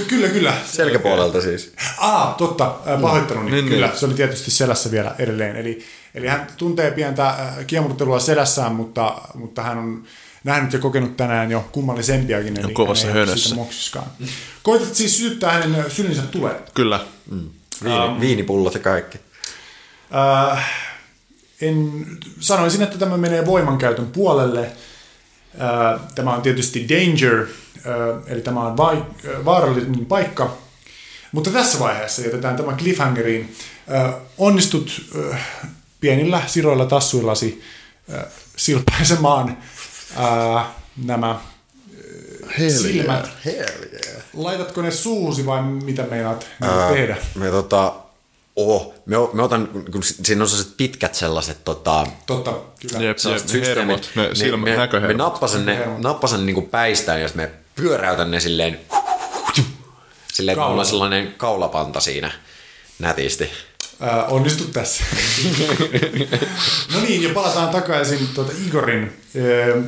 [0.08, 0.54] kyllä, kyllä.
[0.64, 1.72] Selkäpuolelta siis.
[1.98, 3.44] Ah, totta, äh, pahoittanut.
[3.44, 3.98] Niin, Niin, kyllä, niin.
[3.98, 5.56] se oli tietysti selässä vielä edelleen.
[5.56, 5.84] Eli,
[6.14, 10.04] eli hän tuntee pientä äh, kiemurtelua selässään, mutta, mutta hän on
[10.44, 12.60] nähnyt ja kokenut tänään jo kummallisempiakin.
[12.60, 13.56] Eli kovassa ei ole hönössä.
[14.62, 16.62] Koitat siis sytyttää hänen sylinsä tulee.
[16.74, 17.00] Kyllä.
[17.84, 19.18] Viini, viinipullot ja kaikki.
[20.52, 20.70] Äh,
[21.60, 22.06] en,
[22.40, 24.72] sanoisin, että tämä menee voimankäytön puolelle.
[26.14, 27.46] Tämä on tietysti danger,
[28.26, 29.04] eli tämä on vai,
[29.44, 30.56] vaarallinen paikka.
[31.32, 33.56] Mutta tässä vaiheessa jätetään tämä cliffhangeriin.
[34.38, 35.16] Onnistut
[36.00, 37.62] pienillä siroilla tassuillasi
[38.56, 39.58] silpaisemaan
[41.04, 41.40] nämä äh,
[42.68, 43.30] silmät.
[43.44, 44.22] Hell yeah.
[44.34, 46.46] Laitatko ne suusi vai mitä meinaat
[46.92, 47.16] tehdä?
[47.34, 47.94] Me tota,
[48.56, 53.04] oh, me, me otan, kun si- siinä on sellaiset pitkät sellaiset tota, Totta, kyllä.
[53.04, 54.10] Jep, sellaiset jep, systeemit.
[54.16, 55.98] hermot, ne silmä, me, me, me nappasen ne, Hermot.
[56.00, 58.80] nappasen niin kuin päistään, jos me pyöräytän ne silleen,
[60.32, 62.30] silleen, että mulla on sellainen kaulapanta siinä
[62.98, 63.50] nätisti.
[64.02, 65.04] Äh, onnistut tässä.
[66.94, 69.84] no niin, ja palataan takaisin tuota Igorin äh,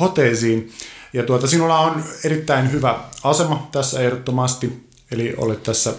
[0.00, 0.72] hoteisiin.
[1.12, 5.94] Ja tuota, sinulla on erittäin hyvä asema tässä ehdottomasti, eli olet tässä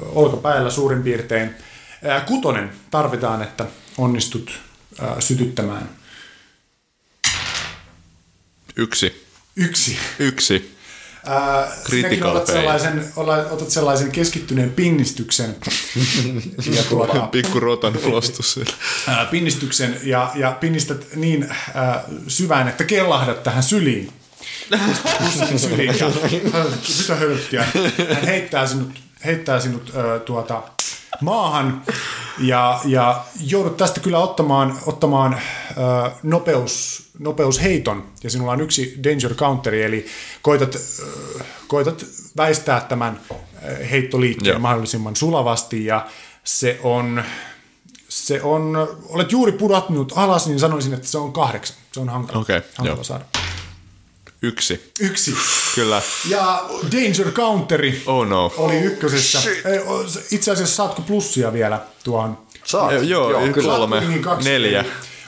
[0.00, 1.54] olkapäällä suurin piirtein.
[2.26, 3.66] Kutonen tarvitaan, että
[3.98, 4.60] onnistut
[5.18, 5.88] sytyttämään
[8.76, 9.26] Yksi.
[9.56, 9.98] yksi.
[10.18, 10.76] Yksi.
[11.90, 13.12] Sinäkin Critical otat sellaisen,
[13.50, 15.56] otat sellaisen keskittyneen pinnistyksen.
[16.76, 17.94] ja tuota, Pikku rotan
[19.06, 24.12] ää, pinnistyksen ja, ja pinnistät niin ää, syvään, että kellahdat tähän syliin.
[24.70, 26.10] Ja
[26.98, 27.64] mitä hölkkiä.
[28.14, 28.90] Hän heittää sinut,
[29.24, 30.62] heittää sinut ää, tuota,
[31.20, 31.82] maahan
[32.38, 39.34] ja, ja joudut tästä kyllä ottamaan, ottamaan ää, nopeus, nopeusheiton ja sinulla on yksi danger
[39.34, 40.06] counteri, eli
[40.42, 42.06] koitat, ää, koitat
[42.36, 43.20] väistää tämän
[43.90, 44.58] heittoliikkeen Joo.
[44.58, 46.06] mahdollisimman sulavasti ja
[46.44, 47.22] se on
[48.08, 51.76] se on, olet juuri pudottanut alas, niin sanoisin, että se on kahdeksan.
[51.92, 53.24] Se on hankala, Okei, hankala saada.
[54.42, 54.92] Yksi.
[55.00, 55.34] Yksi.
[55.74, 56.02] Kyllä.
[56.28, 58.52] Ja Danger Counteri Oh no.
[58.56, 59.42] oli ykkösessä.
[59.64, 62.38] Ei, o- se- Itse asiassa saatko plussia vielä tuohon?
[62.64, 62.92] Saat.
[62.92, 63.68] Eh, Joo, joo kyllä.
[63.76, 64.48] kolme, Niin kaksi.
[64.50, 64.84] neljä.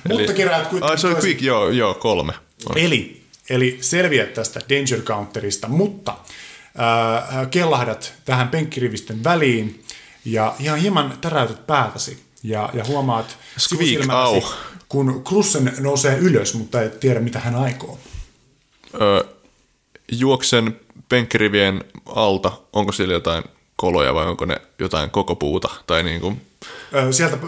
[0.08, 2.32] Mutta keräät kuitenkin Ai, se oli quick, joo, joo, kolme.
[2.76, 9.84] Eli, eli selviät tästä Danger Counterista, mutta äh, kellahdat tähän penkkirivisten väliin
[10.24, 13.26] ja ihan hieman täräytät päätäsi ja, ja huomaat
[13.58, 14.52] Squeak, sivusilmälläsi, au.
[14.88, 17.98] kun Krussen nousee ylös, mutta et tiedä mitä hän aikoo.
[19.00, 19.24] Ö,
[20.12, 23.44] juoksen penkkirivien alta, onko siellä jotain
[23.76, 25.68] koloja vai onko ne jotain koko puuta?
[25.86, 26.46] Tai niin kuin,
[26.94, 27.38] Ö, Sieltä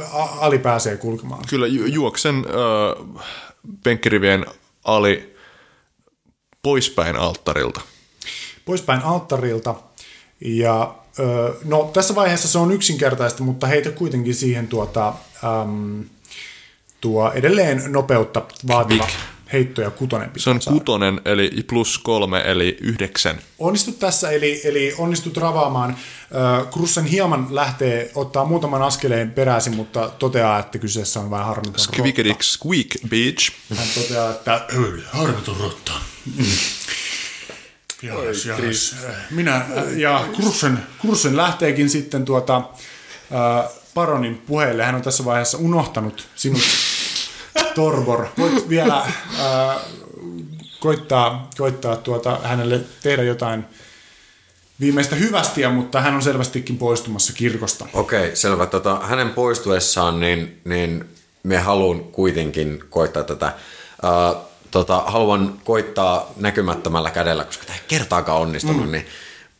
[0.41, 1.45] Ali pääsee kulkemaan.
[1.49, 3.25] kyllä ju- juoksen äh,
[3.85, 4.47] penkkirivien
[4.85, 5.37] ali
[6.63, 7.81] poispäin alttarilta.
[8.65, 9.75] Poispäin alttarilta.
[10.41, 15.15] Ja ö, no, tässä vaiheessa se on yksinkertaista, mutta heitä kuitenkin siihen tuota,
[15.63, 16.05] äm,
[17.01, 19.19] tuo edelleen nopeutta vaativa Quick.
[19.53, 20.79] Heitto ja kutonen pitää Se on saada.
[20.79, 23.39] kutonen, eli plus kolme, eli yhdeksän.
[23.59, 25.97] Onnistut tässä, eli, eli onnistut ravaamaan.
[26.73, 31.93] Krussen hieman lähtee ottaa muutaman askeleen peräisin, mutta toteaa, että kyseessä on vain harmiton rotta.
[31.93, 33.53] Skvikidik squeak, bitch.
[33.77, 34.67] Hän toteaa, että
[35.13, 35.93] harmiton rotta.
[38.03, 38.97] Jahas, jahas.
[39.31, 39.65] minä äh,
[39.97, 44.85] ja Krussen, Krussen lähteekin sitten tuota, äh, Paronin puheelle.
[44.85, 46.63] Hän on tässä vaiheessa unohtanut sinut,
[47.75, 48.27] Torbor.
[48.39, 49.77] Voit vielä äh,
[50.81, 53.65] koittaa, koittaa tuota, hänelle tehdä jotain
[54.81, 57.87] viimeistä hyvästiä, mutta hän on selvästikin poistumassa kirkosta.
[57.93, 58.67] Okei, selvä.
[58.67, 61.05] Tota, hänen poistuessaan, niin, niin
[61.43, 63.53] me haluan kuitenkin koittaa tätä.
[64.05, 68.93] Uh, tota, haluan koittaa näkymättömällä kädellä, koska tämä ei kertaakaan onnistunut, mm.
[68.93, 69.07] niin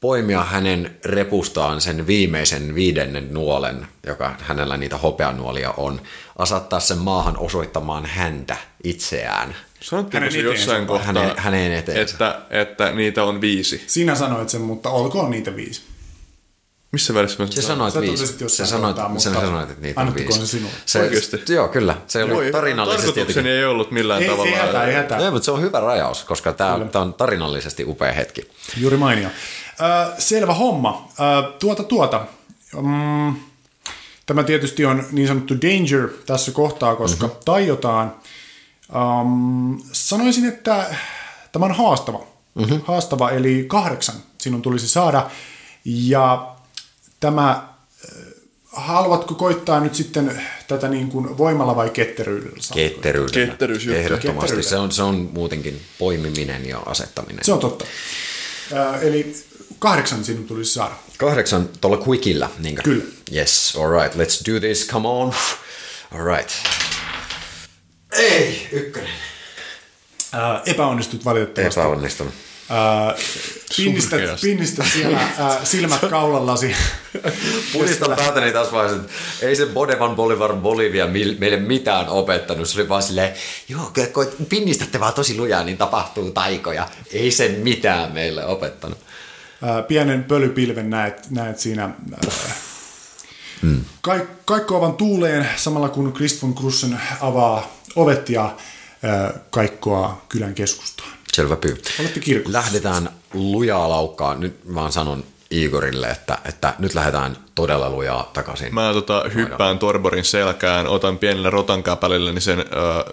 [0.05, 6.01] poimia hänen repustaan sen viimeisen viidennen nuolen, joka hänellä niitä hopeanuolia on,
[6.39, 9.57] asettaa sen maahan osoittamaan häntä itseään.
[9.81, 12.03] Sanottiinko Hänen se jossain kohtaa, Hänen- hänen eteensä.
[12.13, 13.85] että, että niitä on viisi?
[13.87, 15.83] Sinä sanoit sen, mutta olkoon niitä viisi.
[16.93, 17.67] Missä välissä mä Se sanoin?
[17.67, 18.45] sanoi, Sä että totesit viisi.
[18.45, 20.39] jossain Se sanoi, kohtaa, se mutta sanoi, että niitä on viisi.
[20.41, 20.75] se sinulle?
[20.87, 21.43] Se, Oikeesti?
[21.49, 21.97] Joo, kyllä.
[22.07, 23.59] Se ei ollut tarinallisesti Tarkoitukseni jotenkin.
[23.59, 24.51] ei ollut millään Ei, tavalla.
[24.57, 25.19] ei hätää, ei hätää.
[25.19, 28.51] Ei, mutta se on hyvä rajaus, koska tämä, tämä on tarinallisesti upea hetki.
[28.77, 29.29] Juuri mainio.
[30.19, 31.09] Selvä homma.
[31.21, 32.27] Ö, tuota tuota.
[32.83, 33.35] Mm,
[34.27, 37.41] tämä tietysti on niin sanottu danger tässä kohtaa, koska mm-hmm.
[37.45, 38.15] taiotaan.
[38.95, 40.95] Um, sanoisin, että
[41.53, 42.27] tämä on haastava.
[42.55, 42.81] Mm-hmm.
[42.85, 45.31] Haastava, eli kahdeksan sinun tulisi saada.
[45.85, 46.55] Ja
[47.21, 47.69] tämä,
[48.05, 48.09] ö,
[48.73, 52.57] haluatko koittaa nyt sitten tätä niin kuin voimalla vai ketteryydellä?
[52.75, 53.47] Ketteryydellä.
[53.47, 54.01] Ketteryysjuttu.
[54.01, 54.29] Ehdottomasti.
[54.29, 54.71] Ketteryydellä.
[54.71, 57.45] Se on, se on muutenkin poimiminen ja asettaminen.
[57.45, 57.85] Se on totta.
[58.73, 59.37] Ö, eli
[59.85, 60.95] kahdeksan sinun tulisi saada.
[61.19, 62.83] Kahdeksan tuolla quickillä, niinkö?
[62.83, 63.05] Kyllä.
[63.35, 65.35] Yes, alright, let's do this, come on.
[66.15, 66.51] Alright.
[68.13, 69.11] Ei, ykkönen.
[70.33, 71.81] Ää, epäonnistut valitettavasti.
[71.81, 72.35] Epäonnistunut.
[72.71, 73.15] Ää,
[73.77, 74.47] pinnistät, Surkeasti.
[74.47, 76.77] pinnistät siellä ää, silmät kaulallasi.
[77.73, 79.13] Punistan päätäni taas vaan, että
[79.43, 81.07] ei se Bodevan Bolivar Bolivia
[81.39, 82.69] meille mitään opettanut.
[82.69, 83.35] Se oli vaan silleen,
[83.69, 86.89] joo, kun pinnistätte vaan tosi lujaa, niin tapahtuu taikoja.
[87.13, 89.04] Ei se mitään meille opettanut.
[89.65, 92.55] Ää, pienen pölypilven näet, näet siinä ää,
[93.63, 93.85] mm.
[94.01, 98.57] kaik, kaikkoavan tuuleen samalla kun Christ von Krussen avaa ovet ja
[99.03, 101.11] ää, kaikkoa kylän keskustaan.
[101.33, 101.83] Selvä pyy.
[102.01, 102.59] Olette kirkossa.
[102.59, 104.35] Lähdetään lujaa laukkaa.
[104.35, 108.75] Nyt vaan sanon Igorille, että, että nyt lähdetään todella lujaa takaisin.
[108.75, 112.67] Mä tota, hyppään Torborin selkään, otan pienellä rotan käpälilläni sen äh,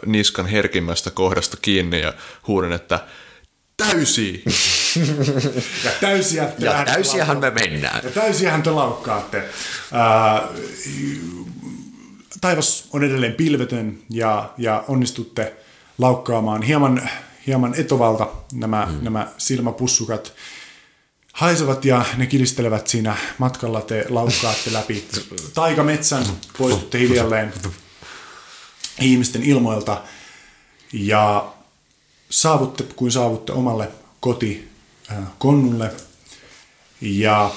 [0.05, 2.13] niskan herkimmästä kohdasta kiinni ja
[2.47, 2.99] huudan, että
[3.77, 4.43] täysi!
[5.83, 8.01] Ja täysiä te Ja täysiähän me mennään.
[8.03, 9.43] Ja täysiähän te laukkaatte.
[9.91, 10.47] Ää,
[12.41, 15.53] taivas on edelleen pilvetön ja, ja onnistutte
[15.97, 17.09] laukkaamaan hieman,
[17.47, 19.03] hieman etovalta nämä, mm.
[19.03, 20.33] nämä silmäpussukat
[21.33, 23.81] haisevat ja ne kilistelevät siinä matkalla.
[23.81, 25.07] Te laukkaatte läpi
[25.53, 26.23] taikametsän,
[26.57, 27.53] poistutte hiljalleen
[29.01, 30.01] ihmisten ilmoilta
[30.93, 31.53] ja
[32.29, 33.87] saavutte kuin saavutte omalle
[35.19, 35.91] kotikonnulle
[37.01, 37.51] ja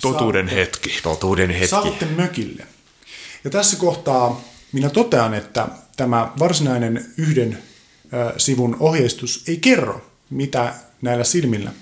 [0.00, 1.00] Totuuden hetki.
[1.02, 1.66] Totuuden hetki.
[1.66, 2.66] saavutte mökille.
[3.44, 4.40] Ja tässä kohtaa
[4.72, 7.58] minä totean, että tämä varsinainen yhden
[8.12, 11.72] ö, sivun ohjeistus ei kerro, mitä näillä silmillä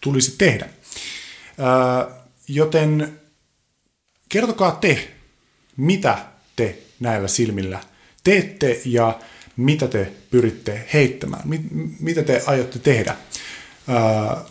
[0.00, 0.68] tulisi tehdä.
[0.68, 2.12] Ö,
[2.48, 3.20] joten
[4.28, 5.10] kertokaa te,
[5.76, 6.18] mitä
[6.56, 7.80] te näillä silmillä
[8.24, 9.20] teette ja
[9.56, 11.60] mitä te pyritte heittämään, mit,
[12.00, 13.16] mitä te aiotte tehdä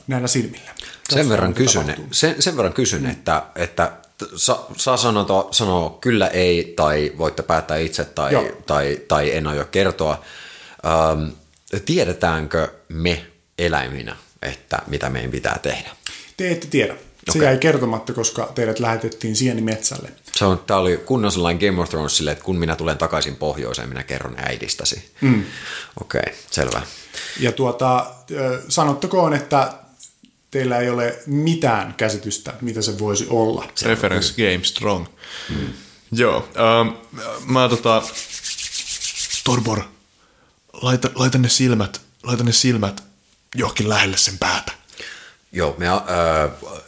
[0.07, 0.71] näillä silmillä.
[1.09, 6.27] Sen verran kysyn, sen, sen verran kysyn että, että t- sa, saa sanoa, sanoa kyllä
[6.27, 8.45] ei tai voitte päättää itse tai, Joo.
[8.65, 10.23] tai, tai en aio kertoa.
[10.85, 11.29] Ähm,
[11.85, 13.25] tiedetäänkö me
[13.57, 15.89] eläiminä, että mitä meidän pitää tehdä?
[16.37, 16.95] Te ette tiedä.
[17.31, 17.43] Se Okei.
[17.43, 20.11] jäi kertomatta, koska teidät lähetettiin sienimetsälle.
[20.35, 23.35] Se on, tämä oli kunnon sellainen Game of Thrones sille, että kun minä tulen takaisin
[23.35, 25.11] pohjoiseen, minä kerron äidistäsi.
[25.21, 25.43] Mm.
[26.01, 26.81] Okei, okay, selvä.
[27.39, 28.05] Ja tuota,
[28.69, 29.73] sanottakoon, että
[30.51, 33.67] teillä ei ole mitään käsitystä, mitä se voisi olla.
[33.81, 35.05] Reference Game Strong.
[35.49, 35.73] Mm.
[36.11, 36.95] Joo, ähm,
[37.45, 38.03] mä tota...
[39.43, 39.81] Torbor,
[40.73, 43.03] laita, laita ne silmät, laita ne silmät
[43.55, 44.71] johonkin lähelle sen päätä.
[45.51, 46.01] Joo, me äh,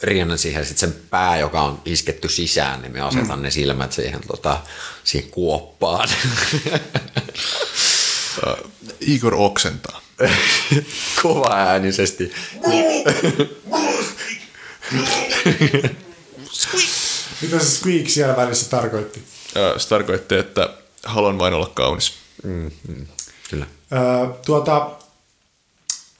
[0.02, 3.42] riennän siihen sit sen pää, joka on isketty sisään, niin me asetan mm.
[3.42, 4.60] ne silmät siihen, tota,
[5.04, 6.08] siihen kuoppaan.
[9.00, 10.00] Igor oksentaa.
[11.22, 12.32] Kova äänisesti.
[17.42, 19.22] Mitä se squeak siellä välissä tarkoitti?
[19.56, 20.68] Ö, Se tarkoitti, että
[21.04, 22.12] haluan vain olla kaunis.
[23.50, 23.66] Kyllä.
[23.92, 24.90] Öö, tuota,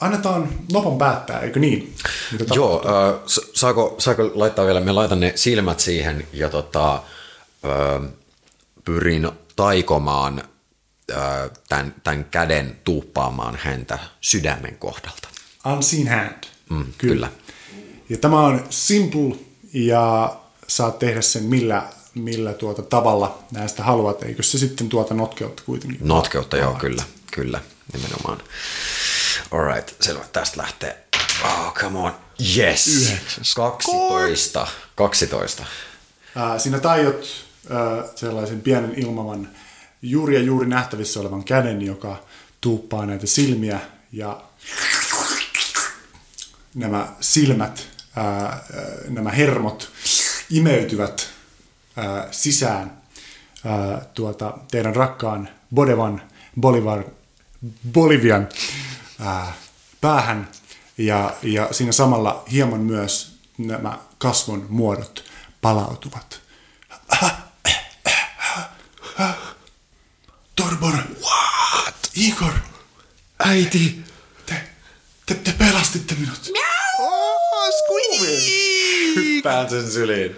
[0.00, 1.94] annetaan Nopan päättää, eikö niin?
[2.54, 3.20] Joo, äh,
[3.54, 8.10] saako, saako laittaa vielä, me laitan ne silmät siihen ja tota, äh,
[8.84, 10.44] pyrin taikomaan äh,
[11.68, 15.28] tämän, tämän käden tuuppaamaan häntä sydämen kohdalta.
[15.66, 16.44] Unseen hand.
[16.70, 17.32] Mm, kyllä.
[18.08, 19.36] Ja tämä on simple
[19.72, 21.82] ja saat tehdä sen millä,
[22.14, 24.22] millä tuota tavalla näistä haluat.
[24.22, 25.98] Eikö se sitten tuota notkeutta kuitenkin?
[26.00, 27.60] Notkeutta, joo, kyllä, kyllä,
[27.92, 28.38] nimenomaan.
[29.50, 31.04] Alright, selvä, tästä lähtee.
[31.44, 32.12] Oh, come on.
[32.56, 33.12] Yes.
[33.56, 34.66] 12.
[34.94, 35.64] 12.
[36.36, 39.48] Ää, sinä taiot ää, sellaisen pienen ilmavan
[40.02, 42.24] juuri ja juuri nähtävissä olevan käden, joka
[42.60, 43.80] tuuppaa näitä silmiä
[44.12, 44.42] ja
[46.74, 48.64] nämä silmät, ää,
[49.08, 49.90] nämä hermot
[50.50, 51.28] imeytyvät
[51.96, 53.02] ää, sisään
[53.64, 56.22] ää, tuota, teidän rakkaan Bodevan
[56.60, 57.04] Bolivar,
[57.92, 58.48] Bolivian
[59.20, 59.52] ää,
[60.00, 60.48] päähän
[60.98, 65.24] ja, ja siinä samalla hieman myös nämä kasvon muodot
[65.60, 66.40] palautuvat.
[70.56, 70.94] Torbor!
[70.94, 72.10] What?
[72.16, 72.52] Igor!
[73.38, 73.98] Äiti!
[74.46, 74.54] Te,
[75.26, 76.50] te, te pelastitte minut.
[79.16, 80.36] Hyppään sen syliin.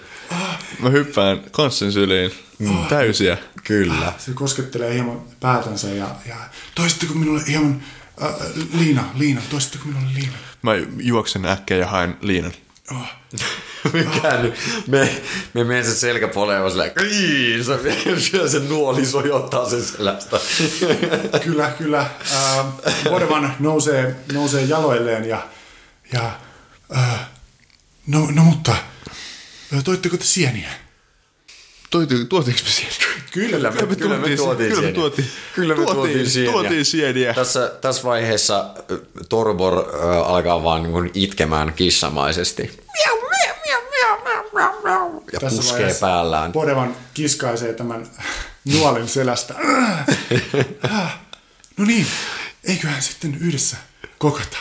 [0.79, 2.33] Mä hyppään kanssin syliin.
[2.59, 2.87] Mm.
[2.89, 3.39] Täysiä.
[3.65, 4.13] Kyllä.
[4.19, 6.37] Se koskettelee hieman päätänsä ja, ja
[6.75, 7.83] toisitteko minulle hieman...
[8.23, 8.31] Äh,
[8.79, 10.33] Liina, Liina, toisitteko minulle Liina?
[10.63, 12.53] Mä juoksen äkkiä ja haen liinan.
[12.91, 13.07] Oh.
[13.93, 14.53] Me käänny,
[14.87, 15.23] me,
[15.55, 20.41] me menen sen selkäpuoleen ja silleen, se sen nuoli, sojottaa sen selästä.
[21.45, 22.01] Kyllä, kyllä.
[22.01, 22.67] Äh,
[23.11, 25.49] Bodevan nousee, nousee jaloilleen ja,
[26.13, 26.39] ja
[26.97, 27.21] äh,
[28.07, 28.73] no, no mutta,
[29.75, 30.71] äh, toitteko te sieniä?
[31.93, 32.97] Tuotiin, tuotiinko me sieniä?
[33.33, 35.29] Kyllä me, kyllä me tuotiin Kyllä me tuotiin.
[35.55, 36.53] Kyllä me tuotiin, Tuotiin- sieniä.
[36.53, 37.35] tuotiin sieniä.
[37.35, 38.71] Tässä, tässä vaiheessa
[39.29, 42.81] Torbor äh, alkaa vaan niin itkemään kissamaisesti.
[45.33, 46.53] Ja Tässä puskee päällään.
[46.53, 48.11] Bodevan kiskaisee tämän
[48.65, 49.55] nuolen selästä.
[51.77, 52.07] No niin,
[52.65, 53.77] eiköhän sitten yhdessä
[54.19, 54.57] kokata.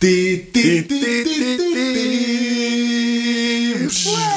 [0.00, 1.56] Ti, ti, ti, ti, ti,
[3.88, 4.35] ti.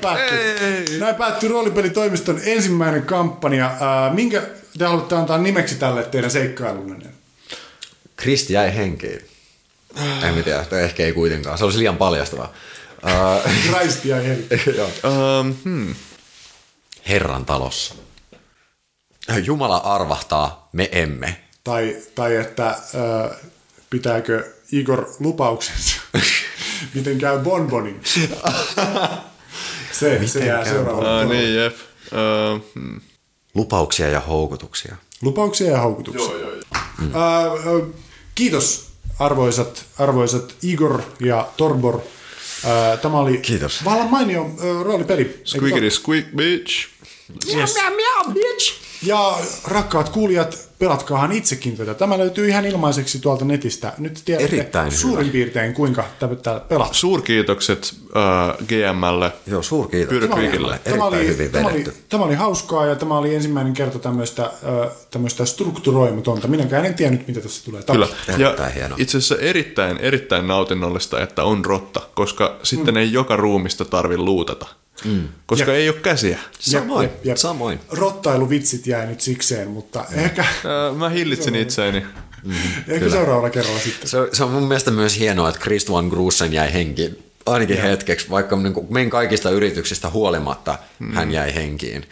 [0.00, 3.66] Päättyy, näin päättyy roolipelitoimiston ensimmäinen kampanja.
[3.66, 4.42] Äh, minkä
[4.78, 7.10] te haluatte antaa nimeksi tälle teidän seikkailullenne?
[8.16, 9.30] Kristi jäi henkiin.
[10.22, 11.58] En mä tiedä, ehkä ei kuitenkaan.
[11.58, 12.52] Se olisi liian paljastavaa.
[14.04, 14.48] Ja heri.
[14.76, 14.90] joo.
[15.04, 15.94] Um, hmm.
[17.08, 17.94] Herran talossa.
[19.44, 21.36] Jumala arvahtaa, me emme.
[21.64, 23.36] Tai, tai että äh,
[23.90, 26.00] pitääkö Igor lupauksensa?
[26.94, 28.00] Miten käy Bonbonin?
[29.92, 31.24] Se, se jää seuraavalle.
[31.24, 31.74] Uh, niin, jep.
[31.74, 33.00] Uh, hmm.
[33.54, 34.96] Lupauksia ja houkutuksia.
[35.22, 36.32] Lupauksia ja houkutuksia.
[36.32, 36.60] Joo, joo, joo.
[37.02, 37.88] Äh, äh,
[38.34, 42.00] kiitos arvoisat, arvoisat Igor ja Torbor.
[42.64, 43.84] Äh, tämä oli Kiitos.
[43.84, 45.22] vallan mainio äh, roolipeli.
[45.22, 46.88] Eikö Squeakity squeak, bitch.
[47.54, 47.74] Yes.
[49.02, 51.94] Ja rakkaat kuulijat, pelatkaahan itsekin tätä.
[51.94, 53.92] Tämä löytyy ihan ilmaiseksi tuolta netistä.
[53.98, 55.32] Nyt tiedätte Erittäin suurin hyvä.
[55.32, 56.94] piirtein, kuinka tätä pelataan.
[56.94, 59.32] Suurkiitokset uh, GMlle.
[59.46, 59.62] Joo.
[60.08, 60.80] Pyrkviikille.
[60.84, 64.50] Tämä oli, Erittäin hyvin tämä, oli, tämä oli hauskaa ja tämä oli ensimmäinen kerta tämmöistä,
[64.62, 66.48] ö, tämmöistä strukturoimatonta.
[66.48, 68.08] Minäkään en tiennyt, mitä tässä tulee Kyllä.
[68.38, 68.54] Ja
[68.96, 74.79] itse asiassa erittäin, erittäin nautinnollista, että on rotta, koska sitten ei joka ruumista tarvi luutata.
[75.04, 75.28] Mm.
[75.46, 75.76] Koska Jep.
[75.76, 76.38] ei ole käsiä.
[76.58, 77.36] Samoin, Jep, jep.
[77.36, 77.80] samoin.
[77.90, 80.44] Rottailuvitsit jäi nyt sikseen, mutta ehkä,
[80.90, 82.06] Uh, mä hillitsin itseäni.
[82.88, 84.08] ehkä seuraavalla kerralla sitten.
[84.08, 87.22] Se, on- se on mun mielestä myös hienoa, että Christ van Grussen jäi henkiin.
[87.46, 87.82] Ainakin ja.
[87.82, 91.12] hetkeksi, vaikka niin kuin meidän kaikista yrityksistä huolimatta mm.
[91.14, 92.04] hän jäi henkiin.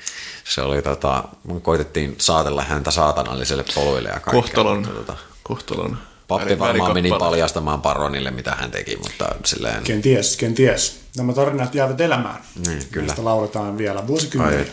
[0.44, 1.24] Se oli tota,
[1.62, 4.32] koitettiin saatella häntä saatanalliselle poluille ja kaikkea.
[4.42, 5.98] Kohtalon, Mutta, tota, kohtalon.
[6.28, 9.82] Pappi varmaan meni paljastamaan Baronille, mitä hän teki, mutta silleen...
[9.82, 11.00] Ken ties, ken ties.
[11.16, 12.42] Nämä tarinat jäävät elämään.
[12.66, 13.06] Niin, kyllä.
[13.06, 14.64] Näistä lauletaan vielä vuosikymmeniä.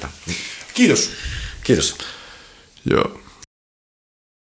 [0.73, 1.11] Kiitos.
[1.64, 1.98] Kiitos.
[2.90, 3.19] Joo.